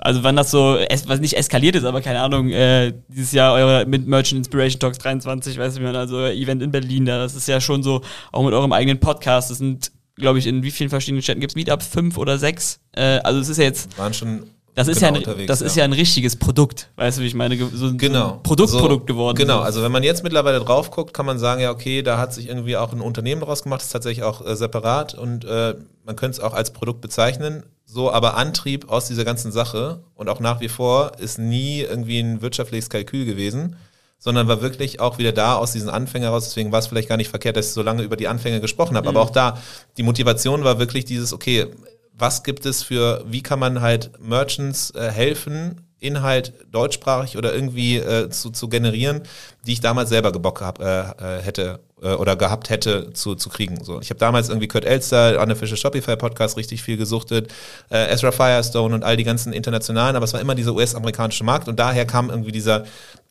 [0.00, 3.54] also wann das so, es, was nicht eskaliert ist, aber keine Ahnung, äh, dieses Jahr
[3.54, 7.34] eure mit Merchant Inspiration Talks 23, weiß ich nicht, also Event in Berlin da, das
[7.34, 8.00] ist ja schon so,
[8.32, 11.52] auch mit eurem eigenen Podcast, das sind, glaube ich, in wie vielen verschiedenen Städten gibt
[11.52, 11.86] es Meetups?
[11.86, 12.80] Fünf oder sechs?
[12.92, 13.96] Äh, also es ist ja jetzt...
[13.98, 14.44] Waren schon
[14.74, 15.84] das ist, genau ja ein, das ist ja.
[15.84, 18.40] ein richtiges Produkt, weißt du, wie ich meine, so ein genau.
[18.42, 19.36] Produkt, so, Produkt geworden.
[19.36, 19.62] Genau, so.
[19.62, 22.48] also wenn man jetzt mittlerweile drauf guckt, kann man sagen, ja, okay, da hat sich
[22.48, 25.74] irgendwie auch ein Unternehmen draus gemacht, das ist tatsächlich auch äh, separat und äh,
[26.04, 27.64] man könnte es auch als Produkt bezeichnen.
[27.92, 32.20] So, aber Antrieb aus dieser ganzen Sache und auch nach wie vor ist nie irgendwie
[32.20, 33.74] ein wirtschaftliches Kalkül gewesen,
[34.16, 36.44] sondern war wirklich auch wieder da aus diesen Anfängen heraus.
[36.44, 38.96] Deswegen war es vielleicht gar nicht verkehrt, dass ich so lange über die Anfänge gesprochen
[38.96, 39.10] habe.
[39.10, 39.16] Mhm.
[39.16, 39.58] Aber auch da,
[39.96, 41.66] die Motivation war wirklich dieses, okay,
[42.12, 47.96] was gibt es für, wie kann man halt Merchants äh, helfen, Inhalt deutschsprachig oder irgendwie
[47.96, 49.22] äh, zu, zu generieren,
[49.66, 53.48] die ich damals selber gebockt hab, äh, äh, hätte äh, oder gehabt hätte zu, zu
[53.48, 53.84] kriegen.
[53.84, 57.52] So, ich habe damals irgendwie Kurt Elster, Unofficial Shopify Podcast richtig viel gesuchtet,
[57.90, 61.68] äh, Ezra Firestone und all die ganzen internationalen, aber es war immer dieser US-amerikanische Markt
[61.68, 62.84] und daher kam irgendwie dieser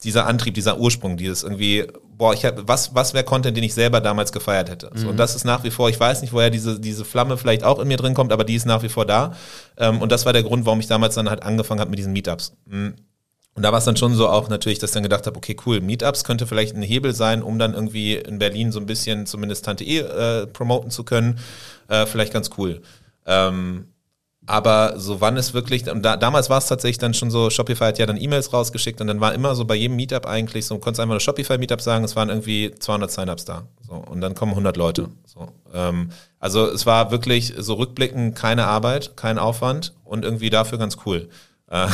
[0.04, 1.86] dieser Antrieb, dieser Ursprung, dieses irgendwie,
[2.18, 4.90] boah, ich hab, was, was wäre Content, den ich selber damals gefeiert hätte?
[4.96, 5.10] So, mhm.
[5.12, 7.80] und das ist nach wie vor, ich weiß nicht, woher diese, diese Flamme vielleicht auch
[7.80, 9.36] in mir drin kommt, aber die ist nach wie vor da.
[9.78, 12.14] Ähm, und das war der Grund, warum ich damals dann halt angefangen habe mit diesen
[12.14, 12.54] Meetups.
[12.66, 12.96] Mhm.
[13.56, 15.58] Und da war es dann schon so auch natürlich, dass ich dann gedacht habe, okay,
[15.66, 19.26] cool, Meetups könnte vielleicht ein Hebel sein, um dann irgendwie in Berlin so ein bisschen
[19.26, 21.40] zumindest Tante E äh, promoten zu können.
[21.90, 22.82] Äh, vielleicht ganz cool.
[23.26, 23.89] Ähm,
[24.50, 27.86] aber so wann es wirklich, und da, damals war es tatsächlich dann schon so, Shopify
[27.86, 30.76] hat ja dann E-Mails rausgeschickt und dann war immer so bei jedem Meetup eigentlich so,
[30.76, 33.68] du konntest einfach nur Shopify-Meetup sagen, es waren irgendwie 200 Signups da.
[33.88, 35.10] So, und dann kommen 100 Leute.
[35.28, 40.80] So, ähm, also es war wirklich so rückblickend keine Arbeit, kein Aufwand und irgendwie dafür
[40.80, 41.30] ganz cool.
[41.70, 41.88] Äh,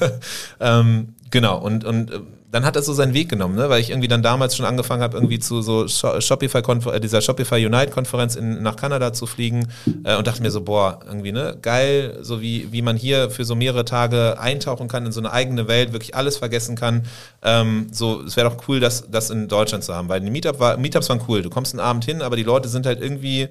[0.60, 2.20] ähm, genau, und, und äh,
[2.52, 3.70] dann hat er so seinen Weg genommen, ne?
[3.70, 7.64] weil ich irgendwie dann damals schon angefangen habe, irgendwie zu so Shopify äh, dieser Shopify
[7.64, 9.68] Unite Konferenz in, nach Kanada zu fliegen
[10.04, 13.46] äh, und dachte mir so, boah, irgendwie, ne, geil, so wie, wie man hier für
[13.46, 17.04] so mehrere Tage eintauchen kann in so eine eigene Welt, wirklich alles vergessen kann.
[17.42, 20.60] Ähm, so, es wäre doch cool, das, das in Deutschland zu haben, weil die Meetup
[20.60, 21.40] war, Meetups waren cool.
[21.40, 23.48] Du kommst einen Abend hin, aber die Leute sind halt irgendwie,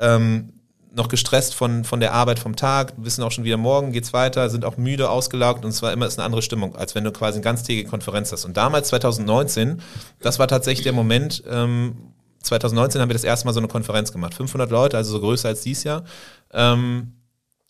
[0.00, 0.59] ähm,
[0.92, 4.50] noch gestresst von, von der Arbeit vom Tag, wissen auch schon wieder morgen geht's weiter,
[4.50, 7.12] sind auch müde, ausgelaugt und es war immer ist eine andere Stimmung, als wenn du
[7.12, 8.44] quasi eine ganztägige Konferenz hast.
[8.44, 9.80] Und damals, 2019,
[10.20, 11.96] das war tatsächlich der Moment, ähm,
[12.42, 14.34] 2019 haben wir das erste Mal so eine Konferenz gemacht.
[14.34, 16.04] 500 Leute, also so größer als dies Jahr.
[16.52, 17.12] Ähm,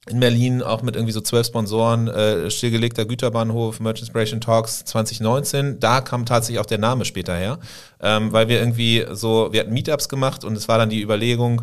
[0.08, 5.78] in Berlin auch mit irgendwie so zwölf Sponsoren, äh, stillgelegter Güterbahnhof, Merch Inspiration Talks 2019.
[5.78, 7.58] Da kam tatsächlich auch der Name später her,
[8.00, 11.62] ähm, weil wir irgendwie so, wir hatten Meetups gemacht und es war dann die Überlegung,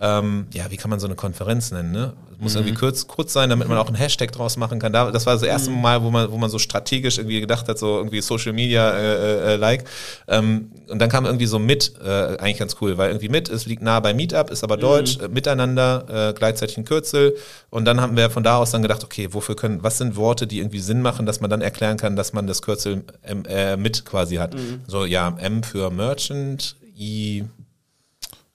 [0.00, 2.12] ähm, ja, wie kann man so eine Konferenz nennen, ne?
[2.38, 2.60] Muss mhm.
[2.60, 4.92] irgendwie kurz, kurz sein, damit man auch einen Hashtag draus machen kann.
[4.92, 5.80] Da, das war das erste mhm.
[5.80, 9.54] Mal, wo man, wo man so strategisch irgendwie gedacht hat, so irgendwie Social Media äh,
[9.54, 9.84] äh, like.
[10.28, 13.66] Ähm, und dann kam irgendwie so mit, äh, eigentlich ganz cool, weil irgendwie mit, es
[13.66, 14.82] liegt nah bei Meetup, ist aber mhm.
[14.82, 17.34] deutsch, äh, miteinander, äh, gleichzeitig ein Kürzel.
[17.68, 20.46] Und dann haben wir von da aus dann gedacht, okay, wofür können, was sind Worte,
[20.46, 23.76] die irgendwie Sinn machen, dass man dann erklären kann, dass man das Kürzel ähm, äh,
[23.76, 24.54] mit quasi hat.
[24.54, 24.82] Mhm.
[24.86, 27.44] So, ja, M für Merchant, I,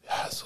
[0.05, 0.45] ja, so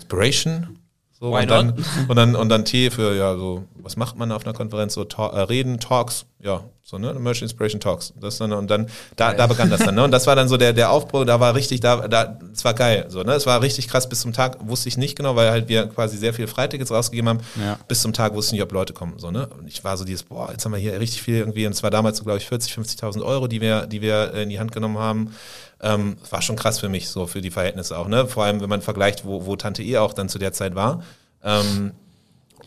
[0.00, 0.76] Inspiration.
[1.20, 4.32] So, Why und, dann, und, dann, und dann T für, ja, so, was macht man
[4.32, 4.94] auf einer Konferenz?
[4.94, 8.14] So, ta äh, Reden, Talks, ja, so, ne, Immersion Inspiration Talks.
[8.18, 10.56] Das dann, und dann, da, da begann das dann, ne, und das war dann so
[10.56, 13.60] der, der Aufbruch, da war richtig, da, da, es war geil, so, ne, es war
[13.60, 16.48] richtig krass bis zum Tag, wusste ich nicht genau, weil halt wir quasi sehr viele
[16.48, 17.78] Freitickets rausgegeben haben, ja.
[17.86, 20.04] bis zum Tag wusste ich nicht, ob Leute kommen, so, ne, und ich war so
[20.04, 22.38] dieses, boah, jetzt haben wir hier richtig viel irgendwie, und es war damals so, glaube
[22.38, 25.34] ich, 40, 50.000 Euro, die wir, die wir in die Hand genommen haben,
[25.82, 28.26] ähm, war schon krass für mich, so für die Verhältnisse auch, ne?
[28.26, 31.02] Vor allem, wenn man vergleicht, wo, wo Tante E auch dann zu der Zeit war.
[31.42, 31.92] Ähm,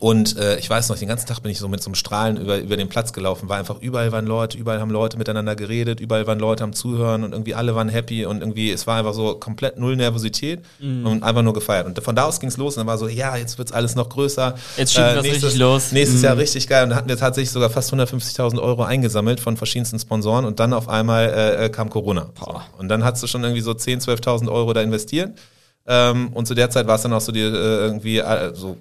[0.00, 2.36] und äh, ich weiß noch, den ganzen Tag bin ich so mit so einem Strahlen
[2.36, 3.48] über, über den Platz gelaufen.
[3.48, 7.24] War einfach überall waren Leute, überall haben Leute miteinander geredet, überall waren Leute am Zuhören
[7.24, 11.06] und irgendwie alle waren happy und irgendwie, es war einfach so komplett null Nervosität mhm.
[11.06, 11.86] und einfach nur gefeiert.
[11.86, 13.94] Und von da aus ging es los und dann war so, ja, jetzt wird's alles
[13.94, 14.54] noch größer.
[14.76, 15.92] Jetzt schiebt äh, nächstes, richtig los.
[15.92, 16.24] Nächstes mhm.
[16.24, 16.84] Jahr richtig geil.
[16.84, 20.72] Und dann hatten wir tatsächlich sogar fast 150.000 Euro eingesammelt von verschiedensten Sponsoren und dann
[20.72, 22.30] auf einmal äh, äh kam Corona.
[22.38, 22.60] So.
[22.78, 25.38] Und dann hast du schon irgendwie so 10.000, 12.000 Euro da investiert.
[25.86, 28.76] Ähm, und zu der Zeit war es dann auch so die, äh, irgendwie äh, so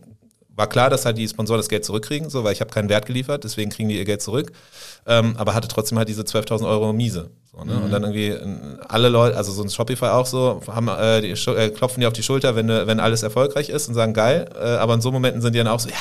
[0.55, 3.05] war klar, dass halt die Sponsoren das Geld zurückkriegen, so, weil ich habe keinen Wert
[3.05, 4.51] geliefert, deswegen kriegen die ihr Geld zurück.
[5.05, 7.31] Ähm, aber hatte trotzdem halt diese 12.000 Euro miese.
[7.55, 7.73] So, ne?
[7.75, 7.83] Mhm.
[7.83, 8.39] Und dann irgendwie äh,
[8.87, 12.13] alle Leute, also so ein Shopify auch so, haben, äh, die, äh, klopfen dir auf
[12.13, 14.49] die Schulter, wenn, wenn alles erfolgreich ist und sagen geil.
[14.59, 15.95] Äh, aber in so Momenten sind die dann auch so, ja,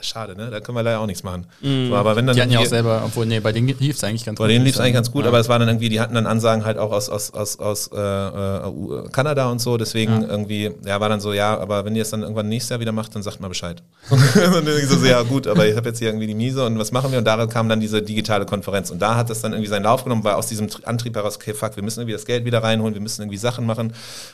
[0.00, 0.48] schade, ne?
[0.50, 1.46] Da können wir leider auch nichts machen.
[1.60, 4.04] So, aber wenn dann Die hatten ja auch selber, obwohl, nee, bei denen lief es
[4.04, 5.28] eigentlich ganz bei denen lief es eigentlich ganz gut, Ja.
[5.30, 7.90] aber es war dann irgendwie, die hatten dann Ansagen halt auch aus, aus, aus, aus
[7.92, 11.96] äh, äh, U- Kanada und so, deswegen irgendwie, ja, war dann so, ja, aber wenn
[11.96, 13.82] ihr es dann irgendwann nächstes Jahr wieder macht, dann sagt mal Bescheid.
[14.10, 14.20] und
[14.66, 17.10] dann so, ja gut, aber ich habe jetzt hier irgendwie die Miese und was machen
[17.10, 17.18] wir?
[17.18, 20.04] Und daran kam dann diese digitale Konferenz und da hat das dann irgendwie seinen Lauf
[20.04, 22.62] genommen, weil aus diesem Tri- Antrieb heraus, okay, fuck, wir müssen irgendwie das Geld wieder
[22.62, 23.92] reinholen, wir müssen irgendwie Sachen machen.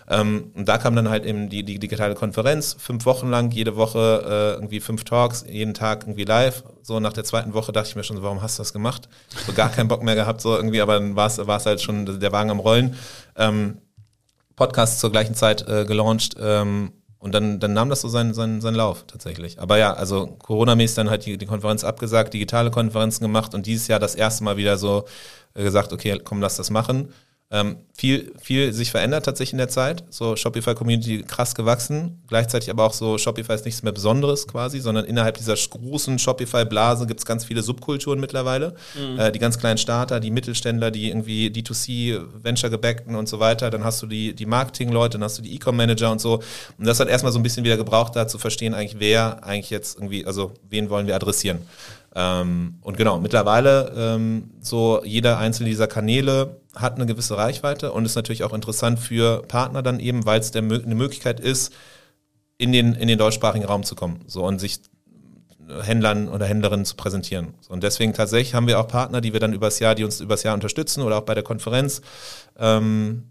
[0.09, 3.77] Ähm, und da kam dann halt eben die, die digitale Konferenz, fünf Wochen lang, jede
[3.77, 6.65] Woche äh, irgendwie fünf Talks, jeden Tag irgendwie live.
[6.83, 9.09] So nach der zweiten Woche dachte ich mir schon, so, warum hast du das gemacht?
[9.47, 12.33] So gar keinen Bock mehr gehabt, so irgendwie, aber dann war es halt schon der
[12.33, 12.97] Wagen am Rollen.
[13.37, 13.79] Ähm,
[14.57, 16.93] Podcast zur gleichen Zeit äh, gelauncht ähm,
[17.25, 19.59] und dann, dann nahm das so seinen, seinen, seinen Lauf tatsächlich.
[19.59, 23.89] Aber ja, also Corona-mäßig dann halt die, die Konferenz abgesagt, digitale Konferenzen gemacht und dieses
[23.89, 25.07] Jahr das erste Mal wieder so
[25.55, 27.15] äh, gesagt, okay, komm, lass das machen.
[27.55, 30.03] Ähm, viel, viel sich verändert tatsächlich in der Zeit.
[30.11, 32.21] So Shopify-Community krass gewachsen.
[32.27, 37.07] Gleichzeitig aber auch so, Shopify ist nichts mehr Besonderes quasi, sondern innerhalb dieser großen Shopify-Blase
[37.07, 38.75] gibt es ganz viele Subkulturen mittlerweile.
[39.17, 43.71] Äh, die ganz kleinen Starter, die Mittelständler, die irgendwie D2C, Venture-gebackten und so weiter.
[43.71, 46.43] Dann hast du die, die Marketing-Leute, dann hast du die E-Com-Manager und so.
[46.77, 49.71] Und das hat erstmal so ein bisschen wieder gebraucht, da zu verstehen, eigentlich wer eigentlich
[49.71, 51.61] jetzt irgendwie, also wen wollen wir adressieren.
[52.17, 58.05] Ähm, und genau, mittlerweile ähm, so jeder einzelne dieser Kanäle hat eine gewisse Reichweite und
[58.05, 61.73] ist natürlich auch interessant für Partner dann eben, weil es eine Möglichkeit ist,
[62.59, 64.81] in den, in den deutschsprachigen Raum zu kommen so und sich
[65.83, 67.55] Händlern oder Händlerinnen zu präsentieren.
[67.61, 70.21] So, und deswegen tatsächlich haben wir auch Partner, die wir dann übers Jahr, die uns
[70.21, 72.03] übers Jahr unterstützen oder auch bei der Konferenz.
[72.59, 73.25] Ähm,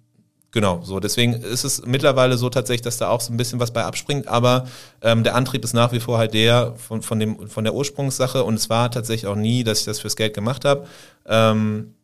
[0.53, 3.71] Genau, so deswegen ist es mittlerweile so tatsächlich, dass da auch so ein bisschen was
[3.71, 4.67] bei abspringt, aber
[5.01, 8.43] ähm, der Antrieb ist nach wie vor halt der von, von, dem, von der Ursprungssache
[8.43, 10.85] und es war tatsächlich auch nie, dass ich das fürs Geld gemacht habe.
[11.25, 11.95] Ähm,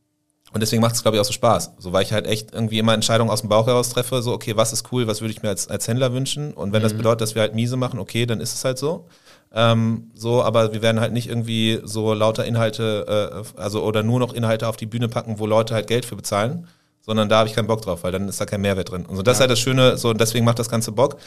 [0.51, 1.73] und deswegen macht es, glaube ich, auch so Spaß.
[1.77, 4.55] So, weil ich halt echt irgendwie immer Entscheidungen aus dem Bauch heraus treffe, so, okay,
[4.55, 6.53] was ist cool, was würde ich mir als, als Händler wünschen?
[6.53, 9.05] Und wenn das bedeutet, dass wir halt miese machen, okay, dann ist es halt so.
[9.53, 14.19] Ähm, so, aber wir werden halt nicht irgendwie so lauter Inhalte, äh, also oder nur
[14.19, 16.67] noch Inhalte auf die Bühne packen, wo Leute halt Geld für bezahlen,
[17.01, 19.05] sondern da habe ich keinen Bock drauf, weil dann ist da kein Mehrwert drin.
[19.05, 21.17] Und so, das ist halt das Schöne, so und deswegen macht das Ganze Bock.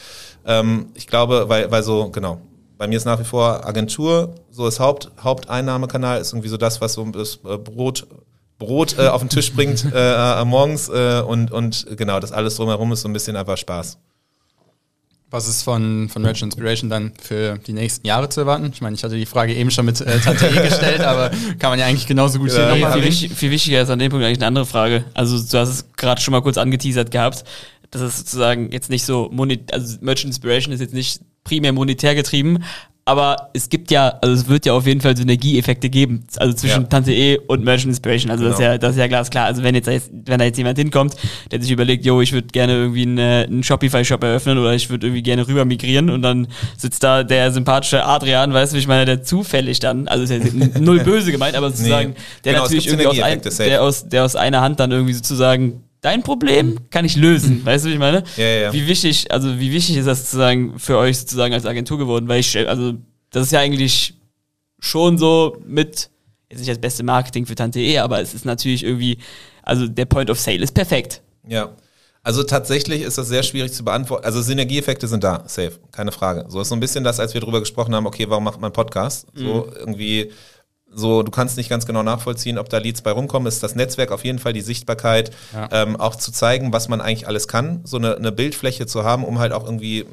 [0.47, 2.41] Ähm, ich glaube, weil, weil so, genau,
[2.79, 6.81] bei mir ist nach wie vor Agentur, so das Haupt, Haupteinnahmekanal ist irgendwie so das,
[6.81, 8.07] was so das äh, Brot,
[8.63, 12.57] Brot äh, auf den Tisch bringt äh, äh, morgens äh, und, und genau, das alles
[12.57, 13.99] drumherum ist so ein bisschen einfach Spaß.
[15.33, 18.69] Was ist von, von Merchant Inspiration dann für die nächsten Jahre zu erwarten?
[18.71, 21.71] Ich meine, ich hatte die Frage eben schon mit äh, Tante E gestellt, aber kann
[21.71, 24.11] man ja eigentlich genauso gut hier Ja, nochmal viel, wichtig, viel wichtiger ist an dem
[24.11, 25.05] Punkt eigentlich eine andere Frage.
[25.15, 27.45] Also du hast es gerade schon mal kurz angeteasert gehabt,
[27.91, 29.31] dass es sozusagen jetzt nicht so,
[29.71, 32.63] also Merchant Inspiration ist jetzt nicht primär monetär getrieben,
[33.05, 36.83] aber es gibt ja, also es wird ja auf jeden Fall Synergieeffekte geben, also zwischen
[36.83, 36.89] Ja.
[36.89, 38.31] Tante E und Merchant Inspiration.
[38.31, 38.71] Also das, ist Genau.
[38.73, 39.47] ja, das ist ja glasklar.
[39.47, 41.17] Also wenn jetzt, wenn da jetzt jemand hinkommt,
[41.51, 45.09] der sich überlegt, yo, ich würde gerne irgendwie einen, einen Shopify-Shop eröffnen oder ich würde
[45.09, 46.47] irgendwie gerne rüber migrieren und dann
[46.77, 50.79] sitzt da der sympathische Adrian, weißt du, ich meine, der zufällig dann, also ist ja
[50.79, 54.37] null böse gemeint, aber sozusagen, der Genau, natürlich irgendwie aus, ein, der, aus, der aus
[54.37, 58.23] einer Hand dann irgendwie sozusagen dein Problem kann ich lösen, weißt du, wie ich meine?
[58.37, 58.73] Ja, ja.
[58.73, 62.29] Wie wichtig, also wie wichtig ist das sozusagen für euch sozusagen als Agentur geworden?
[62.29, 62.95] Weil ich, also
[63.31, 64.15] das ist ja eigentlich
[64.79, 66.11] schon so mit,
[66.51, 69.17] jetzt nicht das beste Marketing für Tante E, aber es ist natürlich irgendwie,
[69.63, 71.23] also der Point of Sale ist perfekt.
[71.49, 71.75] Ja.
[72.25, 74.25] Also tatsächlich ist das sehr schwierig zu beantworten.
[74.25, 76.45] Also Synergieeffekte sind da, safe, keine Frage.
[76.49, 78.73] So ist so ein bisschen das, als wir drüber gesprochen haben, okay, warum macht man
[78.73, 79.27] Podcast?
[79.35, 80.31] So irgendwie,
[80.95, 83.47] so, du kannst nicht ganz genau nachvollziehen, ob da Leads bei rumkommen.
[83.49, 85.69] Ist das Netzwerk auf jeden Fall die Sichtbarkeit, Ja.
[85.73, 89.25] ähm, auch zu zeigen, was man eigentlich alles kann, so eine, eine Bildfläche zu haben,
[89.25, 90.05] um halt auch irgendwie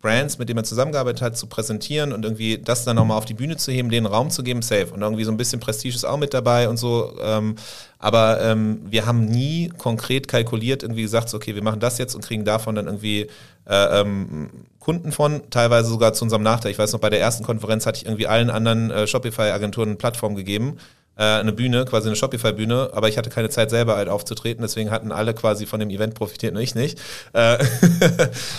[0.00, 3.34] Brands, mit denen man zusammengearbeitet hat, zu präsentieren und irgendwie das dann nochmal auf die
[3.34, 4.88] Bühne zu heben, denen Raum zu geben, safe.
[4.92, 7.14] Und irgendwie so ein bisschen Prestige ist auch mit dabei und so.
[7.20, 7.56] Ähm,
[7.98, 12.24] aber ähm, wir haben nie konkret kalkuliert, irgendwie gesagt, okay, wir machen das jetzt und
[12.24, 13.26] kriegen davon dann irgendwie
[13.68, 16.70] äh, ähm, Kunden von, teilweise sogar zu unserem Nachteil.
[16.70, 19.96] Ich weiß noch, bei der ersten Konferenz hatte ich irgendwie allen anderen äh, Shopify-Agenturen eine
[19.96, 20.78] Plattform gegeben,
[21.22, 25.12] eine Bühne, quasi eine Shopify-Bühne, aber ich hatte keine Zeit selber halt aufzutreten, deswegen hatten
[25.12, 26.98] alle quasi von dem Event profitiert, nur ich nicht.
[27.32, 27.58] Äh,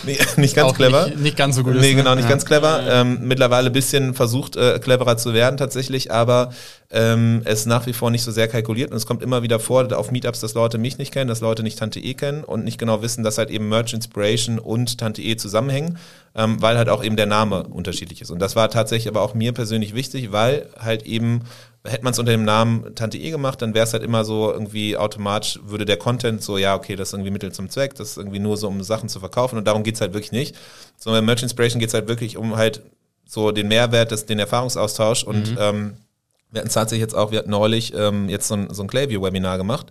[0.38, 1.08] nicht, ganz Auch clever.
[1.08, 1.82] Nicht, nicht ganz so gut ist.
[1.82, 1.96] Nee, ne?
[1.96, 2.30] genau, nicht Ja.
[2.30, 2.82] ganz clever.
[2.90, 6.52] Ähm, mittlerweile ein bisschen versucht, äh, cleverer zu werden tatsächlich, aber
[6.92, 9.60] ähm, es ist nach wie vor nicht so sehr kalkuliert und es kommt immer wieder
[9.60, 12.64] vor auf Meetups, dass Leute mich nicht kennen, dass Leute nicht Tante E kennen und
[12.64, 15.98] nicht genau wissen, dass halt eben Merch Inspiration und Tante E zusammenhängen,
[16.36, 18.32] ähm, weil halt auch eben der Name unterschiedlich ist.
[18.32, 21.42] Und das war tatsächlich aber auch mir persönlich wichtig, weil halt eben
[21.86, 24.52] Hätte man es unter dem Namen Tante E gemacht, dann wäre es halt immer so
[24.52, 28.12] irgendwie automatisch, würde der Content so, ja, okay, das ist irgendwie Mittel zum Zweck, das
[28.12, 30.56] ist irgendwie nur so, um Sachen zu verkaufen und darum geht's halt wirklich nicht.
[30.98, 32.82] Sondern bei Merch Inspiration geht's halt wirklich um halt
[33.26, 35.94] so den Mehrwert, das, den Erfahrungsaustausch und ähm,
[36.52, 38.88] wir hatten es tatsächlich jetzt auch, wir hatten neulich ähm, jetzt so ein, so ein
[38.88, 39.88] Clayview-Webinar gemacht,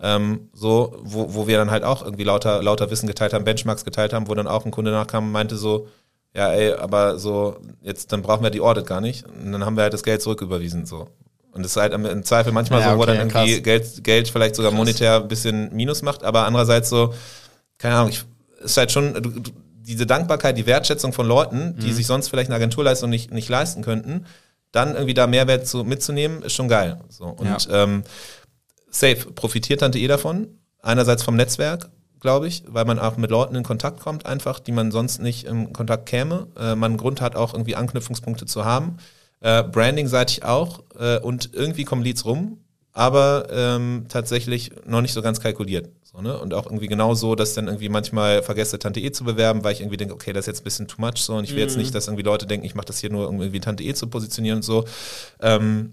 [0.00, 3.84] ähm, so, wo, wo wir dann halt auch irgendwie lauter, lauter Wissen geteilt haben, Benchmarks
[3.84, 5.88] geteilt haben, wo dann auch ein Kunde nachkam und meinte so,
[6.34, 9.24] ja, ey, aber so, jetzt, dann brauchen wir die Audit gar nicht.
[9.26, 11.08] Und dann haben wir halt das Geld zurücküberwiesen, so.
[11.52, 13.62] Und das ist halt im Zweifel manchmal Ja, so, wo okay, dann irgendwie krass.
[13.62, 14.78] Geld, Geld vielleicht sogar Krass.
[14.78, 17.12] monetär ein bisschen Minus macht, aber andererseits so,
[17.78, 18.24] keine Ahnung, ich,
[18.58, 19.50] es ist halt schon, du, du,
[19.84, 21.92] diese Dankbarkeit, die Wertschätzung von Leuten, die Mhm.
[21.92, 24.26] sich sonst vielleicht eine Agenturleistung nicht, nicht leisten könnten,
[24.70, 27.00] dann irgendwie da Mehrwert zu, mitzunehmen, ist schon geil.
[27.10, 27.24] So.
[27.26, 28.04] Und ähm,
[28.90, 30.48] safe, profitiert Tante E davon.
[30.80, 31.90] Einerseits vom Netzwerk,
[32.20, 35.44] glaube ich, weil man auch mit Leuten in Kontakt kommt, einfach, die man sonst nicht
[35.44, 36.46] im Kontakt käme.
[36.58, 38.96] Äh, man einen Grund hat, auch irgendwie Anknüpfungspunkte zu haben.
[39.42, 40.82] Äh, Branding-seitig auch.
[40.98, 42.58] Äh, und irgendwie kommen Leads rum,
[42.92, 45.88] aber ähm, tatsächlich noch nicht so ganz kalkuliert.
[46.02, 46.38] So, ne?
[46.38, 49.72] Und auch irgendwie genau so, dass dann irgendwie manchmal vergesse, Tante E zu bewerben, weil
[49.72, 51.60] ich irgendwie denke, okay, das ist jetzt ein bisschen too much so und ich will
[51.60, 53.94] jetzt nicht, dass irgendwie Leute denken, ich mache das hier nur, um irgendwie Tante E
[53.94, 54.84] zu positionieren und so.
[55.40, 55.92] Ähm,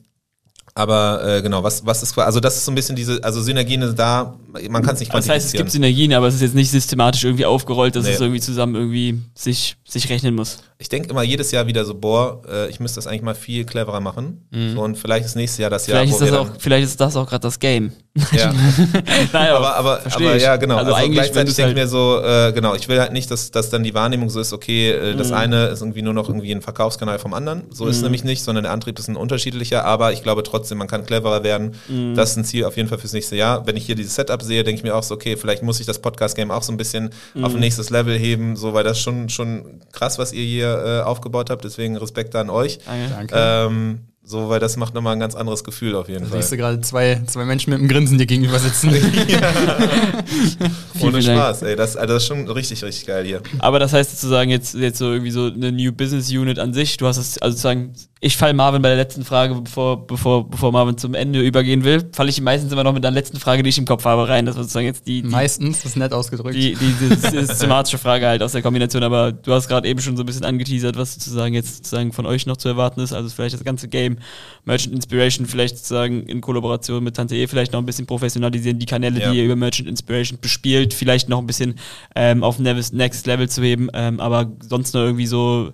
[0.76, 3.82] aber äh, genau, was, was ist, also das ist so ein bisschen diese, also Synergien
[3.82, 4.38] sind da,
[4.70, 5.70] man kann es nicht Das heißt, es gibt quantifizieren.
[5.70, 8.12] Synergien, aber es ist jetzt nicht systematisch irgendwie aufgerollt, dass Nee.
[8.12, 10.60] es irgendwie zusammen irgendwie sich, sich rechnen muss.
[10.78, 13.66] Ich denke immer jedes Jahr wieder so, boah, äh, ich müsste das eigentlich mal viel
[13.66, 14.48] cleverer machen.
[14.74, 16.10] So, und vielleicht ist nächstes Jahr das Jahr, Mhm.
[16.10, 17.92] Vielleicht ist, das wir auch, vielleicht ist das auch gerade das Game.
[18.32, 18.54] ja.
[19.34, 20.78] Nein, aber, aber, aber ja, genau.
[20.78, 23.52] Also, Also, gleichzeitig denke ich halt, mir so, äh, genau, ich will halt nicht, dass,
[23.52, 25.18] dass dann die Wahrnehmung so ist, okay, äh, Mhm.
[25.18, 27.64] das eine ist irgendwie nur noch irgendwie ein Verkaufskanal vom anderen.
[27.72, 30.78] So ist es nämlich nicht, sondern der Antrieb ist ein unterschiedlicher, aber ich glaube trotzdem,
[30.78, 31.76] man kann cleverer werden.
[31.88, 32.16] Mhm.
[32.16, 33.66] Das ist ein Ziel auf jeden Fall fürs nächste Jahr.
[33.68, 35.86] Wenn ich hier dieses Setup sehe, denke ich mir auch so, okay, vielleicht muss ich
[35.86, 37.46] das Podcast-Game auch so ein bisschen Mhm.
[37.46, 41.02] auf ein nächstes Level heben, so, weil das schon, schon krass, was ihr hier äh,
[41.02, 41.64] aufgebaut habt.
[41.66, 42.80] Deswegen Respekt an euch.
[42.86, 43.34] Danke.
[43.36, 46.42] Ähm, so, weil das macht nochmal ein ganz anderes Gefühl auf jeden Da Fall.
[46.42, 48.92] siehst du gerade zwei, zwei Menschen mit einem Grinsen dir gegenüber sitzen.
[51.02, 51.22] Ohne.
[51.22, 51.76] Spaß, ey.
[51.76, 53.42] Das, also das ist schon richtig, richtig geil hier.
[53.58, 56.98] Aber das heißt sozusagen jetzt, jetzt so irgendwie so eine New Business Unit an sich.
[56.98, 60.74] Du hast es, also sozusagen, ich fall Marvin bei der letzten Frage, bevor, bevor, bevor
[60.74, 63.64] Marvin zum Ende übergehen will, falle ich ihm meistens immer noch mit der letzten Frage,
[63.64, 64.46] die ich im Kopf habe, rein.
[64.46, 66.54] Das war sozusagen jetzt die, die, Meistens, das ist nett ausgedrückt.
[66.54, 69.04] die, die, die systematische Frage halt aus der Kombination.
[69.04, 72.26] Aber du hast gerade eben schon so ein bisschen angeteasert, was sozusagen jetzt sozusagen von
[72.26, 73.14] euch noch zu erwarten ist.
[73.14, 74.18] Also vielleicht das ganze Game,
[74.66, 78.86] Merchant Inspiration, vielleicht sozusagen in Kollaboration mit Tante E, vielleicht noch ein bisschen professionalisieren, die
[78.86, 79.32] Kanäle, Ja.
[79.32, 81.76] die ihr über Merchant Inspiration bespielt, vielleicht noch ein bisschen
[82.18, 85.72] ähm, auf Nevis- Next Level zu heben, ähm, aber sonst noch irgendwie so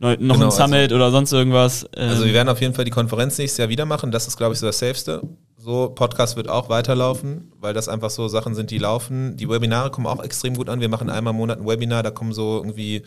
[0.00, 1.86] noch Genau, ein Summit oder sonst irgendwas.
[1.94, 4.10] Ähm, Also wir werden auf jeden Fall die Konferenz nächstes Jahr wieder machen.
[4.10, 5.22] Das ist, glaube ich, so das Safeste.
[5.62, 9.36] So, Podcast wird auch weiterlaufen, weil das einfach so Sachen sind, die laufen.
[9.36, 10.80] Die Webinare kommen auch extrem gut an.
[10.80, 13.02] Wir machen einmal im Monat ein Webinar, da kommen so irgendwie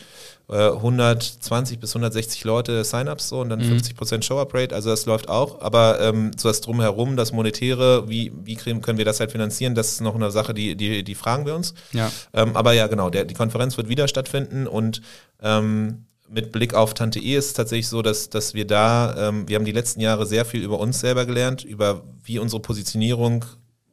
[0.50, 4.76] äh, 120 bis 160 Leute Sign-ups so und dann 50% Show-Up-Rate.
[4.76, 5.62] Also das läuft auch.
[5.62, 9.74] Aber ähm, so das Drumherum, das Monetäre, wie, wie kriegen, können wir das halt finanzieren,
[9.74, 11.74] das ist noch eine Sache, die, die, die fragen wir uns.
[11.92, 12.12] Ja.
[12.34, 15.02] Ähm, aber ja, genau, der, die Konferenz wird wieder stattfinden und
[15.42, 19.48] ähm, mit Blick auf Tante E ist es tatsächlich so, dass, dass wir da, ähm,
[19.48, 23.46] wir haben die letzten Jahre sehr viel über uns selber gelernt, über wie unsere Positionierung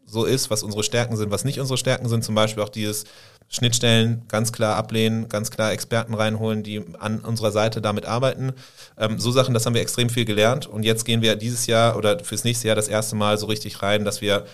[0.07, 2.24] so ist, was unsere Stärken sind, was nicht unsere Stärken sind.
[2.24, 3.05] Zum Beispiel auch dieses
[3.49, 8.53] Schnittstellen ganz klar ablehnen, ganz klar Experten reinholen, die an unserer Seite damit arbeiten.
[8.97, 10.66] Ähm, so Sachen, das haben wir extrem viel gelernt.
[10.66, 13.82] Und jetzt gehen wir dieses Jahr oder fürs nächste Jahr das erste Mal so richtig
[13.82, 14.47] rein, dass wir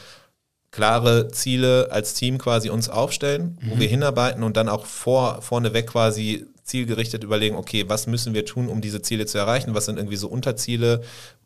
[0.73, 5.87] klare Ziele als Team quasi uns aufstellen, wo wir hinarbeiten und dann auch vor, vorneweg
[5.87, 9.75] quasi zielgerichtet überlegen, okay, was müssen wir tun, um diese Ziele zu erreichen?
[9.75, 11.03] Was sind irgendwie so Unterziele?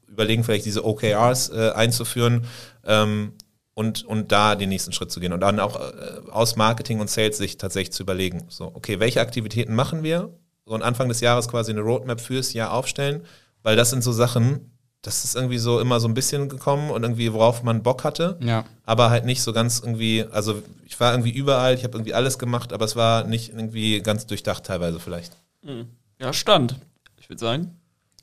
[0.08, 2.46] Überlegen vielleicht diese OKRs äh, einzuführen
[2.84, 3.32] ähm,
[3.74, 7.08] und, und da den nächsten Schritt zu gehen und dann auch äh, aus Marketing und
[7.08, 10.34] Sales sich tatsächlich zu überlegen, so, okay, welche Aktivitäten machen wir?
[10.64, 13.24] So und Anfang des Jahres quasi eine Roadmap fürs Jahr aufstellen,
[13.62, 14.69] weil das sind so Sachen,
[15.02, 18.38] das ist irgendwie so immer so ein bisschen gekommen und irgendwie worauf man Bock hatte
[18.40, 18.64] Ja.
[18.84, 22.38] aber halt nicht so ganz irgendwie, also ich war irgendwie überall, ich habe irgendwie alles
[22.38, 25.32] gemacht, aber es war nicht irgendwie ganz durchdacht teilweise vielleicht.
[26.20, 26.76] ja, Stand.
[27.18, 27.76] Ich würde sagen.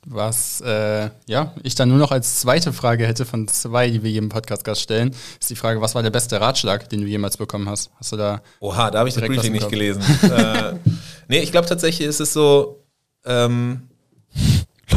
[0.06, 4.10] Was äh, ja, ich dann nur noch als zweite Frage hätte von zwei, die wir
[4.10, 5.10] jedem Podcast-Gast stellen,
[5.40, 7.90] ist die Frage, was war der beste Ratschlag, den du jemals bekommen hast?
[7.96, 10.00] Hast du da Oha, da habe ich das Briefing nicht gelesen.
[10.22, 10.74] äh,
[11.28, 12.84] nee, ich glaube tatsächlich ist es so,
[13.24, 13.87] ähm,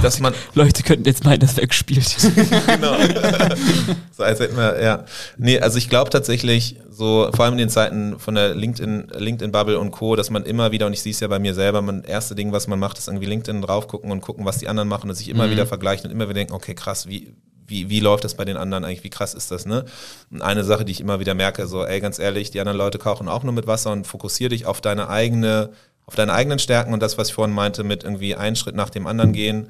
[0.01, 2.15] dass man, Leute könnten jetzt meinen, das wäre gespielt.
[2.67, 2.95] genau.
[4.11, 5.05] so als hätten wir, ja.
[5.37, 9.79] Nee, also ich glaube tatsächlich, so vor allem in den Zeiten von der LinkedIn, LinkedIn-Bubble
[9.79, 12.03] und Co., dass man immer wieder, und ich sehe es ja bei mir selber, man
[12.03, 14.89] erste Ding, was man macht, ist irgendwie LinkedIn drauf gucken und gucken, was die anderen
[14.89, 17.33] machen und sich immer wieder vergleichen und immer wieder denken, okay, krass, wie,
[17.71, 19.85] wie, wie läuft das bei den anderen eigentlich, wie krass ist das, ne?
[20.29, 22.99] Und eine Sache, die ich immer wieder merke, so, ey, ganz ehrlich, die anderen Leute
[22.99, 25.71] kochen auch nur mit Wasser und fokussier dich auf deine eigene,
[26.05, 28.89] auf deine eigenen Stärken und das, was ich vorhin meinte, mit irgendwie einen Schritt nach
[28.89, 29.69] dem anderen gehen,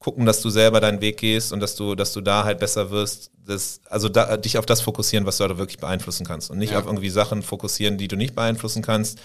[0.00, 2.90] gucken, dass du selber deinen Weg gehst und dass du, dass du da halt besser
[2.90, 3.30] wirst.
[3.46, 6.72] Das, also da, dich auf das fokussieren, was du da wirklich beeinflussen kannst und nicht
[6.72, 6.78] Ja.
[6.80, 9.18] auf irgendwie Sachen fokussieren, die du nicht beeinflussen kannst.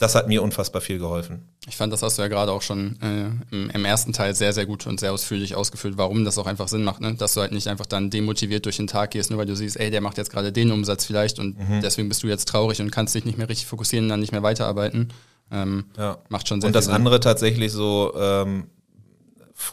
[0.00, 1.48] Das hat mir unfassbar viel geholfen.
[1.68, 4.52] Ich fand, das hast du ja gerade auch schon äh, im, im ersten Teil sehr,
[4.52, 7.14] sehr gut und sehr ausführlich ausgeführt, warum das auch einfach Sinn macht, ne?
[7.14, 9.76] Dass du halt nicht einfach dann demotiviert durch den Tag gehst, nur weil du siehst,
[9.78, 12.92] ey, der macht jetzt gerade den Umsatz vielleicht und deswegen bist du jetzt traurig und
[12.92, 15.08] kannst dich nicht mehr richtig fokussieren und dann nicht mehr weiterarbeiten.
[15.50, 16.18] Ähm, Ja.
[16.28, 18.68] Macht schon sehr Und das andere tatsächlich so, ähm,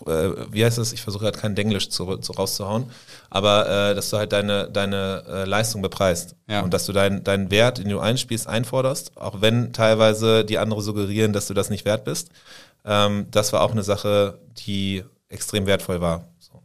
[0.05, 0.93] äh, wie heißt das?
[0.93, 2.85] Ich versuche gerade kein Denglisch zu, zu rauszuhauen,
[3.29, 6.35] aber äh, dass du halt deine, deine äh, Leistung bepreist.
[6.47, 6.61] Ja.
[6.61, 10.83] Und dass du deinen deinen Wert, den du einspielst, einforderst, auch wenn teilweise die anderen
[10.83, 12.29] suggerieren, dass du das nicht wert bist.
[12.83, 16.27] Ähm, das war auch eine Sache, die extrem wertvoll war.
[16.39, 16.61] So.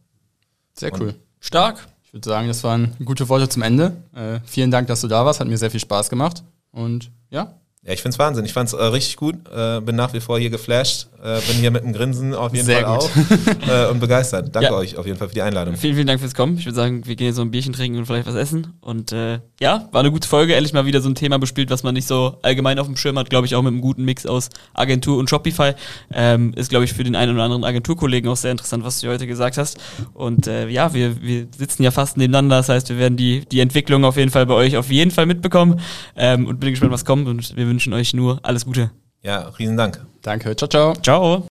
[0.74, 1.14] Sehr Und- cool.
[1.40, 1.86] Stark.
[2.04, 3.96] Ich würde sagen, das waren gute Worte zum Ende.
[4.14, 5.38] Äh, vielen Dank, dass du da warst.
[5.38, 6.42] Hat mir sehr viel Spaß gemacht.
[6.72, 8.44] Und ja, Ja, ich find's Wahnsinn.
[8.44, 9.36] Ich fand's äh, richtig gut.
[9.50, 11.06] Äh, bin nach wie vor hier geflasht.
[11.22, 13.10] Äh, bin hier mit einem Grinsen auf jeden Sehr Fall gut.
[13.64, 13.68] auch.
[13.68, 14.48] äh, und begeistert.
[14.54, 14.74] Danke Ja.
[14.76, 15.76] euch auf jeden Fall für die Einladung.
[15.76, 16.58] Vielen, vielen Dank fürs Kommen.
[16.58, 18.74] Ich würde sagen, wir gehen jetzt so ein Bierchen trinken und vielleicht was essen.
[18.82, 20.54] Und äh, ja, war eine gute Folge.
[20.54, 23.18] Ehrlich mal wieder so ein Thema bespielt, was man nicht so allgemein auf dem Schirm
[23.18, 23.28] hat.
[23.28, 25.74] Glaube ich auch mit einem guten Mix aus Agentur und Shopify.
[26.12, 29.08] Ähm, ist, glaube ich, für den einen oder anderen Agenturkollegen auch sehr interessant, was du
[29.08, 29.78] heute gesagt hast.
[30.14, 32.56] Und äh, ja, wir, wir sitzen ja fast nebeneinander.
[32.56, 35.26] Das heißt, wir werden die, die Entwicklung auf jeden Fall bei euch auf jeden Fall
[35.26, 35.78] mitbekommen.
[36.16, 37.28] Ähm, und bin gespannt, was kommt.
[37.28, 38.90] Und wir wünschen euch nur alles Gute.
[39.22, 40.00] Ja, riesen Dank.
[40.22, 40.56] danke.
[40.56, 40.94] Ciao, ciao.
[40.94, 41.48] Ciao.